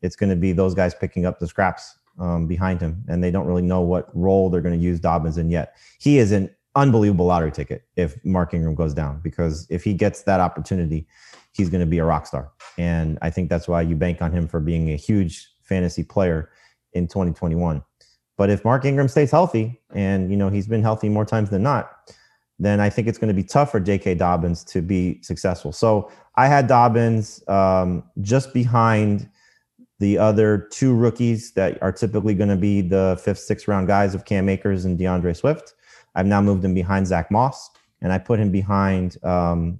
it's 0.00 0.16
going 0.16 0.30
to 0.30 0.36
be 0.36 0.52
those 0.52 0.74
guys 0.74 0.94
picking 0.94 1.26
up 1.26 1.38
the 1.38 1.46
scraps 1.46 1.96
um, 2.18 2.46
behind 2.46 2.80
him, 2.80 3.04
and 3.08 3.22
they 3.22 3.30
don't 3.30 3.46
really 3.46 3.62
know 3.62 3.80
what 3.80 4.08
role 4.14 4.50
they're 4.50 4.60
going 4.60 4.78
to 4.78 4.84
use 4.84 5.00
Dobbins 5.00 5.38
in 5.38 5.50
yet. 5.50 5.76
He 5.98 6.18
is 6.18 6.32
an 6.32 6.50
unbelievable 6.74 7.26
lottery 7.26 7.52
ticket 7.52 7.84
if 7.96 8.22
Mark 8.24 8.54
Ingram 8.54 8.74
goes 8.74 8.94
down 8.94 9.20
because 9.22 9.66
if 9.70 9.84
he 9.84 9.94
gets 9.94 10.22
that 10.22 10.40
opportunity, 10.40 11.06
he's 11.52 11.68
going 11.68 11.80
to 11.80 11.86
be 11.86 11.98
a 11.98 12.04
rock 12.04 12.26
star. 12.26 12.50
And 12.78 13.18
I 13.22 13.30
think 13.30 13.50
that's 13.50 13.68
why 13.68 13.82
you 13.82 13.94
bank 13.94 14.22
on 14.22 14.32
him 14.32 14.48
for 14.48 14.58
being 14.58 14.90
a 14.90 14.96
huge 14.96 15.48
fantasy 15.62 16.02
player 16.02 16.50
in 16.92 17.08
2021. 17.08 17.82
But 18.36 18.50
if 18.50 18.64
Mark 18.64 18.84
Ingram 18.84 19.08
stays 19.08 19.30
healthy, 19.30 19.80
and 19.94 20.30
you 20.30 20.36
know 20.36 20.48
he's 20.48 20.66
been 20.66 20.82
healthy 20.82 21.08
more 21.08 21.24
times 21.24 21.50
than 21.50 21.62
not, 21.62 22.14
then 22.58 22.80
I 22.80 22.90
think 22.90 23.08
it's 23.08 23.18
going 23.18 23.28
to 23.28 23.34
be 23.34 23.44
tough 23.44 23.70
for 23.70 23.80
J.K. 23.80 24.14
Dobbins 24.14 24.64
to 24.64 24.82
be 24.82 25.20
successful. 25.22 25.72
So 25.72 26.10
I 26.36 26.46
had 26.46 26.66
Dobbins 26.66 27.46
um, 27.48 28.04
just 28.20 28.54
behind 28.54 29.28
the 29.98 30.18
other 30.18 30.68
two 30.72 30.94
rookies 30.94 31.52
that 31.52 31.80
are 31.82 31.92
typically 31.92 32.34
going 32.34 32.48
to 32.48 32.56
be 32.56 32.80
the 32.80 33.20
fifth, 33.22 33.38
sixth 33.38 33.68
round 33.68 33.86
guys 33.86 34.14
of 34.14 34.24
Cam 34.24 34.48
Akers 34.48 34.84
and 34.84 34.98
D'Andre 34.98 35.32
Swift. 35.32 35.74
I've 36.14 36.26
now 36.26 36.40
moved 36.40 36.64
him 36.64 36.74
behind 36.74 37.06
Zach 37.06 37.30
Moss, 37.30 37.70
and 38.00 38.12
I 38.12 38.18
put 38.18 38.38
him 38.38 38.50
behind 38.50 39.22
um, 39.24 39.78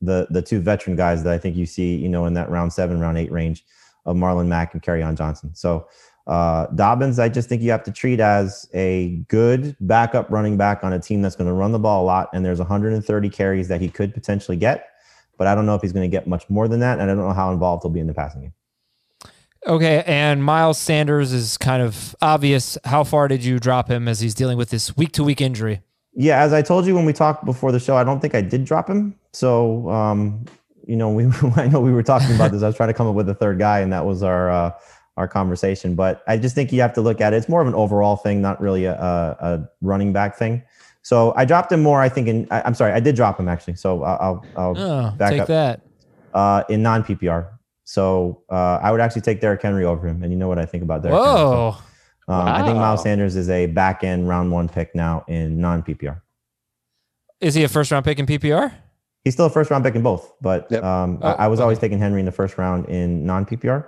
the 0.00 0.26
the 0.30 0.42
two 0.42 0.60
veteran 0.60 0.96
guys 0.96 1.24
that 1.24 1.32
I 1.32 1.38
think 1.38 1.56
you 1.56 1.66
see, 1.66 1.96
you 1.96 2.08
know, 2.08 2.26
in 2.26 2.34
that 2.34 2.50
round 2.50 2.72
seven, 2.72 3.00
round 3.00 3.18
eight 3.18 3.32
range 3.32 3.64
of 4.06 4.16
Marlon 4.16 4.46
Mack 4.46 4.74
and 4.74 4.82
Kerryon 4.82 5.16
Johnson. 5.16 5.54
So 5.54 5.88
uh, 6.26 6.66
Dobbins, 6.68 7.18
I 7.18 7.28
just 7.28 7.48
think 7.48 7.62
you 7.62 7.70
have 7.70 7.84
to 7.84 7.92
treat 7.92 8.18
as 8.18 8.68
a 8.72 9.22
good 9.28 9.76
backup 9.80 10.30
running 10.30 10.56
back 10.56 10.82
on 10.82 10.92
a 10.92 10.98
team 10.98 11.20
that's 11.20 11.36
going 11.36 11.48
to 11.48 11.52
run 11.52 11.72
the 11.72 11.78
ball 11.78 12.02
a 12.02 12.06
lot. 12.06 12.30
And 12.32 12.44
there's 12.44 12.58
130 12.58 13.30
carries 13.30 13.68
that 13.68 13.80
he 13.80 13.88
could 13.88 14.14
potentially 14.14 14.56
get, 14.56 14.88
but 15.36 15.46
I 15.46 15.54
don't 15.54 15.66
know 15.66 15.74
if 15.74 15.82
he's 15.82 15.92
going 15.92 16.08
to 16.08 16.14
get 16.14 16.26
much 16.26 16.48
more 16.48 16.66
than 16.66 16.80
that, 16.80 16.98
and 16.98 17.10
I 17.10 17.14
don't 17.14 17.18
know 17.18 17.32
how 17.32 17.52
involved 17.52 17.82
he'll 17.82 17.90
be 17.90 18.00
in 18.00 18.06
the 18.06 18.14
passing 18.14 18.42
game. 18.42 18.52
Okay, 19.66 20.02
and 20.06 20.44
Miles 20.44 20.78
Sanders 20.78 21.32
is 21.32 21.56
kind 21.56 21.82
of 21.82 22.14
obvious. 22.20 22.76
How 22.84 23.02
far 23.02 23.28
did 23.28 23.42
you 23.44 23.58
drop 23.58 23.90
him 23.90 24.08
as 24.08 24.20
he's 24.20 24.34
dealing 24.34 24.58
with 24.58 24.68
this 24.68 24.94
week 24.96 25.12
to 25.12 25.24
week 25.24 25.40
injury? 25.40 25.80
Yeah, 26.14 26.42
as 26.42 26.52
I 26.52 26.62
told 26.62 26.86
you 26.86 26.94
when 26.94 27.06
we 27.06 27.12
talked 27.12 27.44
before 27.44 27.72
the 27.72 27.80
show, 27.80 27.96
I 27.96 28.04
don't 28.04 28.20
think 28.20 28.34
I 28.34 28.42
did 28.42 28.64
drop 28.64 28.88
him. 28.88 29.18
So, 29.32 29.88
um, 29.88 30.44
you 30.86 30.96
know, 30.96 31.10
we 31.10 31.26
I 31.56 31.66
know 31.68 31.80
we 31.80 31.92
were 31.92 32.02
talking 32.02 32.34
about 32.34 32.52
this. 32.52 32.62
I 32.62 32.66
was 32.66 32.76
trying 32.76 32.90
to 32.90 32.94
come 32.94 33.06
up 33.06 33.14
with 33.14 33.28
a 33.28 33.34
third 33.34 33.58
guy, 33.58 33.80
and 33.80 33.92
that 33.92 34.04
was 34.04 34.22
our 34.22 34.50
uh, 34.50 34.72
our 35.16 35.28
conversation. 35.28 35.94
But 35.94 36.22
I 36.26 36.36
just 36.36 36.54
think 36.54 36.72
you 36.72 36.80
have 36.80 36.92
to 36.94 37.00
look 37.00 37.20
at 37.20 37.32
it. 37.32 37.36
It's 37.36 37.48
more 37.48 37.60
of 37.60 37.68
an 37.68 37.74
overall 37.74 38.16
thing, 38.16 38.42
not 38.42 38.60
really 38.60 38.84
a, 38.84 38.94
a 38.94 39.68
running 39.80 40.12
back 40.12 40.36
thing. 40.36 40.62
So 41.02 41.34
I 41.36 41.44
dropped 41.44 41.70
him 41.70 41.82
more. 41.82 42.00
I 42.00 42.08
think 42.08 42.28
in 42.28 42.48
I, 42.50 42.66
am 42.66 42.74
sorry, 42.74 42.92
I 42.92 43.00
did 43.00 43.14
drop 43.14 43.38
him 43.38 43.48
actually. 43.48 43.76
So 43.76 44.02
I'll 44.02 44.44
I'll, 44.56 44.74
oh, 44.78 45.10
back 45.16 45.30
take 45.30 45.40
up. 45.42 45.48
that 45.48 45.80
uh, 46.32 46.64
in 46.68 46.82
non 46.82 47.04
PPR. 47.04 47.48
So 47.84 48.42
uh, 48.50 48.80
I 48.82 48.90
would 48.90 49.00
actually 49.00 49.22
take 49.22 49.40
Derrick 49.40 49.62
Henry 49.62 49.84
over 49.84 50.06
him. 50.06 50.22
And 50.22 50.32
you 50.32 50.38
know 50.38 50.48
what 50.48 50.58
I 50.58 50.66
think 50.66 50.82
about 50.82 51.02
Derrick 51.02 51.18
Whoa. 51.18 51.36
Henry. 51.36 51.46
So, 51.46 52.32
um, 52.32 52.46
wow. 52.46 52.54
I 52.54 52.62
think 52.64 52.76
Miles 52.76 53.02
Sanders 53.02 53.36
is 53.36 53.50
a 53.50 53.66
back 53.66 54.02
end 54.02 54.28
round 54.28 54.50
one 54.50 54.68
pick 54.68 54.94
now 54.94 55.24
in 55.28 55.60
non 55.60 55.82
PPR. 55.82 56.20
Is 57.40 57.54
he 57.54 57.62
a 57.62 57.68
first 57.68 57.90
round 57.90 58.04
pick 58.04 58.18
in 58.18 58.26
PPR? 58.26 58.72
He's 59.24 59.34
still 59.34 59.46
a 59.46 59.50
first 59.50 59.70
round 59.70 59.84
pick 59.84 59.94
in 59.94 60.02
both, 60.02 60.32
but 60.40 60.66
yep. 60.70 60.82
um, 60.82 61.18
oh, 61.22 61.28
I, 61.28 61.44
I, 61.44 61.48
was 61.48 61.58
okay. 61.58 61.64
always 61.64 61.78
taking 61.78 61.98
Henry 61.98 62.20
in 62.20 62.26
the 62.26 62.32
first 62.32 62.58
round 62.58 62.86
in 62.86 63.24
non 63.24 63.44
PPR, 63.44 63.86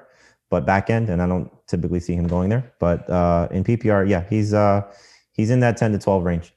but 0.51 0.65
back 0.65 0.91
end, 0.91 1.09
and 1.09 1.21
I 1.21 1.27
don't 1.27 1.51
typically 1.67 2.01
see 2.01 2.15
him 2.15 2.27
going 2.27 2.49
there. 2.49 2.73
But 2.79 3.09
uh, 3.11 3.49
in 3.51 3.65
PPR, 3.65 4.09
yeah, 4.09 4.25
he's 4.29 4.55
uh, 4.55 4.83
he's 5.33 5.51
in 5.51 5.61
that 5.61 5.77
ten 5.77 5.93
to 5.93 5.99
twelve 5.99 6.25
range. 6.25 6.55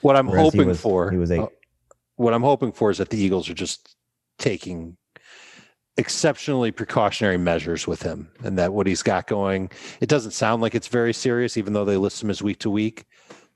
What 0.00 0.16
I'm 0.16 0.26
hoping 0.26 0.60
he 0.60 0.66
was, 0.66 0.80
for, 0.80 1.10
he 1.10 1.16
was 1.16 1.30
eight. 1.30 1.40
Uh, 1.40 1.48
what 2.16 2.34
I'm 2.34 2.42
hoping 2.42 2.72
for 2.72 2.90
is 2.90 2.98
that 2.98 3.10
the 3.10 3.18
Eagles 3.18 3.48
are 3.48 3.54
just 3.54 3.96
taking 4.38 4.96
exceptionally 5.96 6.72
precautionary 6.72 7.36
measures 7.36 7.86
with 7.86 8.02
him 8.02 8.28
and 8.42 8.58
that 8.58 8.72
what 8.72 8.84
he's 8.86 9.02
got 9.02 9.28
going 9.28 9.70
it 10.00 10.08
doesn't 10.08 10.32
sound 10.32 10.60
like 10.60 10.74
it's 10.74 10.88
very 10.88 11.12
serious 11.12 11.56
even 11.56 11.72
though 11.72 11.84
they 11.84 11.96
list 11.96 12.20
him 12.20 12.30
as 12.30 12.42
week 12.42 12.58
to 12.58 12.68
week 12.68 13.04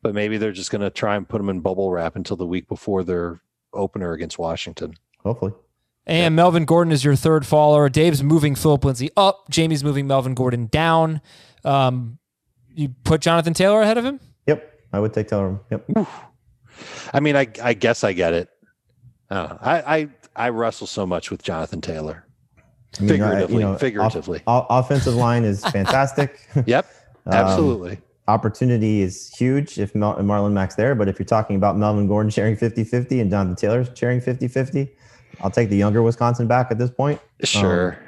but 0.03 0.15
maybe 0.15 0.39
they're 0.39 0.53
just 0.53 0.71
going 0.71 0.81
to 0.81 0.89
try 0.89 1.17
and 1.17 1.29
put 1.29 1.41
him 1.41 1.49
in 1.49 1.59
bubble 1.59 1.91
wrap 1.91 2.15
until 2.15 2.37
the 2.37 2.47
week 2.47 2.69
before 2.69 3.03
their 3.03 3.43
opener 3.75 4.13
against 4.13 4.39
washington 4.39 4.95
hopefully 5.25 5.53
and 6.09 6.35
melvin 6.35 6.65
gordon 6.65 6.93
is 6.93 7.05
your 7.05 7.15
third 7.15 7.47
follower. 7.47 7.89
Dave's 7.89 8.23
moving 8.23 8.55
philip 8.55 8.85
lindsay 8.85 9.11
up. 9.17 9.49
Jamey's 9.51 9.85
moving 9.85 10.07
melvin 10.07 10.35
gordon 10.35 10.67
down. 10.67 11.21
Um, 11.65 12.19
you 12.75 12.91
put 13.05 13.21
jonathan 13.21 13.55
taylor 13.55 13.83
ahead 13.83 13.99
of 13.99 14.05
him? 14.05 14.21
Yep 14.47 14.81
i 14.93 14.99
would 14.99 15.13
take 15.13 15.29
taylor. 15.29 15.61
Yep. 15.71 16.07
I 17.13 17.21
mean 17.21 17.37
i, 17.37 17.47
I 17.63 17.75
guess 17.75 18.03
i 18.03 18.13
get 18.13 18.33
it. 18.33 18.49
Uh, 19.31 19.59
I, 19.61 19.97
I 19.97 20.09
I 20.39 20.49
wrestle 20.51 20.87
so 20.87 21.05
much 21.05 21.31
with 21.31 21.43
Jonathan 21.43 21.81
Taylor. 21.81 22.25
I 22.97 23.01
mean, 23.01 23.09
figuratively, 23.09 23.55
you 23.55 23.61
know, 23.61 23.77
figuratively. 23.77 24.41
Off, 24.47 24.67
offensive 24.71 25.15
line 25.15 25.45
is 25.45 25.65
fantastic. 25.67 26.49
yep, 26.67 26.87
um, 27.27 27.33
absolutely. 27.35 27.93
Um, 27.93 28.03
opportunity 28.29 29.03
is 29.03 29.35
huge 29.37 29.79
if 29.79 29.95
Mar- 29.95 30.17
Marlon 30.19 30.53
Mack's 30.53 30.77
there, 30.77 30.95
but 30.95 31.09
if 31.09 31.19
you're 31.19 31.27
talking 31.27 31.57
about 31.57 31.77
Melvin 31.77 32.07
Gordon 32.07 32.31
sharing 32.31 32.57
50-50 32.57 33.21
and 33.21 33.31
Jonathan 33.31 33.57
Taylor 33.57 33.97
sharing 33.97 34.21
50-50, 34.21 34.89
I'll 35.41 35.51
take 35.51 35.69
the 35.69 35.77
younger 35.77 36.03
Wisconsin 36.03 36.47
back 36.47 36.71
at 36.71 36.79
this 36.79 36.91
point. 36.91 37.21
Sure. 37.45 37.93
Um, 37.93 37.99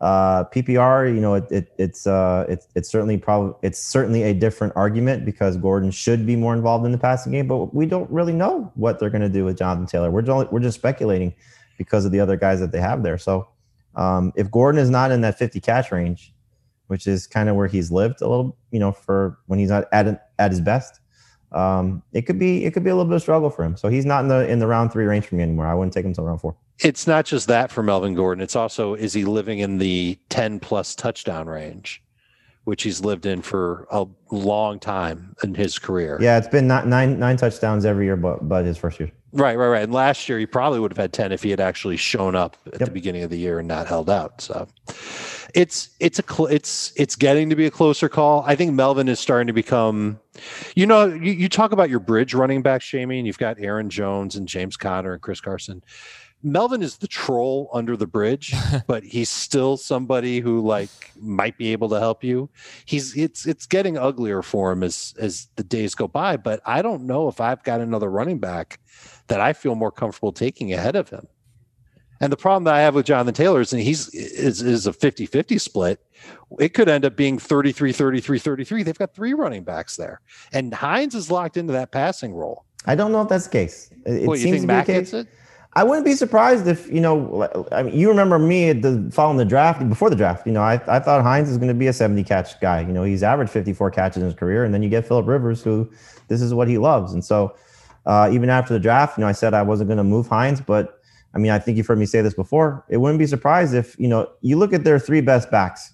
uh, 0.00 0.44
PPR, 0.44 1.12
you 1.12 1.20
know, 1.20 1.34
it, 1.34 1.50
it, 1.50 1.72
it's 1.76 2.06
uh, 2.06 2.46
it's 2.48 2.68
it's 2.76 2.88
certainly 2.88 3.18
probably 3.18 3.54
it's 3.62 3.80
certainly 3.80 4.22
a 4.22 4.32
different 4.32 4.72
argument 4.76 5.24
because 5.24 5.56
Gordon 5.56 5.90
should 5.90 6.24
be 6.24 6.36
more 6.36 6.54
involved 6.54 6.86
in 6.86 6.92
the 6.92 6.98
passing 6.98 7.32
game, 7.32 7.48
but 7.48 7.74
we 7.74 7.84
don't 7.84 8.08
really 8.08 8.32
know 8.32 8.70
what 8.76 9.00
they're 9.00 9.10
going 9.10 9.22
to 9.22 9.28
do 9.28 9.44
with 9.44 9.58
Jonathan 9.58 9.86
Taylor. 9.86 10.10
We're 10.10 10.22
just, 10.22 10.52
we're 10.52 10.60
just 10.60 10.78
speculating 10.78 11.34
because 11.78 12.04
of 12.04 12.12
the 12.12 12.20
other 12.20 12.36
guys 12.36 12.60
that 12.60 12.70
they 12.70 12.80
have 12.80 13.02
there. 13.02 13.18
So 13.18 13.48
um, 13.96 14.32
if 14.36 14.50
Gordon 14.50 14.80
is 14.80 14.88
not 14.88 15.10
in 15.10 15.20
that 15.22 15.36
50 15.36 15.60
catch 15.60 15.90
range, 15.90 16.32
which 16.86 17.08
is 17.08 17.26
kind 17.26 17.48
of 17.48 17.56
where 17.56 17.66
he's 17.66 17.90
lived 17.90 18.22
a 18.22 18.28
little, 18.28 18.56
you 18.70 18.78
know, 18.78 18.92
for 18.92 19.38
when 19.46 19.58
he's 19.58 19.72
at 19.72 19.88
at, 19.90 20.28
at 20.38 20.52
his 20.52 20.60
best, 20.60 21.00
um, 21.50 22.04
it 22.12 22.22
could 22.22 22.38
be 22.38 22.64
it 22.64 22.72
could 22.72 22.84
be 22.84 22.90
a 22.90 22.94
little 22.94 23.10
bit 23.10 23.16
of 23.16 23.22
struggle 23.22 23.50
for 23.50 23.64
him. 23.64 23.76
So 23.76 23.88
he's 23.88 24.06
not 24.06 24.22
in 24.22 24.28
the 24.28 24.48
in 24.48 24.60
the 24.60 24.68
round 24.68 24.92
three 24.92 25.06
range 25.06 25.26
for 25.26 25.34
me 25.34 25.42
anymore. 25.42 25.66
I 25.66 25.74
wouldn't 25.74 25.92
take 25.92 26.04
him 26.04 26.14
till 26.14 26.24
round 26.24 26.40
four. 26.40 26.56
It's 26.80 27.06
not 27.06 27.24
just 27.24 27.48
that 27.48 27.72
for 27.72 27.82
Melvin 27.82 28.14
Gordon. 28.14 28.42
It's 28.42 28.56
also 28.56 28.94
is 28.94 29.12
he 29.12 29.24
living 29.24 29.58
in 29.58 29.78
the 29.78 30.18
10 30.28 30.60
plus 30.60 30.94
touchdown 30.94 31.48
range? 31.48 32.02
which 32.68 32.82
he's 32.82 33.00
lived 33.02 33.24
in 33.24 33.40
for 33.40 33.88
a 33.90 34.06
long 34.30 34.78
time 34.78 35.34
in 35.42 35.54
his 35.54 35.78
career. 35.78 36.18
Yeah, 36.20 36.36
it's 36.36 36.48
been 36.48 36.66
nine 36.66 37.18
nine 37.18 37.38
touchdowns 37.38 37.86
every 37.86 38.04
year, 38.04 38.14
but 38.14 38.46
but 38.46 38.66
his 38.66 38.76
first 38.76 39.00
year. 39.00 39.10
Right, 39.32 39.56
right, 39.56 39.68
right. 39.68 39.82
And 39.84 39.92
last 39.94 40.28
year 40.28 40.38
he 40.38 40.44
probably 40.44 40.78
would 40.78 40.92
have 40.92 40.98
had 40.98 41.14
ten 41.14 41.32
if 41.32 41.42
he 41.42 41.48
had 41.48 41.60
actually 41.60 41.96
shown 41.96 42.34
up 42.34 42.58
at 42.66 42.74
yep. 42.74 42.80
the 42.80 42.90
beginning 42.90 43.22
of 43.22 43.30
the 43.30 43.38
year 43.38 43.58
and 43.58 43.66
not 43.66 43.86
held 43.86 44.10
out. 44.10 44.42
So 44.42 44.68
it's 45.54 45.88
it's 45.98 46.18
a 46.18 46.22
cl- 46.22 46.48
it's 46.48 46.92
it's 46.94 47.16
getting 47.16 47.48
to 47.48 47.56
be 47.56 47.64
a 47.64 47.70
closer 47.70 48.10
call. 48.10 48.44
I 48.46 48.54
think 48.54 48.74
Melvin 48.74 49.08
is 49.08 49.18
starting 49.18 49.46
to 49.46 49.54
become, 49.54 50.20
you 50.76 50.86
know, 50.86 51.06
you, 51.06 51.32
you 51.32 51.48
talk 51.48 51.72
about 51.72 51.88
your 51.88 52.00
bridge 52.00 52.34
running 52.34 52.60
back, 52.60 52.82
Jamey, 52.82 53.16
and 53.16 53.26
you've 53.26 53.38
got 53.38 53.58
Aaron 53.58 53.88
Jones 53.88 54.36
and 54.36 54.46
James 54.46 54.76
Conner 54.76 55.14
and 55.14 55.22
Chris 55.22 55.40
Carson. 55.40 55.82
Melvin 56.42 56.82
is 56.82 56.98
the 56.98 57.08
troll 57.08 57.68
under 57.72 57.96
the 57.96 58.06
bridge, 58.06 58.54
but 58.86 59.02
he's 59.02 59.28
still 59.28 59.76
somebody 59.76 60.40
who 60.40 60.60
like 60.60 60.90
might 61.20 61.58
be 61.58 61.72
able 61.72 61.88
to 61.88 61.98
help 61.98 62.22
you. 62.22 62.48
He's 62.84 63.16
it's 63.16 63.46
it's 63.46 63.66
getting 63.66 63.98
uglier 63.98 64.42
for 64.42 64.72
him 64.72 64.82
as 64.82 65.14
as 65.18 65.48
the 65.56 65.64
days 65.64 65.94
go 65.94 66.06
by, 66.06 66.36
but 66.36 66.60
I 66.64 66.82
don't 66.82 67.04
know 67.04 67.28
if 67.28 67.40
I've 67.40 67.62
got 67.64 67.80
another 67.80 68.10
running 68.10 68.38
back 68.38 68.80
that 69.26 69.40
I 69.40 69.52
feel 69.52 69.74
more 69.74 69.90
comfortable 69.90 70.32
taking 70.32 70.72
ahead 70.72 70.96
of 70.96 71.08
him. 71.08 71.26
And 72.20 72.32
the 72.32 72.36
problem 72.36 72.64
that 72.64 72.74
I 72.74 72.80
have 72.80 72.94
with 72.94 73.06
Jonathan 73.06 73.34
Taylor 73.34 73.60
is 73.60 73.70
he's 73.70 74.08
is, 74.08 74.60
is 74.60 74.86
a 74.86 74.92
50-50 74.92 75.60
split. 75.60 76.04
It 76.58 76.70
could 76.70 76.88
end 76.88 77.04
up 77.04 77.16
being 77.16 77.38
33 77.38 77.92
33 77.92 78.38
33. 78.38 78.82
They've 78.82 78.98
got 78.98 79.14
three 79.14 79.34
running 79.34 79.62
backs 79.62 79.96
there. 79.96 80.20
And 80.52 80.74
Hines 80.74 81.14
is 81.14 81.30
locked 81.30 81.56
into 81.56 81.72
that 81.74 81.92
passing 81.92 82.34
role. 82.34 82.64
I 82.86 82.94
don't 82.94 83.12
know 83.12 83.22
if 83.22 83.28
that's 83.28 83.44
the 83.44 83.52
case. 83.52 83.90
It, 84.04 84.26
well, 84.26 84.36
seems 84.36 84.56
to 84.56 84.60
be 84.62 84.66
Mack 84.66 84.86
the 84.86 84.92
case. 84.94 85.14
I 85.74 85.84
wouldn't 85.84 86.06
be 86.06 86.14
surprised 86.14 86.66
if 86.66 86.90
you 86.90 87.00
know. 87.00 87.48
I 87.70 87.82
mean, 87.82 87.94
you 87.94 88.08
remember 88.08 88.38
me 88.38 88.70
at 88.70 88.82
the 88.82 89.10
following 89.12 89.36
the 89.36 89.44
draft 89.44 89.86
before 89.88 90.08
the 90.10 90.16
draft. 90.16 90.46
You 90.46 90.52
know, 90.52 90.62
I, 90.62 90.74
I 90.88 90.98
thought 90.98 91.22
Hines 91.22 91.50
is 91.50 91.58
going 91.58 91.68
to 91.68 91.74
be 91.74 91.86
a 91.86 91.92
seventy 91.92 92.24
catch 92.24 92.58
guy. 92.60 92.80
You 92.80 92.92
know, 92.92 93.04
he's 93.04 93.22
averaged 93.22 93.52
fifty 93.52 93.72
four 93.72 93.90
catches 93.90 94.18
in 94.18 94.24
his 94.24 94.34
career, 94.34 94.64
and 94.64 94.72
then 94.72 94.82
you 94.82 94.88
get 94.88 95.06
Philip 95.06 95.26
Rivers, 95.26 95.62
who 95.62 95.90
this 96.28 96.40
is 96.40 96.54
what 96.54 96.68
he 96.68 96.78
loves. 96.78 97.12
And 97.12 97.24
so, 97.24 97.54
uh, 98.06 98.30
even 98.32 98.48
after 98.48 98.72
the 98.72 98.80
draft, 98.80 99.18
you 99.18 99.22
know, 99.22 99.28
I 99.28 99.32
said 99.32 99.52
I 99.54 99.62
wasn't 99.62 99.88
going 99.88 99.98
to 99.98 100.04
move 100.04 100.26
Hines, 100.26 100.60
but 100.60 101.00
I 101.34 101.38
mean, 101.38 101.52
I 101.52 101.58
think 101.58 101.76
you've 101.76 101.86
heard 101.86 101.98
me 101.98 102.06
say 102.06 102.22
this 102.22 102.34
before. 102.34 102.84
It 102.88 102.96
wouldn't 102.96 103.18
be 103.18 103.26
surprised 103.26 103.74
if 103.74 103.98
you 104.00 104.08
know 104.08 104.28
you 104.40 104.56
look 104.56 104.72
at 104.72 104.84
their 104.84 104.98
three 104.98 105.20
best 105.20 105.50
backs 105.50 105.92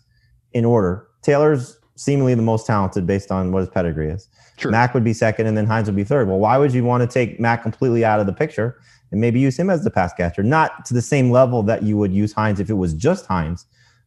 in 0.53 0.65
order. 0.65 1.09
Taylor's 1.23 1.79
seemingly 1.97 2.35
the 2.35 2.43
most 2.43 2.67
talented 2.67 3.07
based 3.07 3.31
on 3.31 3.53
what 3.53 3.61
his 3.61 3.69
pedigree 3.69 4.11
is. 4.11 4.29
True. 4.57 4.71
Mack 4.71 4.95
would 4.95 5.05
be 5.05 5.13
second, 5.13 5.47
and 5.47 5.57
then 5.57 5.67
Hines 5.67 5.89
would 5.89 5.97
be 5.97 6.05
third. 6.05 6.29
Well, 6.29 6.39
why 6.39 6.59
would 6.59 6.73
you 6.73 6.85
want 6.85 7.03
to 7.03 7.13
take 7.13 7.41
Mack 7.41 7.63
completely 7.63 8.05
out 8.05 8.21
of 8.21 8.27
the 8.27 8.33
picture 8.33 8.79
and 9.15 9.21
maybe 9.21 9.39
use 9.39 9.57
him 9.57 9.71
as 9.71 9.85
the 9.85 9.93
pass 9.93 10.13
catcher? 10.13 10.43
Not 10.43 10.85
to 10.87 10.95
the 10.95 11.01
same 11.01 11.31
level 11.31 11.63
that 11.63 11.85
you 11.85 11.97
would 11.97 12.13
use 12.13 12.33
Hines 12.33 12.59
if 12.59 12.69
it 12.69 12.75
was 12.75 12.93
just 12.93 13.27
Hines. 13.27 13.65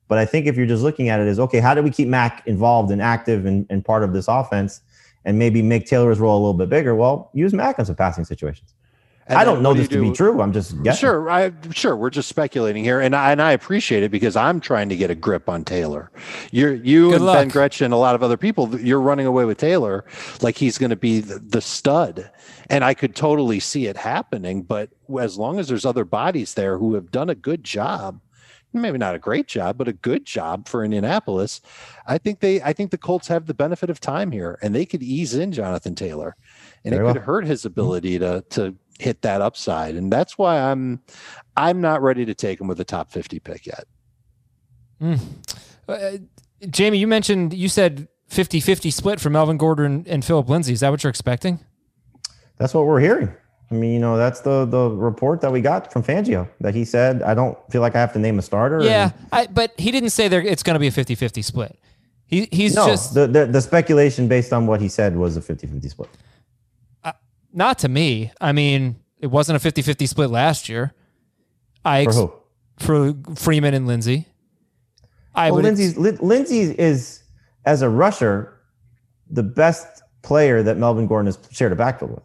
But 0.09 0.17
I 0.17 0.25
think 0.25 0.47
if 0.47 0.57
you're 0.57 0.65
just 0.65 0.83
looking 0.83 1.07
at 1.07 1.21
it 1.21 1.27
as 1.27 1.39
okay, 1.39 1.61
how 1.61 1.73
do 1.73 1.81
we 1.81 1.89
keep 1.89 2.09
Mack 2.09 2.45
involved 2.45 2.91
and 2.91 3.01
active 3.01 3.45
and, 3.45 3.65
and 3.69 3.85
part 3.85 4.03
of 4.03 4.11
this 4.11 4.27
offense, 4.27 4.81
and 5.23 5.39
maybe 5.39 5.61
make 5.61 5.85
Taylor's 5.85 6.19
role 6.19 6.35
a 6.37 6.41
little 6.41 6.53
bit 6.53 6.69
bigger? 6.69 6.93
Well, 6.93 7.29
use 7.33 7.53
Mack 7.53 7.79
in 7.79 7.85
some 7.85 7.95
passing 7.95 8.25
situations. 8.25 8.73
And 9.29 9.37
I 9.37 9.43
don't 9.43 9.61
know 9.61 9.69
what 9.69 9.75
do 9.75 9.81
this 9.81 9.91
you 9.91 10.03
to 10.03 10.09
be 10.09 10.15
true. 10.15 10.41
I'm 10.41 10.53
just 10.53 10.81
guessing. 10.83 10.99
Sure, 10.99 11.29
I 11.29 11.51
sure 11.71 11.97
we're 11.97 12.09
just 12.09 12.29
speculating 12.29 12.83
here, 12.83 13.01
and 13.01 13.13
I, 13.13 13.33
and 13.33 13.41
I 13.41 13.51
appreciate 13.51 14.03
it 14.03 14.09
because 14.09 14.37
I'm 14.37 14.61
trying 14.61 14.87
to 14.87 14.95
get 14.95 15.11
a 15.11 15.15
grip 15.15 15.49
on 15.49 15.65
Taylor. 15.65 16.11
You're 16.51 16.75
you 16.75 17.09
Good 17.09 17.15
and 17.17 17.25
luck. 17.25 17.37
Ben 17.37 17.49
Gretchen, 17.49 17.91
a 17.91 17.97
lot 17.97 18.15
of 18.15 18.23
other 18.23 18.37
people. 18.37 18.79
You're 18.79 19.01
running 19.01 19.25
away 19.25 19.43
with 19.43 19.57
Taylor 19.57 20.05
like 20.41 20.57
he's 20.57 20.77
going 20.77 20.91
to 20.91 20.95
be 20.95 21.19
the, 21.19 21.39
the 21.39 21.61
stud, 21.61 22.31
and 22.69 22.85
I 22.85 22.93
could 22.93 23.17
totally 23.17 23.59
see 23.59 23.87
it 23.87 23.97
happening. 23.97 24.63
But 24.63 24.91
as 25.19 25.37
long 25.37 25.59
as 25.59 25.67
there's 25.67 25.85
other 25.85 26.05
bodies 26.05 26.53
there 26.53 26.77
who 26.77 26.93
have 26.93 27.11
done 27.11 27.29
a 27.29 27.35
good 27.35 27.65
job, 27.65 28.21
maybe 28.73 28.97
not 28.97 29.15
a 29.15 29.19
great 29.19 29.47
job, 29.47 29.77
but 29.77 29.87
a 29.87 29.93
good 29.93 30.25
job 30.25 30.67
for 30.67 30.83
Indianapolis, 30.83 31.61
I 32.05 32.17
think 32.17 32.39
they 32.39 32.61
I 32.61 32.73
think 32.73 32.91
the 32.91 32.97
Colts 32.97 33.27
have 33.27 33.45
the 33.45 33.53
benefit 33.53 33.89
of 33.89 33.99
time 33.99 34.31
here, 34.31 34.57
and 34.61 34.73
they 34.73 34.85
could 34.85 35.03
ease 35.03 35.33
in 35.33 35.51
Jonathan 35.51 35.95
Taylor, 35.95 36.35
and 36.85 36.93
Very 36.93 37.09
it 37.09 37.13
could 37.13 37.21
hurt 37.23 37.45
his 37.45 37.61
mm-hmm. 37.61 37.67
ability 37.67 38.19
to 38.19 38.43
to 38.51 38.75
hit 38.99 39.21
that 39.21 39.41
upside, 39.41 39.95
and 39.95 40.11
that's 40.11 40.37
why 40.37 40.59
I'm 40.59 41.01
I'm 41.55 41.81
not 41.81 42.01
ready 42.01 42.25
to 42.25 42.33
take 42.33 42.59
him 42.59 42.67
with 42.67 42.79
a 42.79 42.85
top 42.85 43.11
50 43.11 43.39
pick 43.39 43.65
yet. 43.65 43.85
Uh, 45.01 46.17
Jamey, 46.61 46.99
you 46.99 47.07
mentioned 47.07 47.53
you 47.53 47.69
said 47.69 48.07
50-50 48.31 48.91
split 48.91 49.19
for 49.19 49.29
Melvin 49.29 49.57
Gordon 49.57 50.05
and 50.07 50.25
Philip 50.25 50.49
Lindsay. 50.49 50.73
Is 50.73 50.79
that 50.81 50.89
what 50.89 51.03
you're 51.03 51.09
expecting? 51.09 51.59
That's 52.57 52.73
what 52.73 52.85
we're 52.85 52.99
hearing. 52.99 53.31
I 53.69 53.75
mean, 53.75 53.93
you 53.93 53.99
know, 53.99 54.17
that's 54.17 54.39
the 54.41 54.65
the 54.65 54.89
report 54.89 55.41
that 55.41 55.51
we 55.51 55.61
got 55.61 55.91
from 55.91 56.01
Fangio 56.01 56.47
that 56.61 56.73
he 56.73 56.85
said, 56.85 57.21
I 57.21 57.33
don't 57.33 57.57
feel 57.69 57.81
like 57.81 57.95
I 57.95 57.99
have 57.99 58.13
to 58.13 58.19
name 58.19 58.39
a 58.39 58.41
starter. 58.41 58.81
Yeah, 58.81 59.11
and- 59.13 59.27
I, 59.31 59.47
but 59.47 59.73
he 59.77 59.91
didn't 59.91 60.11
say 60.11 60.27
there 60.27 60.41
it's 60.41 60.63
going 60.63 60.75
to 60.75 60.79
be 60.79 60.87
a 60.87 60.91
50-50 60.91 61.43
split. 61.43 61.77
He 62.25 62.47
he's 62.51 62.75
no, 62.75 62.87
just 62.87 63.13
the, 63.13 63.27
the 63.27 63.45
the 63.45 63.61
speculation 63.61 64.27
based 64.27 64.51
on 64.51 64.67
what 64.67 64.81
he 64.81 64.89
said 64.89 65.15
was 65.15 65.37
a 65.37 65.41
50-50 65.41 65.89
split. 65.89 66.09
Not 67.57 67.79
to 67.79 67.89
me. 67.89 68.31
I 68.39 68.51
mean, 68.51 68.97
it 69.19 69.27
wasn't 69.27 69.63
a 69.65 69.67
50-50 69.71 70.07
split 70.07 70.29
last 70.29 70.69
year. 70.69 70.93
I 71.83 72.03
For 72.03 72.09
ex- 72.09 72.17
who? 72.17 72.33
for 72.77 73.13
Freeman 73.35 73.73
and 73.73 73.87
Lindsay. 73.87 74.27
I 75.33 75.47
Well, 75.49 75.55
would 75.55 75.63
Lindsay's 75.65 75.97
Lin- 75.97 76.19
Lindsay 76.21 76.59
is 76.77 77.23
as 77.65 77.81
a 77.81 77.89
rusher 77.89 78.53
the 79.29 79.41
best 79.43 80.03
player 80.21 80.61
that 80.61 80.77
Melvin 80.77 81.07
Gordon 81.07 81.25
has 81.25 81.39
shared 81.51 81.71
a 81.71 81.75
backfield 81.75 82.11
with. 82.11 82.23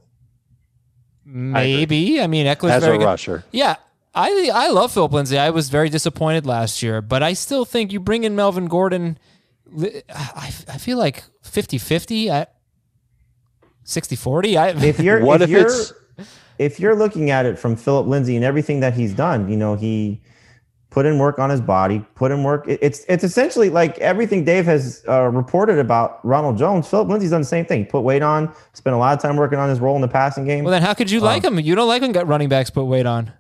maybe. 1.25 2.21
I, 2.21 2.27
mean, 2.27 2.47
Ekeler's 2.47 2.73
As 2.73 2.83
very 2.85 2.97
a 2.97 2.99
good. 2.99 3.05
rusher, 3.07 3.45
Yeah, 3.53 3.77
I 4.15 4.51
I 4.53 4.69
love 4.69 4.93
Philip 4.93 5.13
Lindsay. 5.13 5.39
I 5.39 5.51
was 5.51 5.69
very 5.71 5.89
disappointed 5.89 6.45
last 6.47 6.83
year, 6.83 7.01
but 7.01 7.23
I 7.23 7.33
still 7.33 7.65
think 7.65 7.93
you 7.93 8.01
bring 8.01 8.25
in 8.25 8.37
Melvin 8.37 8.67
Gordon. 8.67 9.19
I, 9.81 10.53
I 10.69 10.77
feel 10.79 10.99
like 10.99 11.25
50-50, 11.45 12.31
I 12.31 12.47
60-40. 13.85 14.57
I, 14.57 14.69
If 14.87 15.01
you're 15.07 15.25
what 15.25 15.43
if, 15.43 15.49
if, 15.49 15.51
you're 15.51 15.67
it's 15.67 15.93
if 16.59 16.81
you're 16.81 16.97
looking 16.97 17.31
at 17.31 17.47
it 17.47 17.59
from 17.59 17.77
Philip 17.77 18.07
Lindsay 18.07 18.37
and 18.37 18.45
everything 18.45 18.81
that 18.81 18.95
he's 18.95 19.15
done, 19.15 19.49
you 19.49 19.57
know, 19.57 19.75
he 19.75 20.21
put 20.91 21.07
in 21.07 21.19
work 21.19 21.39
on 21.39 21.49
his 21.49 21.61
body, 21.61 22.05
put 22.15 22.31
in 22.31 22.45
work. 22.45 22.65
It's 22.69 23.05
it's 23.09 23.25
essentially 23.25 23.71
like 23.71 23.99
everything 23.99 24.45
Dave 24.45 24.67
has 24.67 25.03
uh, 25.09 25.29
reported 25.29 25.79
about 25.79 26.25
Ronald 26.25 26.59
Jones. 26.59 26.87
Philip 26.89 27.09
Lindsay's 27.09 27.31
done 27.31 27.41
the 27.41 27.47
same 27.47 27.65
thing. 27.65 27.87
Put 27.87 28.03
weight 28.03 28.23
on, 28.23 28.53
spent 28.75 28.95
a 28.95 28.99
lot 28.99 29.17
of 29.17 29.23
time 29.23 29.37
working 29.37 29.59
on 29.59 29.69
his 29.69 29.81
role 29.81 29.97
in 29.97 30.03
the 30.03 30.09
passing 30.09 30.45
game. 30.45 30.65
well, 30.65 30.73
then 30.73 30.83
how 30.83 30.95
could 30.95 31.11
you 31.11 31.21
like 31.21 31.43
him? 31.43 31.59
You 31.59 31.75
don't 31.75 31.89
like 31.89 32.03
when 32.03 32.13
got 32.13 32.27
running 32.27 32.49
backs 32.49 32.71
put 32.71 32.85
weight 32.85 33.07
on. 33.07 33.33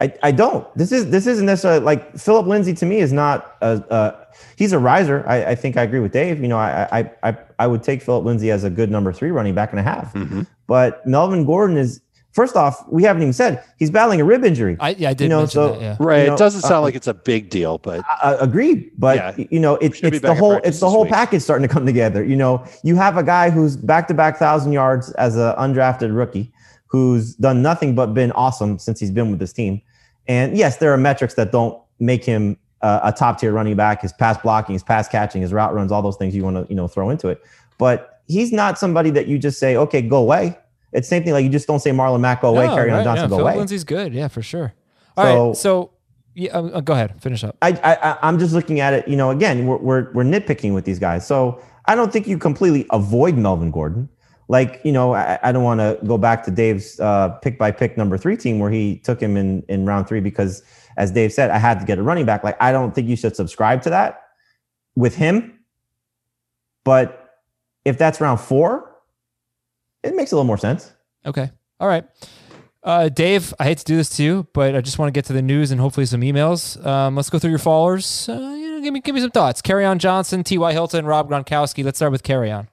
I, 0.00 0.12
I 0.22 0.30
don't. 0.30 0.66
This 0.76 0.92
is 0.92 1.10
this 1.10 1.26
isn't 1.26 1.46
necessarily 1.46 1.80
like 1.80 2.18
Philip 2.18 2.46
Lindsay 2.46 2.74
to 2.74 2.86
me 2.86 2.98
is 2.98 3.12
not 3.14 3.56
a, 3.62 3.82
a 3.88 4.26
he's 4.56 4.72
a 4.72 4.78
riser. 4.78 5.24
I, 5.26 5.52
I 5.52 5.54
think 5.54 5.76
I 5.78 5.82
agree 5.84 6.00
with 6.00 6.12
Dave. 6.12 6.40
You 6.42 6.48
know, 6.48 6.58
I 6.58 6.86
I 6.92 7.10
I 7.22 7.36
I 7.58 7.66
would 7.66 7.82
take 7.82 8.02
Philip 8.02 8.24
Lindsay 8.24 8.50
as 8.50 8.62
a 8.64 8.70
good 8.70 8.90
number 8.90 9.12
three 9.12 9.30
running 9.30 9.54
back 9.54 9.70
and 9.70 9.80
a 9.80 9.82
half. 9.82 10.12
Mm-hmm. 10.12 10.42
But 10.66 11.06
Melvin 11.06 11.46
Gordon 11.46 11.78
is 11.78 12.02
first 12.32 12.54
off, 12.56 12.84
we 12.90 13.02
haven't 13.04 13.22
even 13.22 13.32
said 13.32 13.64
he's 13.78 13.90
battling 13.90 14.20
a 14.20 14.24
rib 14.26 14.44
injury. 14.44 14.76
I 14.80 14.90
yeah, 14.90 15.08
I 15.08 15.14
did 15.14 15.24
You 15.24 15.28
know, 15.30 15.38
mention 15.38 15.50
so- 15.54 15.68
that. 15.72 15.80
Yeah. 15.80 15.96
right. 15.98 16.20
you 16.20 16.26
know, 16.26 16.34
it 16.34 16.38
doesn't 16.38 16.60
sound 16.60 16.74
uh, 16.74 16.80
like 16.82 16.94
it's 16.94 17.06
a 17.06 17.14
big 17.14 17.48
deal, 17.48 17.78
but 17.78 18.04
I, 18.06 18.34
I 18.34 18.44
agree, 18.44 18.90
but 18.98 19.16
Yeah. 19.16 19.44
you 19.50 19.58
know, 19.58 19.76
it, 19.76 19.96
Should 19.96 20.10
be 20.10 20.16
it's 20.18 20.20
the 20.20 20.34
whole 20.34 20.60
it's 20.62 20.80
the 20.80 20.90
whole 20.90 21.04
week. 21.04 21.12
package 21.14 21.40
starting 21.40 21.66
to 21.66 21.72
come 21.72 21.86
together. 21.86 22.22
You 22.22 22.36
know, 22.36 22.62
you 22.82 22.96
have 22.96 23.16
a 23.16 23.22
guy 23.22 23.48
who's 23.48 23.78
back 23.78 24.06
to 24.08 24.14
back 24.14 24.36
thousand 24.36 24.72
yards 24.72 25.10
as 25.12 25.36
an 25.36 25.54
undrafted 25.56 26.14
rookie, 26.14 26.52
who's 26.88 27.34
done 27.36 27.62
nothing 27.62 27.94
but 27.94 28.12
been 28.12 28.32
awesome 28.32 28.78
since 28.78 29.00
he's 29.00 29.10
been 29.10 29.30
with 29.30 29.38
this 29.40 29.54
team. 29.54 29.80
And 30.28 30.56
yes, 30.56 30.76
there 30.78 30.92
are 30.92 30.96
metrics 30.96 31.34
that 31.34 31.52
don't 31.52 31.80
make 31.98 32.24
him 32.24 32.56
uh, 32.82 33.00
a 33.04 33.12
top 33.12 33.38
tier 33.40 33.52
running 33.52 33.76
back. 33.76 34.02
His 34.02 34.12
pass 34.12 34.36
blocking, 34.38 34.72
his 34.74 34.82
pass 34.82 35.08
catching, 35.08 35.42
his 35.42 35.52
route 35.52 35.74
runs, 35.74 35.92
all 35.92 36.02
those 36.02 36.16
things 36.16 36.34
you 36.34 36.42
want 36.44 36.56
to 36.56 36.66
you 36.68 36.76
know 36.76 36.88
throw 36.88 37.10
into 37.10 37.28
it. 37.28 37.42
But 37.78 38.20
he's 38.26 38.52
not 38.52 38.78
somebody 38.78 39.10
that 39.10 39.26
you 39.28 39.38
just 39.38 39.58
say, 39.58 39.76
okay, 39.76 40.02
go 40.02 40.18
away. 40.18 40.58
It's 40.92 41.08
the 41.08 41.16
same 41.16 41.24
thing 41.24 41.32
like 41.32 41.44
you 41.44 41.50
just 41.50 41.66
don't 41.66 41.80
say 41.80 41.90
Marlon 41.90 42.20
Mack 42.20 42.40
go 42.42 42.48
away, 42.50 42.66
No, 42.66 42.76
Kerryon 42.76 42.92
right, 42.92 43.04
Johnson 43.04 43.24
yeah, 43.24 43.28
go 43.28 43.36
Philip 43.36 43.42
away. 43.52 43.56
Lindsay's 43.58 43.84
good. 43.84 44.14
Yeah, 44.14 44.28
for 44.28 44.40
sure. 44.42 44.72
All 45.16 45.24
So- 45.24 45.46
right, 45.48 45.56
so 45.56 45.90
yeah, 46.34 46.52
uh, 46.56 46.62
uh, 46.64 46.80
go 46.80 46.92
ahead, 46.94 47.20
finish 47.22 47.42
up. 47.44 47.56
I 47.62 47.70
I- 47.82 48.18
I'm 48.22 48.38
just 48.38 48.52
looking 48.54 48.80
at 48.80 48.92
it. 48.94 49.08
You 49.08 49.16
know, 49.16 49.30
again, 49.30 49.66
we're, 49.66 49.78
we're 49.78 50.12
we're 50.12 50.24
nitpicking 50.24 50.74
with 50.74 50.84
these 50.84 50.98
guys. 50.98 51.26
So 51.26 51.60
I 51.86 51.94
don't 51.94 52.12
think 52.12 52.26
you 52.26 52.36
completely 52.38 52.86
avoid 52.90 53.36
Melvin 53.36 53.70
Gordon. 53.70 54.08
Like 54.48 54.80
you 54.84 54.92
know, 54.92 55.14
I, 55.14 55.38
I 55.42 55.52
don't 55.52 55.64
want 55.64 55.80
to 55.80 55.98
go 56.06 56.18
back 56.18 56.44
to 56.44 56.50
Dave's 56.50 57.00
uh, 57.00 57.30
pick 57.42 57.58
by 57.58 57.70
pick 57.70 57.96
number 57.96 58.16
three 58.16 58.36
team 58.36 58.58
where 58.58 58.70
he 58.70 58.98
took 58.98 59.20
him 59.20 59.36
in 59.36 59.62
in 59.68 59.86
round 59.86 60.06
three 60.06 60.20
because, 60.20 60.62
as 60.96 61.10
Dave 61.10 61.32
said, 61.32 61.50
I 61.50 61.58
had 61.58 61.80
to 61.80 61.86
get 61.86 61.98
a 61.98 62.02
running 62.02 62.26
back. 62.26 62.44
Like 62.44 62.56
I 62.60 62.72
don't 62.72 62.94
think 62.94 63.08
you 63.08 63.16
should 63.16 63.34
subscribe 63.34 63.82
to 63.82 63.90
that 63.90 64.22
with 64.94 65.14
him. 65.14 65.58
But 66.84 67.40
if 67.84 67.98
that's 67.98 68.20
round 68.20 68.40
four, 68.40 68.96
it 70.02 70.14
makes 70.14 70.32
a 70.32 70.36
little 70.36 70.46
more 70.46 70.58
sense. 70.58 70.92
Okay. 71.24 71.50
All 71.80 71.88
right. 71.88 72.04
Uh, 72.82 73.08
Dave, 73.08 73.52
I 73.58 73.64
hate 73.64 73.78
to 73.78 73.84
do 73.84 73.96
this 73.96 74.08
to 74.10 74.22
you, 74.22 74.46
but 74.52 74.76
I 74.76 74.80
just 74.80 74.96
want 74.96 75.08
to 75.08 75.12
get 75.12 75.24
to 75.24 75.32
the 75.32 75.42
news 75.42 75.72
and 75.72 75.80
hopefully 75.80 76.06
some 76.06 76.20
emails. 76.20 76.84
Um, 76.86 77.16
let's 77.16 77.28
go 77.28 77.40
through 77.40 77.50
your 77.50 77.58
followers. 77.58 78.28
Uh, 78.28 78.34
you 78.34 78.70
know, 78.70 78.80
give 78.80 78.94
me 78.94 79.00
give 79.00 79.16
me 79.16 79.20
some 79.20 79.32
thoughts. 79.32 79.60
Kerryon 79.60 79.98
Johnson, 79.98 80.44
T.Y. 80.44 80.72
Hilton, 80.72 81.04
Rob 81.04 81.28
Gronkowski. 81.28 81.84
Let's 81.84 81.98
start 81.98 82.12
with 82.12 82.22
Kerryon. 82.22 82.68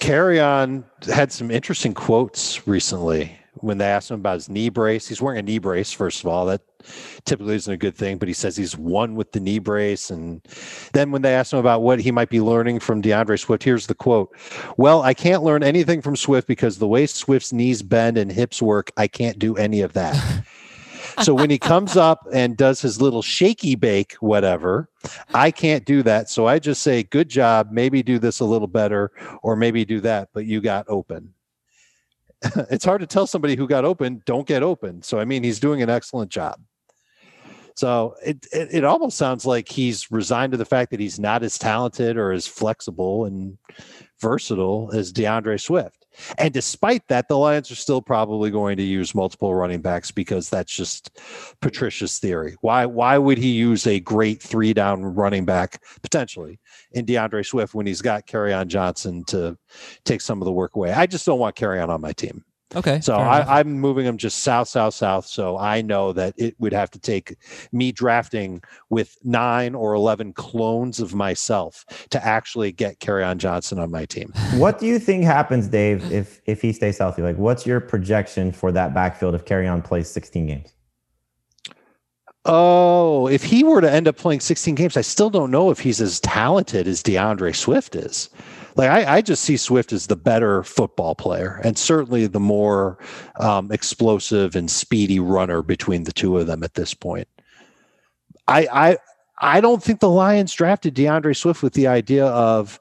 Kerryon 0.00 0.84
had 1.06 1.30
some 1.30 1.50
interesting 1.50 1.92
quotes 1.92 2.66
recently 2.66 3.36
when 3.56 3.78
they 3.78 3.84
asked 3.84 4.10
him 4.10 4.20
about 4.20 4.34
his 4.34 4.48
knee 4.48 4.70
brace. 4.70 5.06
He's 5.06 5.20
wearing 5.20 5.38
a 5.38 5.42
knee 5.42 5.58
brace, 5.58 5.92
first 5.92 6.20
of 6.20 6.26
all. 6.26 6.46
That 6.46 6.62
typically 7.26 7.56
isn't 7.56 7.72
a 7.72 7.76
good 7.76 7.94
thing, 7.94 8.16
but 8.16 8.26
he 8.26 8.32
says 8.32 8.56
he's 8.56 8.78
won 8.78 9.14
with 9.14 9.32
the 9.32 9.40
knee 9.40 9.58
brace. 9.58 10.10
And 10.10 10.40
then 10.94 11.10
when 11.10 11.20
they 11.20 11.34
asked 11.34 11.52
him 11.52 11.58
about 11.58 11.82
what 11.82 12.00
he 12.00 12.10
might 12.10 12.30
be 12.30 12.40
learning 12.40 12.80
from 12.80 13.02
D'Andre 13.02 13.36
Swift, 13.36 13.62
here's 13.62 13.86
the 13.88 13.94
quote 13.94 14.34
Well, 14.78 15.02
I 15.02 15.12
can't 15.12 15.42
learn 15.42 15.62
anything 15.62 16.00
from 16.00 16.16
Swift 16.16 16.48
because 16.48 16.78
the 16.78 16.88
way 16.88 17.06
Swift's 17.06 17.52
knees 17.52 17.82
bend 17.82 18.16
and 18.16 18.32
hips 18.32 18.62
work, 18.62 18.90
I 18.96 19.06
can't 19.06 19.38
do 19.38 19.56
any 19.56 19.82
of 19.82 19.92
that. 19.92 20.44
so 21.22 21.34
when 21.34 21.50
he 21.50 21.58
comes 21.58 21.96
up 21.96 22.26
and 22.32 22.56
does 22.56 22.80
his 22.80 23.00
little 23.00 23.22
shaky 23.22 23.74
bake, 23.74 24.14
whatever, 24.14 24.88
I 25.34 25.50
can't 25.50 25.84
do 25.84 26.02
that. 26.02 26.30
So 26.30 26.46
I 26.46 26.58
just 26.58 26.82
say, 26.82 27.02
good 27.02 27.28
job. 27.28 27.68
Maybe 27.70 28.02
do 28.02 28.18
this 28.18 28.40
a 28.40 28.44
little 28.44 28.68
better, 28.68 29.10
or 29.42 29.56
maybe 29.56 29.84
do 29.84 30.00
that, 30.00 30.28
but 30.32 30.46
you 30.46 30.60
got 30.60 30.86
open. 30.88 31.34
it's 32.70 32.84
hard 32.84 33.00
to 33.00 33.06
tell 33.06 33.26
somebody 33.26 33.56
who 33.56 33.66
got 33.66 33.84
open, 33.84 34.22
don't 34.24 34.46
get 34.46 34.62
open. 34.62 35.02
So, 35.02 35.18
I 35.18 35.24
mean, 35.24 35.42
he's 35.42 35.60
doing 35.60 35.82
an 35.82 35.90
excellent 35.90 36.30
job. 36.30 36.60
So 37.74 38.14
it, 38.24 38.46
it, 38.52 38.68
it 38.72 38.84
almost 38.84 39.16
sounds 39.16 39.46
like 39.46 39.68
he's 39.68 40.10
resigned 40.10 40.52
to 40.52 40.58
the 40.58 40.64
fact 40.64 40.90
that 40.90 41.00
he's 41.00 41.18
not 41.18 41.42
as 41.42 41.56
talented 41.56 42.16
or 42.16 42.32
as 42.32 42.46
flexible 42.46 43.24
and 43.24 43.56
versatile 44.20 44.90
as 44.92 45.12
D'Andre 45.12 45.56
Swift. 45.56 45.99
And 46.38 46.52
despite 46.52 47.06
that, 47.08 47.28
the 47.28 47.38
Lions 47.38 47.70
are 47.70 47.76
still 47.76 48.02
probably 48.02 48.50
going 48.50 48.76
to 48.76 48.82
use 48.82 49.14
multiple 49.14 49.54
running 49.54 49.80
backs 49.80 50.10
because 50.10 50.50
that's 50.50 50.74
just 50.74 51.18
Patricia's 51.60 52.18
theory. 52.18 52.56
Why 52.60 52.86
why 52.86 53.18
would 53.18 53.38
he 53.38 53.50
use 53.50 53.86
a 53.86 54.00
great 54.00 54.42
three 54.42 54.72
down 54.72 55.02
running 55.02 55.44
back 55.44 55.82
potentially 56.02 56.58
in 56.92 57.04
D'Andre 57.04 57.42
Swift 57.42 57.74
when 57.74 57.86
he's 57.86 58.02
got 58.02 58.26
on 58.52 58.68
Johnson 58.68 59.24
to 59.24 59.56
take 60.04 60.20
some 60.20 60.40
of 60.40 60.46
the 60.46 60.52
work 60.52 60.76
away? 60.76 60.92
I 60.92 61.06
just 61.06 61.26
don't 61.26 61.38
want 61.38 61.56
on 61.56 61.90
on 61.90 62.00
my 62.00 62.12
team. 62.12 62.44
Okay. 62.76 63.00
So. 63.00 63.14
I, 63.14 63.58
I'm 63.60 63.72
moving 63.80 64.04
them 64.04 64.16
just 64.16 64.40
south, 64.40 64.68
south, 64.68 64.94
south. 64.94 65.26
So 65.26 65.58
I 65.58 65.82
know 65.82 66.12
that 66.12 66.34
it 66.36 66.54
would 66.60 66.72
have 66.72 66.90
to 66.92 66.98
take 66.98 67.36
me 67.72 67.90
drafting 67.90 68.62
with 68.90 69.16
nine 69.24 69.74
or 69.74 69.94
11 69.94 70.34
clones 70.34 71.00
of 71.00 71.14
myself 71.14 71.84
to 72.10 72.24
actually 72.24 72.72
get 72.72 73.00
Kerryon 73.00 73.38
Johnson 73.38 73.78
on 73.78 73.90
my 73.90 74.04
team. 74.04 74.32
What 74.54 74.78
do 74.78 74.86
you 74.86 74.98
think 74.98 75.24
happens, 75.24 75.68
Dave, 75.68 76.10
if 76.12 76.40
if 76.46 76.62
he 76.62 76.72
stays 76.72 76.98
healthy? 76.98 77.22
Like, 77.22 77.36
what's 77.36 77.66
your 77.66 77.80
projection 77.80 78.52
for 78.52 78.70
that 78.72 78.94
backfield 78.94 79.34
if 79.34 79.44
Kerryon 79.44 79.82
plays 79.82 80.08
16 80.08 80.46
games? 80.46 80.72
Oh, 82.46 83.26
if 83.26 83.44
he 83.44 83.64
were 83.64 83.80
to 83.80 83.90
end 83.90 84.08
up 84.08 84.16
playing 84.16 84.40
16 84.40 84.74
games, 84.74 84.96
I 84.96 85.02
still 85.02 85.28
don't 85.28 85.50
know 85.50 85.70
if 85.70 85.80
he's 85.80 86.00
as 86.00 86.20
talented 86.20 86.88
as 86.88 87.02
D'Andre 87.02 87.52
Swift 87.52 87.94
is. 87.94 88.30
Like 88.76 88.90
I, 88.90 89.16
I 89.16 89.20
just 89.22 89.42
see 89.44 89.56
Swift 89.56 89.92
as 89.92 90.06
the 90.06 90.16
better 90.16 90.62
football 90.62 91.14
player, 91.14 91.60
and 91.64 91.76
certainly 91.76 92.26
the 92.26 92.40
more 92.40 92.98
um, 93.38 93.70
explosive 93.72 94.54
and 94.56 94.70
speedy 94.70 95.20
runner 95.20 95.62
between 95.62 96.04
the 96.04 96.12
two 96.12 96.38
of 96.38 96.46
them 96.46 96.62
at 96.62 96.74
this 96.74 96.94
point. 96.94 97.28
I, 98.48 98.68
I 98.72 98.98
I 99.40 99.60
don't 99.60 99.82
think 99.82 100.00
the 100.00 100.10
Lions 100.10 100.52
drafted 100.52 100.94
D'Andre 100.94 101.32
Swift 101.32 101.62
with 101.62 101.72
the 101.72 101.86
idea 101.86 102.26
of, 102.26 102.78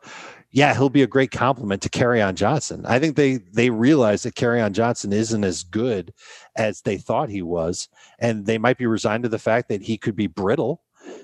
yeah, 0.52 0.74
he'll 0.74 0.90
be 0.90 1.04
a 1.04 1.08
great 1.08 1.32
complement 1.32 1.82
to 1.84 1.90
Kerryon 1.90 2.36
Johnson. 2.36 2.86
I 2.86 3.00
think 3.00 3.16
they 3.16 3.38
they 3.38 3.70
realize 3.70 4.24
that 4.24 4.36
Kerryon 4.36 4.74
Johnson 4.74 5.14
isn't 5.14 5.44
as 5.44 5.64
good 5.64 6.14
as 6.56 6.82
they 6.82 6.98
thought 6.98 7.30
he 7.30 7.42
was, 7.42 7.88
and 8.20 8.46
they 8.46 8.58
might 8.58 8.78
be 8.78 8.86
resigned 8.86 9.24
to 9.24 9.30
the 9.30 9.40
fact 9.40 9.70
that 9.70 9.82
he 9.82 9.98
could 9.98 10.16
be 10.16 10.28
brittle 10.28 10.82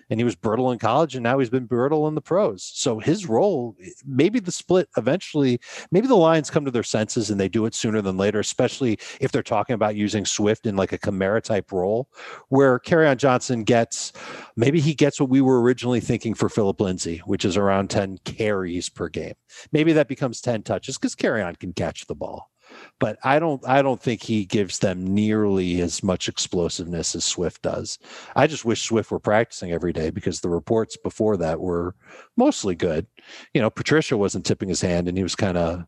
and 0.09 0.19
he 0.19 0.23
was 0.23 0.35
brutal 0.35 0.71
in 0.71 0.79
college 0.79 1.15
and 1.15 1.23
now 1.23 1.39
he's 1.39 1.49
been 1.49 1.65
brutal 1.65 2.07
in 2.07 2.15
the 2.15 2.21
pros. 2.21 2.63
So 2.73 2.99
his 2.99 3.27
role, 3.27 3.75
maybe 4.05 4.39
the 4.39 4.51
split 4.51 4.87
eventually, 4.97 5.59
maybe 5.91 6.07
the 6.07 6.15
Lions 6.15 6.49
come 6.49 6.65
to 6.65 6.71
their 6.71 6.83
senses 6.83 7.29
and 7.29 7.39
they 7.39 7.49
do 7.49 7.65
it 7.65 7.73
sooner 7.73 8.01
than 8.01 8.17
later, 8.17 8.39
especially 8.39 8.99
if 9.19 9.31
they're 9.31 9.43
talking 9.43 9.73
about 9.73 9.95
using 9.95 10.25
Swift 10.25 10.65
in 10.65 10.75
like 10.75 10.93
a 10.93 10.97
Kamara 10.97 11.41
type 11.41 11.71
role 11.71 12.09
where 12.49 12.79
Kerryon 12.79 13.17
Johnson 13.17 13.63
gets, 13.63 14.13
maybe 14.55 14.79
he 14.79 14.93
gets 14.93 15.19
what 15.19 15.29
we 15.29 15.41
were 15.41 15.61
originally 15.61 15.99
thinking 15.99 16.33
for 16.33 16.49
Philip 16.49 16.79
Lindsay, 16.79 17.21
which 17.25 17.45
is 17.45 17.57
around 17.57 17.89
10 17.89 18.19
carries 18.25 18.89
per 18.89 19.09
game. 19.09 19.33
Maybe 19.71 19.93
that 19.93 20.07
becomes 20.07 20.41
10 20.41 20.63
touches 20.63 20.97
because 20.97 21.15
Kerryon 21.15 21.57
can 21.59 21.73
catch 21.73 22.05
the 22.07 22.15
ball 22.15 22.51
but 22.99 23.17
I 23.23 23.39
don't 23.39 23.65
I 23.67 23.81
don't 23.81 24.01
think 24.01 24.21
he 24.23 24.45
gives 24.45 24.79
them 24.79 25.05
nearly 25.13 25.81
as 25.81 26.03
much 26.03 26.27
explosiveness 26.27 27.15
as 27.15 27.25
Swift 27.25 27.61
does. 27.61 27.99
I 28.35 28.47
just 28.47 28.65
wish 28.65 28.83
Swift 28.83 29.11
were 29.11 29.19
practicing 29.19 29.71
every 29.71 29.93
day 29.93 30.09
because 30.09 30.41
the 30.41 30.49
reports 30.49 30.97
before 30.97 31.37
that 31.37 31.59
were 31.59 31.95
mostly 32.37 32.75
good. 32.75 33.07
You 33.53 33.61
know, 33.61 33.69
Patricia 33.69 34.17
wasn't 34.17 34.45
tipping 34.45 34.69
his 34.69 34.81
hand 34.81 35.07
and 35.07 35.17
he 35.17 35.23
was 35.23 35.35
kind 35.35 35.57
of, 35.57 35.85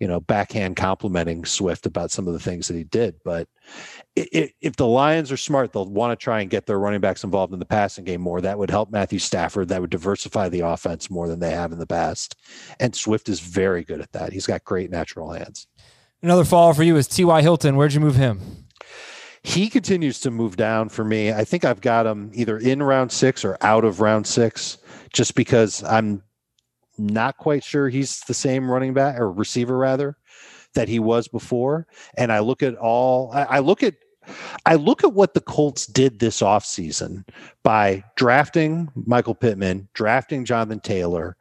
you 0.00 0.08
know, 0.08 0.20
backhand 0.20 0.76
complimenting 0.76 1.44
Swift 1.44 1.86
about 1.86 2.10
some 2.10 2.26
of 2.26 2.32
the 2.32 2.40
things 2.40 2.68
that 2.68 2.76
he 2.76 2.84
did. 2.84 3.16
But 3.24 3.48
if 4.16 4.76
the 4.76 4.86
Lions 4.86 5.30
are 5.30 5.36
smart, 5.36 5.72
they'll 5.72 5.88
want 5.88 6.18
to 6.18 6.22
try 6.22 6.40
and 6.40 6.50
get 6.50 6.66
their 6.66 6.78
running 6.78 7.00
backs 7.00 7.24
involved 7.24 7.52
in 7.52 7.58
the 7.58 7.66
passing 7.66 8.04
game 8.04 8.20
more. 8.20 8.40
That 8.40 8.58
would 8.58 8.70
help 8.70 8.90
Matthew 8.90 9.18
Stafford. 9.18 9.68
That 9.68 9.80
would 9.80 9.90
diversify 9.90 10.48
the 10.48 10.60
offense 10.60 11.10
more 11.10 11.28
than 11.28 11.40
they 11.40 11.50
have 11.50 11.72
in 11.72 11.78
the 11.78 11.86
past. 11.86 12.36
And 12.80 12.94
Swift 12.94 13.28
is 13.28 13.40
very 13.40 13.84
good 13.84 14.00
at 14.00 14.12
that. 14.12 14.32
He's 14.32 14.46
got 14.46 14.64
great 14.64 14.90
natural 14.90 15.32
hands. 15.32 15.66
Another 16.20 16.44
fall 16.44 16.74
for 16.74 16.82
you 16.82 16.96
is 16.96 17.06
T.Y. 17.06 17.42
Hilton. 17.42 17.76
Where'd 17.76 17.92
you 17.92 18.00
move 18.00 18.16
him? 18.16 18.40
He 19.42 19.68
continues 19.68 20.18
to 20.20 20.32
move 20.32 20.56
down 20.56 20.88
for 20.88 21.04
me. 21.04 21.32
I 21.32 21.44
think 21.44 21.64
I've 21.64 21.80
got 21.80 22.06
him 22.06 22.30
either 22.34 22.58
in 22.58 22.82
round 22.82 23.12
six 23.12 23.44
or 23.44 23.56
out 23.60 23.84
of 23.84 24.00
round 24.00 24.26
six, 24.26 24.78
just 25.12 25.36
because 25.36 25.84
I'm 25.84 26.22
not 26.98 27.36
quite 27.36 27.62
sure 27.62 27.88
he's 27.88 28.20
the 28.22 28.34
same 28.34 28.68
running 28.68 28.94
back 28.94 29.18
or 29.18 29.30
receiver 29.30 29.78
rather 29.78 30.16
that 30.74 30.88
he 30.88 30.98
was 30.98 31.28
before. 31.28 31.86
And 32.16 32.32
I 32.32 32.40
look 32.40 32.64
at 32.64 32.74
all, 32.76 33.30
I, 33.32 33.60
look 33.60 33.84
at 33.84 33.94
I 34.66 34.74
look 34.74 35.04
at 35.04 35.14
what 35.14 35.34
the 35.34 35.40
Colts 35.40 35.86
did 35.86 36.18
this 36.18 36.40
offseason 36.40 37.26
by 37.62 38.04
drafting 38.16 38.90
Michael 39.06 39.36
Pittman, 39.36 39.88
drafting 39.94 40.44
Jonathan 40.44 40.80
Taylor, 40.80 41.36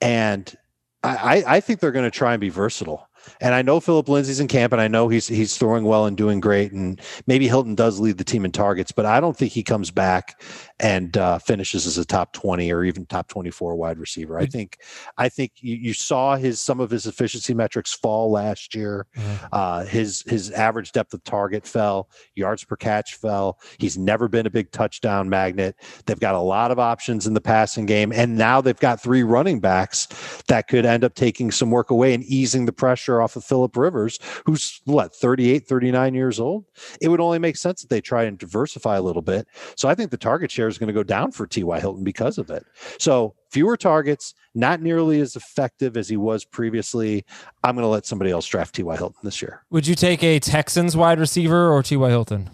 and 0.00 0.56
I, 1.04 1.44
I 1.46 1.60
think 1.60 1.78
they're 1.78 1.92
going 1.92 2.10
to 2.10 2.10
try 2.10 2.32
and 2.32 2.40
be 2.40 2.48
versatile. 2.48 3.05
And 3.40 3.54
I 3.54 3.62
know 3.62 3.80
Philip 3.80 4.08
Lindsay's 4.08 4.40
in 4.40 4.48
camp, 4.48 4.72
and 4.72 4.80
I 4.80 4.88
know 4.88 5.08
he's 5.08 5.26
he's 5.26 5.56
throwing 5.56 5.84
well 5.84 6.06
and 6.06 6.16
doing 6.16 6.40
great. 6.40 6.72
And 6.72 7.00
maybe 7.26 7.48
Hilton 7.48 7.74
does 7.74 8.00
lead 8.00 8.18
the 8.18 8.24
team 8.24 8.44
in 8.44 8.52
targets, 8.52 8.92
but 8.92 9.06
I 9.06 9.20
don't 9.20 9.36
think 9.36 9.52
he 9.52 9.62
comes 9.62 9.90
back 9.90 10.40
and 10.80 11.16
uh, 11.16 11.38
finishes 11.38 11.86
as 11.86 11.98
a 11.98 12.04
top 12.04 12.32
twenty 12.32 12.72
or 12.72 12.84
even 12.84 13.06
top 13.06 13.28
twenty 13.28 13.50
four 13.50 13.74
wide 13.76 13.98
receiver. 13.98 14.38
I 14.38 14.46
think 14.46 14.78
I 15.18 15.28
think 15.28 15.52
you, 15.56 15.76
you, 15.76 15.92
saw 15.92 16.36
his 16.36 16.60
some 16.60 16.80
of 16.80 16.90
his 16.90 17.06
efficiency 17.06 17.54
metrics 17.54 17.92
fall 17.92 18.30
last 18.30 18.74
year. 18.74 19.06
Mm-hmm. 19.16 19.46
Uh, 19.52 19.84
his 19.84 20.22
his 20.22 20.50
average 20.52 20.92
depth 20.92 21.14
of 21.14 21.24
target 21.24 21.66
fell, 21.66 22.08
yards 22.34 22.64
per 22.64 22.76
catch 22.76 23.14
fell. 23.14 23.58
He's 23.78 23.96
never 23.96 24.28
been 24.28 24.46
a 24.46 24.50
big 24.50 24.70
touchdown 24.70 25.28
magnet. 25.28 25.76
They've 26.06 26.20
got 26.20 26.34
a 26.34 26.40
lot 26.40 26.70
of 26.70 26.78
options 26.78 27.26
in 27.26 27.34
the 27.34 27.40
passing 27.40 27.86
game, 27.86 28.12
and 28.12 28.36
now 28.36 28.60
they've 28.60 28.78
got 28.78 29.02
three 29.02 29.22
running 29.22 29.60
backs 29.60 30.06
that 30.48 30.68
could 30.68 30.84
end 30.84 31.04
up 31.04 31.14
taking 31.14 31.50
some 31.50 31.70
work 31.70 31.90
away 31.90 32.14
and 32.14 32.24
easing 32.24 32.66
the 32.66 32.72
pressure 32.72 33.15
off 33.20 33.36
of 33.36 33.44
Philip 33.44 33.76
Rivers, 33.76 34.18
who's 34.44 34.80
what, 34.84 35.14
38, 35.14 35.66
39 35.66 36.14
years 36.14 36.40
old. 36.40 36.64
It 37.00 37.08
would 37.08 37.20
only 37.20 37.38
make 37.38 37.56
sense 37.56 37.82
that 37.82 37.90
they 37.90 38.00
try 38.00 38.24
and 38.24 38.38
diversify 38.38 38.96
a 38.96 39.02
little 39.02 39.22
bit. 39.22 39.46
So 39.76 39.88
I 39.88 39.94
think 39.94 40.10
the 40.10 40.16
target 40.16 40.50
share 40.50 40.68
is 40.68 40.78
going 40.78 40.88
to 40.88 40.92
go 40.92 41.02
down 41.02 41.32
for 41.32 41.46
T.Y. 41.46 41.80
Hilton 41.80 42.04
because 42.04 42.38
of 42.38 42.50
it. 42.50 42.64
So 42.98 43.34
fewer 43.50 43.76
targets, 43.76 44.34
not 44.54 44.80
nearly 44.80 45.20
as 45.20 45.36
effective 45.36 45.96
as 45.96 46.08
he 46.08 46.16
was 46.16 46.44
previously. 46.44 47.24
I'm 47.64 47.74
going 47.74 47.84
to 47.84 47.88
let 47.88 48.06
somebody 48.06 48.30
else 48.30 48.46
draft 48.46 48.74
T.Y. 48.74 48.96
Hilton 48.96 49.20
this 49.22 49.42
year. 49.42 49.64
Would 49.70 49.86
you 49.86 49.94
take 49.94 50.22
a 50.22 50.38
Texans 50.38 50.96
wide 50.96 51.18
receiver 51.18 51.70
or 51.70 51.82
T.Y. 51.82 52.08
Hilton? 52.08 52.50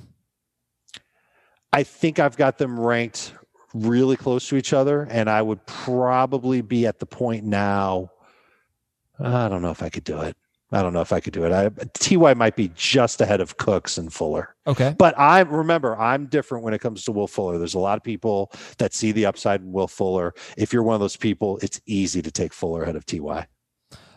I 1.73 1.83
think 1.85 2.19
I've 2.19 2.37
got 2.37 2.59
them 2.59 2.79
ranked 2.79 3.33
really 3.75 4.17
close 4.17 4.47
to 4.49 4.57
each 4.57 4.73
other, 4.73 5.09
and 5.11 5.31
I 5.31 5.41
would 5.41 5.65
probably 5.67 6.61
be 6.61 6.87
at 6.87 6.99
the 6.99 7.07
point 7.07 7.45
now. 7.45 8.11
I 9.19 9.49
don't 9.49 9.63
know 9.63 9.71
if 9.71 9.83
I 9.83 9.89
could 9.89 10.05
do 10.05 10.21
it. 10.21 10.37
I 10.73 10.83
don't 10.83 10.93
know 10.93 11.03
if 11.03 11.13
I 11.13 11.21
could 11.21 11.33
do 11.33 11.45
it. 11.45 11.53
I, 11.53 11.69
Ty 11.95 12.35
might 12.35 12.57
be 12.57 12.71
just 12.75 13.21
ahead 13.21 13.41
of 13.41 13.59
Cooks 13.59 13.99
and 13.99 14.13
Fuller. 14.13 14.55
Okay, 14.67 14.95
but 14.99 15.19
I 15.19 15.41
remember 15.41 15.99
I'm 15.99 16.27
different 16.27 16.65
when 16.65 16.73
it 16.73 16.81
comes 16.81 17.05
to 17.05 17.13
Will 17.13 17.27
Fuller. 17.27 17.59
There's 17.59 17.75
a 17.75 17.79
lot 17.79 17.99
of 17.99 18.03
people 18.03 18.51
that 18.79 18.95
see 18.95 19.13
the 19.13 19.27
upside 19.27 19.61
in 19.61 19.73
Will 19.73 19.89
Fuller. 19.89 20.35
If 20.57 20.73
you're 20.73 20.83
one 20.83 20.95
of 20.95 21.01
those 21.01 21.17
people, 21.17 21.59
it's 21.63 21.81
easy 21.87 22.23
to 22.23 22.31
take 22.31 22.53
Fuller 22.53 22.83
ahead 22.83 22.97
of 22.97 23.05
Ty. 23.05 23.19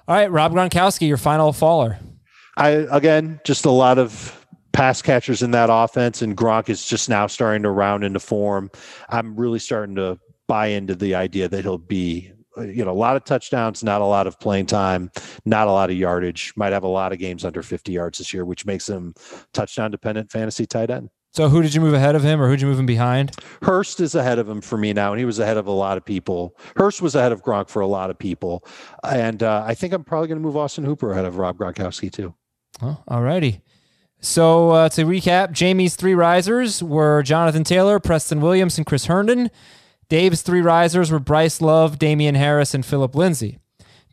All 0.08 0.16
right, 0.16 0.32
Rob 0.32 0.53
Gronkowski, 0.53 1.08
your 1.08 1.18
final 1.18 1.51
faller. 1.51 1.97
I 2.58 2.70
again 2.70 3.41
just 3.43 3.66
a 3.66 3.72
lot 3.72 3.97
of 3.97 4.45
pass 4.72 5.01
catchers 5.01 5.41
in 5.41 5.51
that 5.51 5.70
offense, 5.72 6.22
and 6.22 6.38
Gronk 6.38 6.70
is 6.70 6.86
just 6.86 7.10
now 7.10 7.28
starting 7.28 7.64
to 7.64 7.70
round 7.70 8.03
into 8.03 8.20
form. 8.20 8.70
I'm 9.10 9.36
really 9.36 9.60
starting 9.60 9.95
to 9.95 10.20
buy 10.47 10.68
into 10.68 10.95
the 10.95 11.16
idea 11.16 11.47
that 11.47 11.64
he'll 11.64 11.78
be 11.78 12.32
you 12.58 12.86
know, 12.86 12.91
a 12.91 12.93
lot 12.93 13.16
of 13.16 13.24
touchdowns, 13.24 13.84
not 13.84 14.01
a 14.01 14.06
lot 14.06 14.28
of 14.28 14.39
playing 14.39 14.66
time, 14.68 15.12
not 15.45 15.68
a 15.68 15.72
lot 15.72 15.89
of 15.89 15.97
yardage. 15.97 16.53
Might 16.56 16.74
have 16.74 16.84
a 16.84 16.88
lot 16.88 17.12
of 17.12 17.20
games 17.20 17.45
under 17.45 17.62
50 17.64 17.91
yards 17.91 18.18
this 18.18 18.34
year, 18.34 18.45
which 18.45 18.66
makes 18.66 18.88
him 18.88 19.14
touchdown 19.53 19.91
dependent 19.91 20.32
fantasy 20.32 20.66
tight 20.66 20.89
end. 20.89 21.10
So 21.36 21.49
who 21.49 21.62
did 21.62 21.74
you 21.74 21.82
move 21.82 21.93
ahead 21.93 22.16
of 22.16 22.24
him 22.24 22.41
or 22.41 22.47
who'd 22.47 22.62
you 22.62 22.68
move 22.68 22.80
him 22.80 22.86
behind? 22.86 23.36
Hurst 23.62 23.99
is 23.99 24.16
ahead 24.16 24.39
of 24.39 24.47
him 24.47 24.62
for 24.62 24.78
me 24.78 24.93
now, 24.93 25.12
and 25.12 25.20
he 25.20 25.26
was 25.26 25.38
ahead 25.38 25.58
of 25.58 25.68
a 25.68 25.72
lot 25.72 25.97
of 25.97 26.06
people. 26.06 26.56
Hurst 26.78 27.01
was 27.01 27.14
ahead 27.14 27.34
of 27.34 27.43
Gronk 27.43 27.68
for 27.68 27.82
a 27.82 27.88
lot 27.88 28.10
of 28.10 28.18
people. 28.18 28.66
And 29.03 29.43
uh, 29.43 29.64
I 29.68 29.74
think 29.74 29.91
I'm 29.91 30.06
probably 30.06 30.30
going 30.30 30.38
to 30.39 30.43
move 30.43 30.56
Austin 30.56 30.86
Hooper 30.86 31.12
ahead 31.12 31.26
of 31.26 31.38
Rob 31.38 31.58
Gronkowski 31.58 32.10
too. 32.10 32.34
Oh, 32.82 33.03
all 33.10 33.22
righty. 33.22 33.62
So 34.22 34.72
uh, 34.72 34.89
to 34.89 35.03
recap, 35.03 35.51
Jamey's 35.51 35.97
three 35.97 36.16
risers 36.16 36.82
were 36.82 37.22
Jonathan 37.22 37.66
Taylor, 37.66 37.99
Preston 37.99 38.39
Williams, 38.39 38.78
and 38.78 38.88
Chris 38.88 39.06
Herndon. 39.06 39.51
Dave's 40.10 40.41
three 40.41 40.62
risers 40.62 41.12
were 41.12 41.20
Bryce 41.20 41.62
Love, 41.62 41.97
Damien 41.97 42.36
Harris, 42.36 42.74
and 42.74 42.86
Philip 42.86 43.16
Lindsay. 43.16 43.58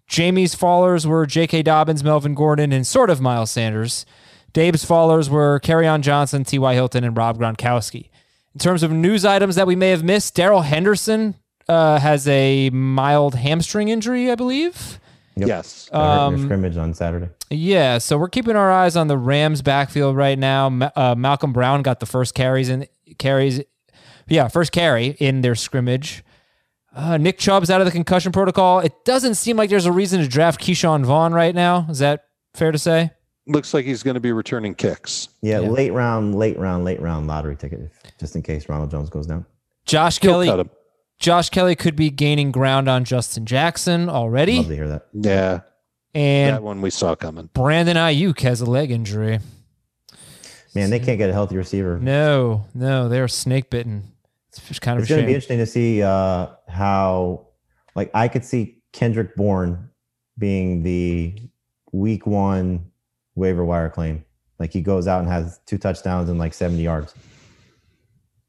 Jamey's 0.07 0.55
fallers 0.55 1.07
were 1.07 1.27
J.K. 1.27 1.63
Dobbins, 1.63 2.05
Melvin 2.05 2.35
Gordon, 2.35 2.73
and 2.73 2.87
sort 2.87 3.11
of 3.11 3.21
Miles 3.21 3.51
Sanders. 3.51 4.05
Dave's 4.53 4.85
fallers 4.85 5.29
were 5.29 5.59
Kerryon 5.61 6.03
Johnson, 6.03 6.45
T.Y. 6.45 6.75
Hilton, 6.75 7.05
and 7.05 7.17
Rob 7.17 7.39
Gronkowski. 7.39 8.11
In 8.55 8.59
terms 8.59 8.83
of 8.83 8.93
news 8.93 9.25
items 9.25 9.55
that 9.57 9.67
we 9.67 9.77
may 9.77 9.89
have 9.91 10.05
missed, 10.05 10.35
Darrell 10.35 10.61
Henderson 10.61 11.37
uh, 11.69 11.99
has 11.99 12.29
a 12.29 12.69
mild 12.71 13.35
hamstring 13.35 13.89
injury, 13.89 14.31
I 14.31 14.35
believe. 14.35 15.01
Yep. 15.37 15.49
Yes. 15.49 15.89
Um, 15.93 16.45
scrimmage 16.45 16.77
on 16.77 16.93
Saturday. 16.93 17.31
Yeah, 17.49 17.97
so 17.99 18.19
we're 18.19 18.29
keeping 18.29 18.57
our 18.57 18.71
eyes 18.71 18.97
on 18.97 19.09
the 19.09 19.17
Rams 19.17 19.63
backfield 19.63 20.15
right 20.17 20.39
now. 20.39 20.91
Uh, 20.95 21.15
Malcolm 21.17 21.55
Brown 21.55 21.81
got 21.81 22.01
the 22.01 22.07
first 22.07 22.35
carries 22.35 22.69
in 22.69 22.87
carries 23.19 23.63
yeah, 24.29 24.49
first 24.49 24.73
carry 24.73 25.17
in 25.19 25.41
their 25.41 25.55
scrimmage. 25.55 26.25
Uh, 26.95 27.17
Nick 27.17 27.39
Chubb's 27.39 27.71
out 27.71 27.81
of 27.81 27.87
the 27.87 27.91
concussion 27.91 28.33
protocol. 28.33 28.81
It 28.81 28.93
doesn't 29.05 29.37
seem 29.37 29.57
like 29.57 29.71
there's 29.71 29.87
a 29.87 29.93
reason 29.93 30.21
to 30.21 30.29
draft 30.29 30.61
Ke'Shawn 30.61 31.05
Vaughn 31.05 31.33
right 31.33 31.55
now. 31.55 31.87
Is 31.89 32.01
that 32.01 32.27
fair 32.55 32.71
to 32.71 32.79
say? 32.79 33.11
Looks 33.47 33.75
like 33.75 33.85
he's 33.85 34.03
going 34.03 34.15
to 34.15 34.21
be 34.21 34.31
returning 34.31 34.75
kicks. 34.75 35.29
Yeah, 35.41 35.61
yeah, 35.61 35.69
late 35.69 35.93
round, 35.93 36.35
late 36.35 36.59
round, 36.59 36.85
late 36.85 37.01
round 37.01 37.27
lottery 37.27 37.57
ticket, 37.57 37.91
just 38.21 38.37
in 38.37 38.43
case 38.43 38.69
Ronald 38.69 38.91
Jones 38.91 39.11
goes 39.11 39.27
down. 39.27 39.47
Josh 39.85 40.21
He'll 40.21 40.45
Kelley. 40.45 40.69
Josh 41.19 41.51
Kelley 41.51 41.75
could 41.75 41.97
be 41.97 42.11
gaining 42.11 42.53
ground 42.53 42.89
on 42.89 43.05
Justin 43.05 43.47
Jackson 43.47 44.09
already. 44.09 44.59
Love 44.59 44.69
to 44.69 44.77
hear 44.77 44.89
that. 44.89 45.09
Yeah, 45.13 45.61
and 46.15 46.55
that 46.57 46.63
one 46.63 46.83
we 46.83 46.91
saw 46.91 47.17
coming. 47.17 47.49
Brandon 47.53 47.97
Aiyuk 47.97 48.39
has 48.41 48.61
a 48.61 48.67
leg 48.67 48.93
injury. 48.93 49.41
Man, 50.75 50.91
they 50.91 51.01
can't 51.01 51.19
get 51.19 51.29
a 51.29 51.33
healthy 51.33 51.57
receiver. 51.57 51.99
No, 51.99 52.67
no, 52.75 53.09
they're 53.09 53.29
snake 53.29 53.71
bitten. 53.71 54.12
It's 54.53 54.69
just 54.69 54.83
kind 54.83 54.99
of. 54.99 55.03
It's 55.03 55.09
going 55.09 55.23
to 55.23 55.27
be 55.27 55.33
interesting 55.33 55.59
to 55.59 55.67
see 55.67 56.03
uh, 56.03 56.49
how, 56.69 57.47
like, 57.95 58.11
I 58.13 58.29
could 58.29 58.45
see 58.45 58.83
Kendrick 58.93 59.35
Bourne 59.35 59.89
being 60.39 60.83
the 60.83 61.35
week 61.93 62.27
one 62.27 62.91
waiver 63.35 63.65
wire 63.65 63.89
claim. 63.89 64.25
Like 64.59 64.73
he 64.73 64.81
goes 64.81 65.09
out 65.09 65.21
and 65.21 65.29
has 65.29 65.59
two 65.67 65.79
touchdowns 65.79 66.29
and 66.29 66.39
like 66.39 66.55
seventy 66.55 66.83
yards. 66.83 67.15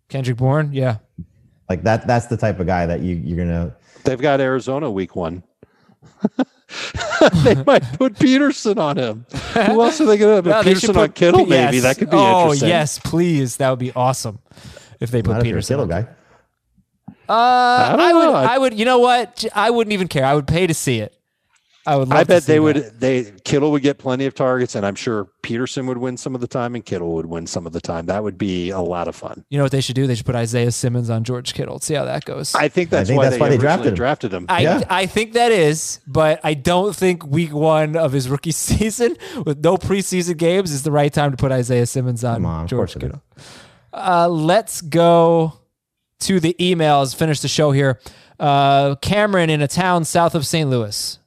Kendrick 0.09 0.37
Bourne, 0.37 0.71
yeah. 0.71 0.97
Like 1.69 1.83
that. 1.83 2.05
That's 2.05 2.27
the 2.27 2.37
type 2.37 2.59
of 2.59 2.67
guy 2.67 2.85
that 2.85 3.01
you 3.01 3.15
you're 3.15 3.37
gonna. 3.37 3.75
They've 4.03 4.21
got 4.21 4.41
Arizona 4.41 4.91
week 4.91 5.15
one. 5.15 5.43
they 7.43 7.55
might 7.63 7.83
put 7.97 8.19
Peterson 8.19 8.77
on 8.77 8.97
him. 8.97 9.25
Who 9.53 9.81
else 9.81 10.01
are 10.01 10.05
they 10.05 10.17
going 10.17 10.43
to 10.43 10.43
put? 10.43 10.49
No, 10.49 10.63
they 10.63 10.73
should 10.73 10.81
Peterson 10.81 10.97
on 10.97 11.07
put- 11.07 11.15
Kittle, 11.15 11.47
yes. 11.47 11.71
maybe 11.71 11.79
that 11.79 11.97
could 11.97 12.09
be 12.09 12.17
oh, 12.17 12.41
interesting. 12.41 12.69
yes, 12.69 12.99
please. 12.99 13.57
That 13.57 13.69
would 13.69 13.79
be 13.79 13.93
awesome 13.93 14.39
if 15.03 15.11
they 15.11 15.21
put 15.21 15.31
Not 15.33 15.37
if 15.39 15.43
a 15.43 15.45
Peterson. 15.45 15.73
Kittle 15.75 15.87
guy. 15.87 16.07
Uh, 17.29 17.89
don't 17.91 17.99
I, 18.01 18.13
would. 18.13 18.25
know. 18.25 18.33
I 18.33 18.57
would. 18.57 18.73
You 18.73 18.85
know 18.85 18.99
what? 18.99 19.45
I 19.55 19.69
wouldn't 19.69 19.93
even 19.93 20.07
care. 20.07 20.25
I 20.25 20.33
would 20.33 20.47
pay 20.47 20.67
to 20.67 20.73
see 20.73 20.99
it. 20.99 21.15
I 21.85 21.97
would. 21.97 22.07
Love 22.07 22.17
I 22.19 22.23
to 22.23 22.27
bet 22.27 22.43
see 22.43 22.53
they 22.53 22.57
that. 22.59 22.61
would. 22.63 22.99
They 22.99 23.31
Kittle 23.43 23.71
would 23.71 23.81
get 23.81 23.97
plenty 23.97 24.25
of 24.25 24.33
targets, 24.33 24.75
and 24.75 24.85
I'm 24.85 24.95
sure 24.95 25.27
Peterson 25.41 25.85
would 25.87 25.97
win 25.97 26.15
some 26.17 26.33
of 26.35 26.39
the 26.41 26.47
time, 26.47 26.75
and 26.75 26.85
Kittle 26.85 27.13
would 27.15 27.25
win 27.25 27.45
some 27.47 27.65
of 27.65 27.73
the 27.73 27.81
time. 27.81 28.05
That 28.05 28.23
would 28.23 28.37
be 28.37 28.69
a 28.69 28.79
lot 28.79 29.07
of 29.09 29.15
fun. 29.17 29.43
You 29.49 29.57
know 29.57 29.65
what 29.65 29.71
they 29.73 29.81
should 29.81 29.95
do? 29.95 30.07
They 30.07 30.15
should 30.15 30.25
put 30.25 30.35
Isaiah 30.35 30.71
Simmons 30.71 31.09
on 31.09 31.23
George 31.25 31.53
Kittle. 31.53 31.79
See 31.79 31.93
how 31.93 32.05
that 32.05 32.23
goes. 32.23 32.55
I 32.55 32.67
think 32.69 32.89
that's 32.89 33.09
think 33.09 33.17
why 33.17 33.25
that's 33.25 33.35
they 33.35 33.41
why 33.41 33.49
they 33.49 33.57
drafted 33.57 33.87
him. 33.89 33.95
drafted 33.95 34.33
him. 34.33 34.45
I, 34.47 34.61
Yeah. 34.61 34.83
I 34.89 35.05
think 35.07 35.33
that 35.33 35.51
is, 35.51 35.99
but 36.07 36.39
I 36.43 36.53
don't 36.53 36.95
think 36.95 37.25
week 37.25 37.53
one 37.53 37.97
of 37.97 38.13
his 38.13 38.29
rookie 38.29 38.51
season 38.53 39.17
with 39.45 39.61
no 39.63 39.75
preseason 39.77 40.37
games 40.37 40.71
is 40.71 40.83
the 40.83 40.91
right 40.91 41.11
time 41.13 41.31
to 41.31 41.37
put 41.37 41.51
Isaiah 41.51 41.85
Simmons 41.85 42.23
on 42.23 42.45
on, 42.45 42.67
George 42.67 42.93
course 42.93 42.95
it 42.95 43.03
is. 43.03 43.11
Kittle. 43.11 43.21
Uh, 43.93 44.27
let's 44.27 44.81
go 44.81 45.59
to 46.21 46.39
the 46.39 46.55
emails. 46.59 47.15
Finish 47.15 47.41
the 47.41 47.47
show 47.47 47.71
here. 47.71 47.99
Uh, 48.39 48.95
Cameron 48.95 49.49
in 49.49 49.61
a 49.61 49.67
town 49.67 50.03
south 50.05 50.35
of 50.35 50.45
St. 50.47 50.69
Louis. 50.69 51.19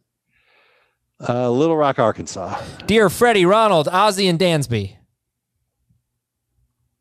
Uh, 1.27 1.49
Little 1.51 1.77
Rock, 1.77 1.99
Arkansas. 1.99 2.61
Dear 2.87 3.09
Freddie, 3.09 3.47
Ronald, 3.47 3.87
Ozzy, 3.87 4.29
and 4.29 4.39
Dansby. 4.39 4.97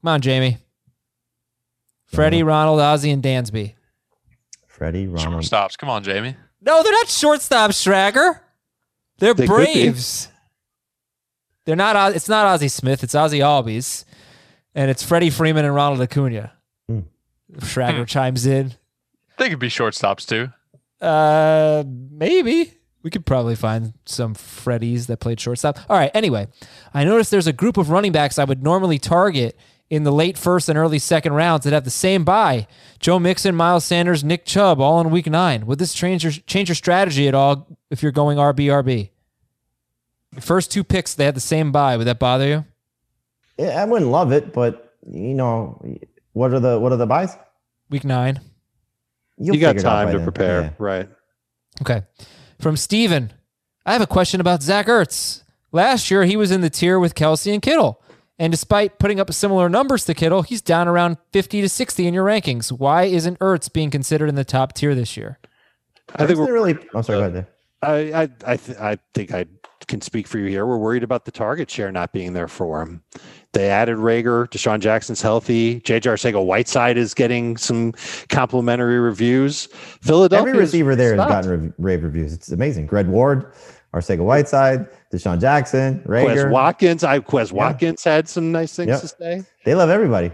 Come 0.01 0.07
on, 0.09 0.21
Jamey. 0.21 0.57
Freddie, 2.05 2.43
Ronald, 2.43 2.79
Ozzy, 2.79 3.11
and 3.11 3.21
Dansby. 3.23 3.73
Freddie, 4.67 5.07
Ronald. 5.07 5.43
Shortstops. 5.43 5.77
Come 5.77 5.89
on, 5.89 6.03
Jamey. 6.03 6.35
No, 6.61 6.81
they're 6.83 6.91
not 6.91 7.07
shortstop, 7.09 7.71
Strager. 7.71 8.39
They're 9.17 9.33
They 9.33 9.47
could 9.47 9.57
be. 9.65 9.73
Braves. 9.83 10.29
They're 11.65 11.75
not. 11.75 11.95
Oz- 11.95 12.15
It's 12.15 12.29
not 12.29 12.59
Ozzy 12.59 12.69
Smith. 12.69 13.03
It's 13.03 13.15
Ozzy 13.15 13.39
Albies, 13.39 14.05
and 14.75 14.91
it's 14.91 15.01
Freddie 15.01 15.29
Freeman 15.29 15.65
and 15.65 15.73
Ronald 15.73 16.01
Acuna. 16.01 16.51
Hmm. 16.87 16.99
Schrager 17.57 18.05
chimes 18.05 18.45
in. 18.45 18.73
They 19.37 19.49
could 19.49 19.59
be 19.59 19.69
shortstops 19.69 20.27
too. 20.27 20.51
Uh, 21.05 21.83
maybe 21.87 22.73
we 23.03 23.09
could 23.09 23.25
probably 23.25 23.55
find 23.55 23.93
some 24.05 24.33
Freddies 24.35 25.07
that 25.07 25.17
played 25.17 25.39
shortstop. 25.39 25.79
All 25.89 25.97
right. 25.97 26.11
Anyway, 26.13 26.47
I 26.93 27.03
noticed 27.03 27.31
there's 27.31 27.47
a 27.47 27.53
group 27.53 27.77
of 27.77 27.89
running 27.89 28.11
backs 28.11 28.39
I 28.39 28.43
would 28.43 28.63
normally 28.63 28.99
target 28.99 29.57
in 29.89 30.03
the 30.03 30.11
late 30.11 30.37
first 30.37 30.67
and 30.69 30.77
early 30.77 30.97
second 30.99 31.33
rounds 31.33 31.63
that 31.63 31.73
have 31.73 31.83
the 31.83 31.91
same 31.91 32.23
buy. 32.23 32.67
Joe 32.99 33.19
Mixon, 33.19 33.55
Miles 33.55 33.85
Sanders, 33.85 34.23
Nick 34.23 34.45
Chubb, 34.45 34.79
all 34.79 34.99
in 34.99 35.11
week 35.11 35.27
nine. 35.27 35.65
Would 35.67 35.79
this 35.79 35.93
change 35.93 36.23
your 36.23 36.31
change 36.31 36.69
your 36.69 36.75
strategy 36.75 37.27
at 37.27 37.35
all 37.35 37.67
if 37.91 38.01
you're 38.01 38.11
going 38.11 38.37
RB 38.37 38.65
RB? 38.65 39.09
First 40.41 40.71
two 40.71 40.83
picks 40.83 41.13
they 41.13 41.25
had 41.25 41.35
the 41.35 41.39
same 41.39 41.71
buy. 41.71 41.97
Would 41.97 42.07
that 42.07 42.19
bother 42.19 42.47
you? 42.47 42.65
Yeah, 43.57 43.81
I 43.81 43.85
wouldn't 43.85 44.11
love 44.11 44.31
it, 44.31 44.53
but 44.53 44.93
you 45.09 45.33
know, 45.33 45.81
what 46.33 46.53
are 46.53 46.59
the 46.59 46.79
what 46.79 46.91
are 46.91 46.97
the 46.97 47.05
buys? 47.07 47.35
Week 47.89 48.03
nine. 48.03 48.39
You'll 49.37 49.55
you 49.55 49.61
got 49.61 49.75
figure 49.75 49.87
it 49.87 49.91
out 49.91 50.03
time 50.03 50.11
to 50.11 50.17
then. 50.17 50.25
prepare, 50.25 50.61
Yeah. 50.61 50.69
right? 50.79 51.09
Okay. 51.81 52.03
From 52.59 52.77
Steven. 52.77 53.33
I 53.85 53.93
have 53.93 54.01
a 54.01 54.07
question 54.07 54.41
about 54.41 54.63
Zach 54.63 54.87
Ertz. 54.87 55.43
Last 55.71 56.09
year, 56.09 56.23
he 56.23 56.37
was 56.37 56.51
in 56.51 56.61
the 56.61 56.69
tier 56.69 56.99
with 56.99 57.15
Kelce 57.15 57.53
and 57.53 57.61
Kittle. 57.61 58.01
And 58.39 58.51
despite 58.51 58.97
putting 58.97 59.19
up 59.19 59.31
similar 59.33 59.69
numbers 59.69 60.05
to 60.05 60.13
Kittle, 60.13 60.41
he's 60.41 60.61
down 60.61 60.87
around 60.87 61.17
50 61.31 61.61
to 61.61 61.69
60 61.69 62.07
in 62.07 62.13
your 62.13 62.25
rankings. 62.25 62.71
Why 62.71 63.03
isn't 63.03 63.39
Ertz 63.39 63.71
being 63.71 63.89
considered 63.91 64.27
in 64.29 64.35
the 64.35 64.43
top 64.45 64.73
tier 64.73 64.95
this 64.95 65.15
year? 65.15 65.37
I 66.13 66.19
think 66.19 66.31
Isn't 66.31 66.45
we're 66.45 66.53
really. 66.53 66.77
I'm 66.93 67.03
sorry. 67.03 67.19
Go 67.19 67.25
ahead. 67.27 67.33
Dave. 67.33 67.45
I 67.81 68.21
I 68.23 68.29
I, 68.53 68.57
th- 68.57 68.77
I 68.77 68.97
think 69.13 69.33
I 69.33 69.45
can 69.87 70.01
speak 70.01 70.27
for 70.27 70.37
you 70.39 70.45
here. 70.47 70.65
We're 70.65 70.77
worried 70.77 71.03
about 71.03 71.25
the 71.25 71.31
target 71.31 71.69
share 71.69 71.91
not 71.91 72.11
being 72.11 72.33
there 72.33 72.47
for 72.47 72.81
him. 72.81 73.03
They 73.53 73.69
added 73.69 73.97
Reagor. 73.97 74.47
DeSean 74.49 74.79
Jackson's 74.79 75.21
healthy. 75.21 75.79
JJ 75.81 76.01
Arcega 76.01 76.43
Whiteside 76.45 76.97
is 76.97 77.13
getting 77.13 77.55
some 77.57 77.93
complimentary 78.29 78.99
reviews. 78.99 79.67
Philadelphia 80.01 80.49
Every 80.49 80.59
receiver 80.59 80.95
there 80.95 81.15
has 81.15 81.27
gotten 81.27 81.73
rave 81.77 82.03
reviews. 82.03 82.33
It's 82.33 82.51
amazing. 82.51 82.85
Greg 82.87 83.07
Ward, 83.07 83.53
Arcega 83.93 84.19
Whiteside, 84.23 84.87
DeSean 85.13 85.39
Jackson, 85.39 86.01
Quez 86.05 86.25
Reagor. 86.25 86.51
Watkins. 86.51 87.03
I 87.03 87.19
Quez 87.19 87.51
Watkins 87.53 88.03
had 88.03 88.27
some 88.27 88.51
nice 88.51 88.75
things 88.75 88.89
Yep. 88.89 89.01
to 89.01 89.07
say. 89.07 89.43
They 89.63 89.73
love 89.75 89.89
everybody. 89.89 90.31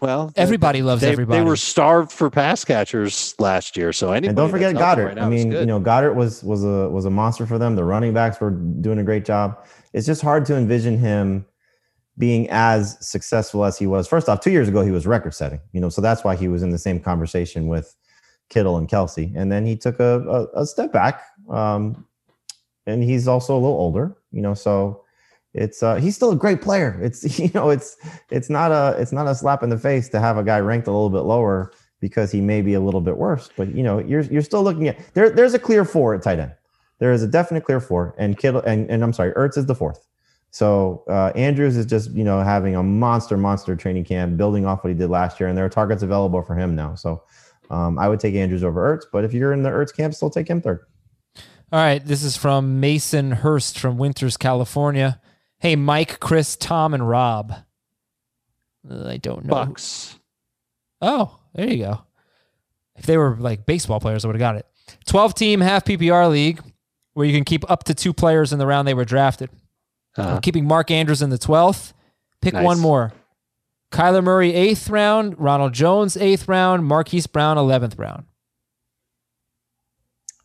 Well, 0.00 0.32
Everybody 0.36 0.82
loves 0.82 1.02
they, 1.02 1.10
everybody. 1.10 1.40
They 1.40 1.44
were 1.44 1.56
starved 1.56 2.12
for 2.12 2.30
pass 2.30 2.64
catchers 2.64 3.34
last 3.38 3.76
year. 3.76 3.92
So 3.92 4.12
anybody 4.12 4.28
And 4.28 4.36
don't 4.36 4.50
forget 4.50 4.74
Goedert. 4.74 5.06
right 5.06 5.18
I 5.18 5.28
mean, 5.28 5.52
you 5.52 5.66
know, 5.66 5.80
Goedert 5.80 6.14
was 6.14 6.42
was 6.44 6.64
a 6.64 6.88
was 6.88 7.04
a 7.04 7.10
monster 7.10 7.46
for 7.46 7.58
them. 7.58 7.74
The 7.76 7.84
running 7.84 8.14
backs 8.14 8.40
were 8.40 8.50
doing 8.50 8.98
a 8.98 9.04
great 9.04 9.24
job. 9.24 9.64
It's 9.92 10.06
just 10.06 10.22
hard 10.22 10.46
to 10.46 10.56
envision 10.56 10.98
him 10.98 11.46
being 12.16 12.48
as 12.50 12.96
successful 13.06 13.64
as 13.64 13.78
he 13.78 13.86
was. 13.86 14.06
First 14.08 14.28
off, 14.28 14.40
two 14.40 14.50
years 14.50 14.68
ago 14.68 14.82
he 14.82 14.90
was 14.90 15.06
record 15.06 15.34
setting. 15.34 15.60
You 15.72 15.80
know, 15.80 15.88
so 15.88 16.00
that's 16.00 16.24
why 16.24 16.36
he 16.36 16.48
was 16.48 16.62
in 16.62 16.70
the 16.70 16.78
same 16.78 17.00
conversation 17.00 17.66
with 17.66 17.94
Kittle 18.50 18.76
and 18.76 18.88
Kelce. 18.88 19.32
And 19.36 19.50
then 19.50 19.66
he 19.66 19.76
took 19.76 19.98
a 20.00 20.20
a, 20.54 20.62
a 20.62 20.66
step 20.66 20.92
back. 20.92 21.22
Um, 21.50 22.06
and 22.86 23.02
he's 23.02 23.28
also 23.28 23.54
a 23.54 23.60
little 23.60 23.76
older. 23.76 24.16
You 24.32 24.42
know, 24.42 24.54
so 24.54 25.04
it's 25.54 25.82
uh, 25.82 25.96
he's 25.96 26.14
still 26.14 26.30
a 26.30 26.36
great 26.36 26.62
player. 26.62 26.98
It's 27.02 27.38
you 27.40 27.50
know, 27.54 27.70
it's 27.70 27.96
it's 28.30 28.50
not 28.50 28.72
a 28.72 29.00
it's 29.00 29.12
not 29.12 29.26
a 29.26 29.34
slap 29.34 29.62
in 29.62 29.70
the 29.70 29.78
face 29.78 30.08
to 30.10 30.20
have 30.20 30.36
a 30.38 30.44
guy 30.44 30.60
ranked 30.60 30.86
a 30.86 30.92
little 30.92 31.10
bit 31.10 31.20
lower 31.20 31.72
because 32.00 32.30
he 32.30 32.40
may 32.40 32.62
be 32.62 32.74
a 32.74 32.80
little 32.80 33.00
bit 33.00 33.16
worse. 33.16 33.50
But 33.56 33.74
you 33.74 33.82
know, 33.82 33.98
you're 33.98 34.22
you're 34.22 34.42
still 34.42 34.62
looking 34.62 34.88
at 34.88 34.98
there. 35.14 35.30
There's 35.30 35.54
a 35.54 35.58
clear 35.58 35.84
four 35.84 36.14
at 36.14 36.22
tight 36.22 36.38
end. 36.38 36.52
There 36.98 37.12
is 37.12 37.22
a 37.22 37.28
definite 37.28 37.64
clear 37.64 37.80
four, 37.80 38.14
and 38.18 38.36
Kittle 38.36 38.60
and, 38.62 38.90
and 38.90 39.02
I'm 39.02 39.12
sorry, 39.12 39.32
Ertz 39.32 39.56
is 39.56 39.66
the 39.66 39.74
fourth. 39.74 40.06
So 40.50 41.04
uh, 41.08 41.32
Andrews 41.34 41.76
is 41.76 41.86
just 41.86 42.10
you 42.12 42.24
know 42.24 42.40
having 42.40 42.76
a 42.76 42.82
monster 42.82 43.36
monster 43.36 43.76
training 43.76 44.04
camp, 44.04 44.36
building 44.36 44.66
off 44.66 44.82
what 44.84 44.90
he 44.90 44.98
did 44.98 45.10
last 45.10 45.38
year, 45.40 45.48
and 45.48 45.56
there 45.56 45.64
are 45.64 45.70
targets 45.70 46.02
available 46.02 46.42
for 46.42 46.54
him 46.54 46.74
now. 46.74 46.94
So 46.94 47.22
um, 47.70 47.98
I 47.98 48.08
would 48.08 48.20
take 48.20 48.34
Andrews 48.34 48.64
over 48.64 48.96
Ertz, 48.96 49.04
but 49.12 49.24
if 49.24 49.32
you're 49.32 49.52
in 49.52 49.62
the 49.62 49.70
Ertz 49.70 49.94
camp, 49.94 50.14
still 50.14 50.30
take 50.30 50.48
him 50.48 50.60
third. 50.60 50.80
All 51.70 51.80
right. 51.80 52.04
This 52.04 52.22
is 52.24 52.34
from 52.34 52.80
Mason 52.80 53.30
Hurst 53.30 53.78
from 53.78 53.98
Winters, 53.98 54.38
California. 54.38 55.20
Hey, 55.58 55.76
Mike, 55.76 56.20
Chris, 56.20 56.56
Tom, 56.56 56.94
and 56.94 57.08
Rob. 57.08 57.52
Uh, 58.88 59.08
I 59.08 59.16
don't 59.16 59.44
know. 59.44 59.50
Bucks. 59.50 60.18
Oh, 61.00 61.38
there 61.54 61.68
you 61.68 61.78
go. 61.84 62.02
If 62.96 63.06
they 63.06 63.16
were 63.16 63.36
like 63.38 63.66
baseball 63.66 64.00
players, 64.00 64.24
I 64.24 64.28
would 64.28 64.36
have 64.36 64.40
got 64.40 64.56
it. 64.56 64.66
12 65.06 65.34
team 65.34 65.60
half 65.60 65.84
PPR 65.84 66.30
league 66.30 66.60
where 67.14 67.26
you 67.26 67.32
can 67.34 67.44
keep 67.44 67.68
up 67.70 67.84
to 67.84 67.94
two 67.94 68.12
players 68.12 68.52
in 68.52 68.58
the 68.58 68.66
round 68.66 68.86
they 68.88 68.94
were 68.94 69.04
drafted. 69.04 69.50
Uh, 70.16 70.34
I'm 70.34 70.40
keeping 70.40 70.64
Mark 70.64 70.90
Andrews 70.90 71.22
in 71.22 71.30
the 71.30 71.38
12th. 71.38 71.92
Pick 72.40 72.54
Nice. 72.54 72.64
one 72.64 72.80
more. 72.80 73.12
Kyler 73.92 74.22
Murray, 74.22 74.52
eighth 74.54 74.88
round. 74.90 75.38
Ronald 75.38 75.72
Jones, 75.72 76.16
eighth 76.16 76.46
round. 76.48 76.84
Marquise 76.84 77.26
Brown, 77.26 77.56
11th 77.56 77.98
round. 77.98 78.24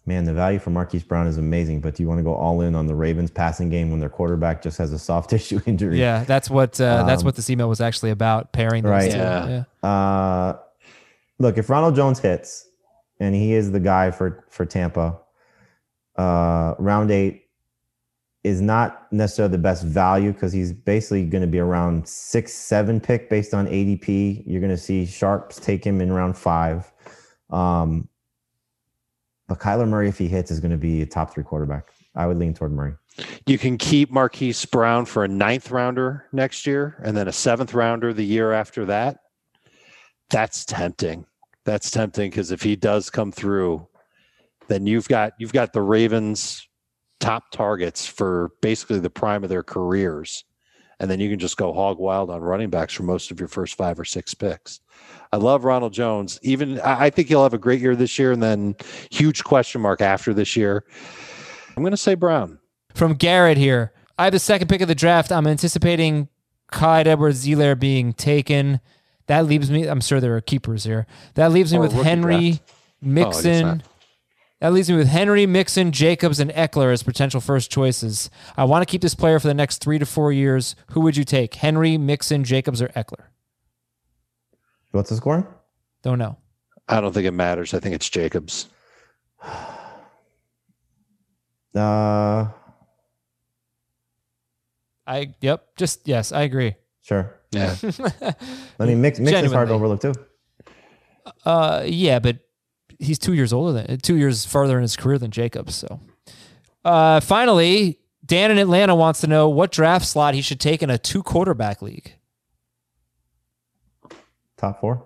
Man, 0.05 0.25
the 0.25 0.33
value 0.33 0.59
for 0.59 0.69
Marquise 0.69 1.03
Brown 1.03 1.27
is 1.27 1.37
amazing, 1.37 1.79
but 1.79 1.95
do 1.95 2.03
you 2.03 2.09
want 2.09 2.19
to 2.19 2.23
go 2.23 2.33
all 2.35 2.59
in 2.59 2.75
on 2.75 2.87
the 2.87 2.95
Ravens 2.95 3.31
passing 3.31 3.69
game 3.69 3.89
when 3.89 4.01
their 4.01 4.09
quarterback 4.09 4.61
just 4.61 4.77
has 4.77 4.91
a 4.91 4.99
soft 4.99 5.29
tissue 5.31 5.61
injury? 5.65 5.97
Yeah, 5.99 6.25
that's 6.25 6.49
what 6.49 6.79
uh, 6.81 7.03
that's 7.03 7.21
Um, 7.21 7.25
what 7.25 7.35
this 7.35 7.49
email 7.49 7.69
was 7.69 7.79
actually 7.79 8.11
about, 8.11 8.51
pairing 8.51 8.83
those 8.83 8.91
Right. 8.91 9.11
two. 9.11 9.17
Yeah. 9.17 9.63
yeah. 9.83 9.89
Uh, 9.89 10.57
look, 11.39 11.57
if 11.57 11.69
Ronald 11.69 11.95
Jones 11.95 12.19
hits, 12.19 12.67
and 13.19 13.33
he 13.33 13.53
is 13.53 13.71
the 13.71 13.79
guy 13.79 14.11
for 14.11 14.43
for 14.49 14.65
Tampa, 14.65 15.19
uh, 16.17 16.75
round 16.79 17.09
eight 17.11 17.41
is 18.43 18.59
not 18.59 19.07
necessarily 19.13 19.53
the 19.53 19.57
best 19.57 19.85
value 19.85 20.33
because 20.33 20.51
he's 20.51 20.73
basically 20.73 21.23
going 21.25 21.41
to 21.43 21.47
be 21.47 21.59
around 21.59 22.05
six, 22.05 22.51
seven 22.53 22.99
pick 22.99 23.29
based 23.29 23.53
on 23.53 23.67
ADP. 23.67 24.43
You're 24.45 24.59
going 24.59 24.69
to 24.69 24.77
see 24.77 25.05
sharps 25.05 25.61
take 25.61 25.81
him 25.85 26.01
in 26.01 26.11
round 26.11 26.37
five. 26.37 26.91
Um, 27.49 28.09
but 29.53 29.59
Kyler 29.61 29.87
Murray, 29.87 30.09
if 30.09 30.17
he 30.17 30.27
hits, 30.27 30.49
is 30.49 30.59
going 30.59 30.71
to 30.71 30.77
be 30.77 31.03
a 31.03 31.05
top 31.05 31.31
three 31.31 31.43
quarterback. 31.43 31.91
I 32.15 32.25
would 32.25 32.37
lean 32.37 32.55
toward 32.55 32.71
Murray. 32.71 32.93
You 33.45 33.59
can 33.59 33.77
keep 33.77 34.09
Marquise 34.09 34.65
Brown 34.65 35.05
for 35.05 35.23
a 35.23 35.27
ninth 35.27 35.69
rounder 35.69 36.25
next 36.31 36.65
year 36.65 36.99
and 37.03 37.15
then 37.15 37.27
a 37.27 37.31
seventh 37.31 37.75
rounder 37.75 38.13
the 38.13 38.25
year 38.25 38.51
after 38.51 38.85
that. 38.85 39.19
That's 40.31 40.65
tempting. 40.65 41.27
That's 41.65 41.91
tempting 41.91 42.31
because 42.31 42.51
if 42.51 42.63
he 42.63 42.75
does 42.75 43.11
come 43.11 43.31
through, 43.31 43.87
then 44.69 44.87
you've 44.87 45.07
got 45.07 45.33
you've 45.37 45.53
got 45.53 45.71
the 45.71 45.81
Ravens 45.81 46.67
top 47.19 47.51
targets 47.51 48.07
for 48.07 48.53
basically 48.61 48.99
the 48.99 49.09
prime 49.11 49.43
of 49.43 49.51
their 49.51 49.61
careers. 49.61 50.45
And 50.99 51.11
then 51.11 51.19
you 51.19 51.29
can 51.29 51.37
just 51.37 51.57
go 51.57 51.73
hog 51.73 51.99
wild 51.99 52.31
on 52.31 52.41
running 52.41 52.71
backs 52.71 52.93
for 52.95 53.03
most 53.03 53.29
of 53.29 53.39
your 53.39 53.49
first 53.49 53.75
five 53.75 53.99
or 53.99 54.05
six 54.05 54.33
picks. 54.33 54.79
I 55.31 55.37
love 55.37 55.65
Ronald 55.65 55.93
Jones. 55.93 56.39
Even 56.43 56.79
I 56.81 57.09
think 57.09 57.27
he'll 57.27 57.43
have 57.43 57.55
a 57.55 57.57
great 57.57 57.81
year 57.81 57.95
this 57.95 58.19
year 58.19 58.31
and 58.31 58.43
then 58.43 58.75
huge 59.09 59.43
question 59.43 59.81
mark 59.81 59.99
after 59.99 60.33
this 60.33 60.55
year. 60.55 60.83
I'm 61.75 61.83
gonna 61.83 61.97
say 61.97 62.15
Brown. 62.15 62.59
From 62.93 63.15
Garrett 63.15 63.57
here. 63.57 63.93
I 64.17 64.25
have 64.25 64.33
the 64.33 64.39
second 64.39 64.67
pick 64.67 64.81
of 64.81 64.87
the 64.87 64.95
draft. 64.95 65.31
I'm 65.31 65.47
anticipating 65.47 66.29
Clyde 66.71 67.07
Edwards-Helaire 67.07 67.79
being 67.79 68.13
taken. 68.13 68.79
That 69.27 69.45
leaves 69.45 69.71
me, 69.71 69.87
I'm 69.87 70.01
sure 70.01 70.19
there 70.19 70.35
are 70.35 70.41
keepers 70.41 70.83
here. 70.83 71.07
That 71.33 71.51
leaves 71.51 71.71
me 71.71 71.79
oh, 71.79 71.81
Or 71.81 71.83
with 71.85 71.93
Henry, 71.93 72.51
draft. 72.51 72.63
Oh, 72.69 73.07
Mixon, 73.07 73.61
not. 73.61 73.81
That 74.59 74.71
leaves 74.71 74.89
me 74.89 74.95
with 74.95 75.07
Henry, 75.07 75.45
Mixon, 75.45 75.91
Jacobs, 75.91 76.39
and 76.39 76.51
Ekeler 76.51 76.93
as 76.93 77.03
potential 77.03 77.41
first 77.41 77.71
choices. 77.71 78.29
I 78.55 78.63
want 78.65 78.87
to 78.87 78.91
keep 78.91 79.01
this 79.01 79.15
player 79.15 79.39
for 79.39 79.47
the 79.47 79.53
next 79.53 79.83
three 79.83 79.99
to 79.99 80.05
four 80.05 80.31
years. 80.31 80.75
Who 80.91 81.01
would 81.01 81.17
you 81.17 81.23
take? 81.23 81.55
Henry, 81.55 81.97
Mixon, 81.97 82.43
Jacobs, 82.43 82.81
or 82.81 82.87
Ekeler? 82.89 83.25
What's 84.93 85.09
the 85.09 85.15
score? 85.15 85.47
Don't 86.03 86.19
know. 86.19 86.37
I 86.87 87.01
don't 87.01 87.13
think 87.13 87.25
it 87.25 87.31
matters. 87.31 87.73
I 87.73 87.79
think 87.79 87.95
it's 87.95 88.09
Jacobs. 88.09 88.67
Uh, 91.75 92.49
I 95.07 95.33
yep. 95.41 95.75
Just 95.75 96.07
yes, 96.07 96.31
I 96.31 96.43
agree. 96.43 96.75
sure. 97.01 97.33
Yeah. 97.51 97.75
I 98.79 98.85
mean, 98.85 99.01
Mix, 99.01 99.19
Mix 99.19 99.41
is 99.41 99.51
hard 99.51 99.69
to 99.69 99.73
overlook 99.73 99.99
too. 99.99 100.13
Uh, 101.43 101.81
yeah, 101.87 102.19
but 102.19 102.37
he's 102.99 103.17
two 103.17 103.33
years 103.33 103.51
older 103.51 103.73
than 103.73 103.97
two 104.01 104.17
years 104.17 104.45
farther 104.45 104.77
in 104.77 104.83
his 104.83 104.95
career 104.95 105.17
than 105.17 105.31
Jacobs. 105.31 105.73
So, 105.73 105.99
uh, 106.85 107.21
finally, 107.21 107.97
Dan 108.23 108.51
in 108.51 108.59
Atlanta 108.59 108.93
wants 108.93 109.21
to 109.21 109.27
know 109.27 109.49
what 109.49 109.71
draft 109.71 110.05
slot 110.05 110.35
he 110.35 110.43
should 110.43 110.59
take 110.59 110.83
in 110.83 110.91
a 110.91 110.99
two 110.99 111.23
quarterback 111.23 111.81
league. 111.81 112.13
Top 114.57 114.79
four. 114.79 115.05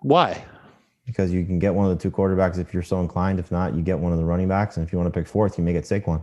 Why? 0.00 0.44
Because 1.06 1.32
you 1.32 1.44
can 1.44 1.58
get 1.58 1.74
one 1.74 1.90
of 1.90 1.96
the 1.96 2.02
two 2.02 2.10
quarterbacks 2.10 2.58
if 2.58 2.72
you're 2.74 2.82
so 2.82 3.00
inclined. 3.00 3.38
If 3.38 3.50
not, 3.50 3.74
you 3.74 3.82
get 3.82 3.98
one 3.98 4.12
of 4.12 4.18
the 4.18 4.24
running 4.24 4.48
backs. 4.48 4.76
And 4.76 4.86
if 4.86 4.92
you 4.92 4.98
want 4.98 5.12
to 5.12 5.18
pick 5.18 5.26
fourth, 5.26 5.58
you 5.58 5.64
may 5.64 5.72
get 5.72 5.84
Saquon. 5.84 6.22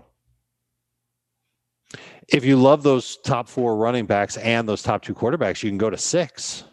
If 2.28 2.44
you 2.44 2.56
love 2.56 2.84
those 2.84 3.18
top 3.18 3.48
four 3.48 3.78
running 3.78 4.06
backs 4.06 4.38
and 4.38 4.68
those 4.68 4.82
top 4.82 5.04
two 5.04 5.14
quarterbacks, 5.14 5.62
you 5.64 5.70
can 5.70 5.78
go 5.78 5.90
to 5.90 5.98
six, 5.98 6.64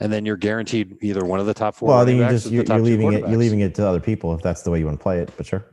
and 0.00 0.10
then 0.12 0.24
you're 0.24 0.38
guaranteed 0.38 0.96
either 1.02 1.24
one 1.24 1.40
of 1.40 1.46
the 1.46 1.54
top 1.54 1.74
four. 1.74 1.88
well, 1.88 2.06
then 2.06 2.16
you 2.16 2.28
just 2.28 2.50
you're, 2.50 2.64
you're 2.64 2.78
leaving 2.80 3.12
it. 3.12 3.20
You're 3.28 3.38
leaving 3.38 3.60
it 3.60 3.74
to 3.74 3.86
other 3.86 4.00
people 4.00 4.34
if 4.34 4.42
that's 4.42 4.62
the 4.62 4.70
way 4.70 4.78
you 4.78 4.86
want 4.86 4.98
to 4.98 5.02
play 5.02 5.18
it. 5.18 5.30
But 5.36 5.46
sure. 5.46 5.64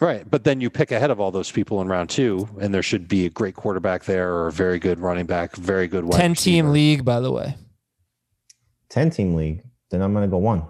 Right, 0.00 0.28
but 0.30 0.44
then 0.44 0.60
you 0.60 0.70
pick 0.70 0.92
ahead 0.92 1.10
of 1.10 1.18
all 1.18 1.32
those 1.32 1.50
people 1.50 1.80
in 1.80 1.88
round 1.88 2.08
two, 2.08 2.48
and 2.60 2.72
there 2.72 2.84
should 2.84 3.08
be 3.08 3.26
a 3.26 3.30
great 3.30 3.56
quarterback 3.56 4.04
there, 4.04 4.32
or 4.32 4.46
a 4.46 4.52
very 4.52 4.78
good 4.78 5.00
running 5.00 5.26
back, 5.26 5.56
very 5.56 5.88
good 5.88 6.04
wide 6.04 6.18
Ten 6.20 6.34
team 6.34 6.66
receiver. 6.66 6.72
league, 6.72 7.04
by 7.04 7.18
the 7.20 7.32
way. 7.32 7.56
10 8.90 9.10
team 9.10 9.34
league, 9.34 9.62
then 9.90 10.00
I'm 10.00 10.12
going 10.12 10.24
to 10.24 10.30
go 10.30 10.38
one. 10.38 10.62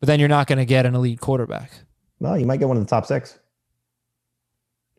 But 0.00 0.08
then 0.08 0.18
you're 0.18 0.28
not 0.28 0.46
going 0.46 0.58
to 0.58 0.64
get 0.64 0.84
an 0.84 0.94
elite 0.94 1.20
quarterback. 1.20 1.70
Well, 2.18 2.38
you 2.38 2.44
might 2.44 2.58
get 2.58 2.68
one 2.68 2.76
of 2.76 2.82
the 2.82 2.88
top 2.90 3.06
six. 3.06 3.38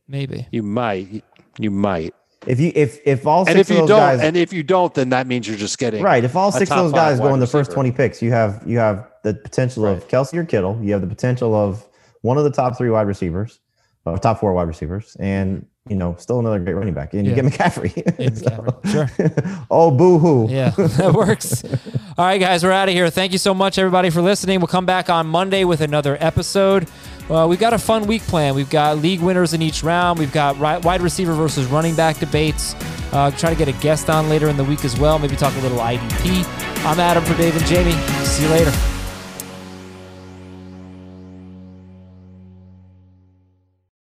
Maybe. 0.07 0.47
You 0.51 0.63
might, 0.63 1.23
you 1.59 1.71
might, 1.71 2.13
If 2.47 2.59
you 2.59 2.71
if 2.75 2.99
if 3.05 3.27
all 3.27 3.45
six 3.45 3.55
and 3.55 3.59
six 3.59 3.69
if 3.69 3.75
you 3.75 3.83
of 3.83 3.89
don't, 3.89 3.99
those 3.99 4.17
guys 4.17 4.27
and 4.27 4.35
if 4.35 4.51
you 4.51 4.63
don't, 4.63 4.93
then 4.93 5.09
that 5.09 5.27
means 5.27 5.47
you're 5.47 5.57
just 5.57 5.77
getting 5.77 6.01
right, 6.03 6.23
if 6.23 6.35
all 6.35 6.51
six 6.51 6.71
of 6.71 6.77
those 6.77 6.91
guys 6.91 7.19
go 7.19 7.33
in 7.33 7.39
the 7.39 7.47
first 7.47 7.71
20 7.71 7.91
picks, 7.91 8.21
you 8.21 8.31
have 8.31 8.63
you 8.65 8.77
have 8.79 9.07
the 9.23 9.33
potential 9.35 9.85
of 9.85 10.07
Kelce 10.07 10.33
or 10.33 10.43
Kittle, 10.45 10.79
you 10.81 10.91
have 10.93 11.01
the 11.01 11.07
potential 11.07 11.53
of 11.53 11.85
one 12.21 12.37
of 12.37 12.43
the 12.43 12.51
top 12.51 12.77
three 12.77 12.89
wide 12.89 13.07
receivers, 13.07 13.59
or 14.05 14.17
top 14.17 14.39
four 14.39 14.53
wide 14.53 14.67
receivers, 14.67 15.15
and 15.19 15.65
you 15.89 15.95
know, 15.95 16.15
still 16.19 16.39
another 16.39 16.59
great 16.59 16.75
running 16.75 16.93
back. 16.93 17.13
And 17.13 17.25
you 17.25 17.33
get 17.33 17.43
McCaffrey. 17.45 17.95
Yeah, 17.95 18.29
McCaffrey, 18.29 19.65
oh, 19.71 19.91
boo 19.91 20.19
hoo. 20.19 20.47
Yeah, 20.49 20.69
that 20.77 21.13
works. 21.13 21.63
All 22.17 22.25
right, 22.25 22.37
guys, 22.39 22.63
we're 22.63 22.71
out 22.71 22.87
of 22.87 22.93
here. 22.93 23.09
Thank 23.09 23.31
you 23.31 23.37
so 23.39 23.53
much, 23.53 23.77
everybody, 23.77 24.09
for 24.09 24.21
listening. 24.21 24.59
We'll 24.59 24.67
come 24.67 24.85
back 24.85 25.09
on 25.09 25.27
Monday 25.27 25.63
with 25.63 25.81
another 25.81 26.17
episode. 26.19 26.87
Uh, 27.29 27.47
we've 27.47 27.59
got 27.59 27.73
a 27.73 27.79
fun 27.79 28.05
week 28.07 28.21
plan. 28.23 28.55
We've 28.55 28.69
got 28.69 28.97
league 28.97 29.21
winners 29.21 29.53
in 29.53 29.61
each 29.61 29.83
round. 29.83 30.19
We've 30.19 30.31
got 30.33 30.55
ri- 30.55 30.81
wide 30.85 31.01
receiver 31.01 31.33
versus 31.33 31.65
running 31.67 31.95
back 31.95 32.19
debates. 32.19 32.75
Uh, 33.13 33.31
try 33.31 33.49
to 33.49 33.55
get 33.55 33.67
a 33.67 33.73
guest 33.81 34.09
on 34.09 34.29
later 34.29 34.49
in 34.49 34.57
the 34.57 34.63
week 34.63 34.85
as 34.85 34.99
well. 34.99 35.17
Maybe 35.17 35.35
talk 35.35 35.55
a 35.55 35.59
little 35.59 35.79
IDP. 35.79 36.45
I'm 36.85 36.99
Adam 36.99 37.23
for 37.23 37.35
Dave 37.35 37.55
and 37.55 37.65
Jamey. 37.65 38.25
See 38.25 38.43
you 38.43 38.49
later. 38.49 39.00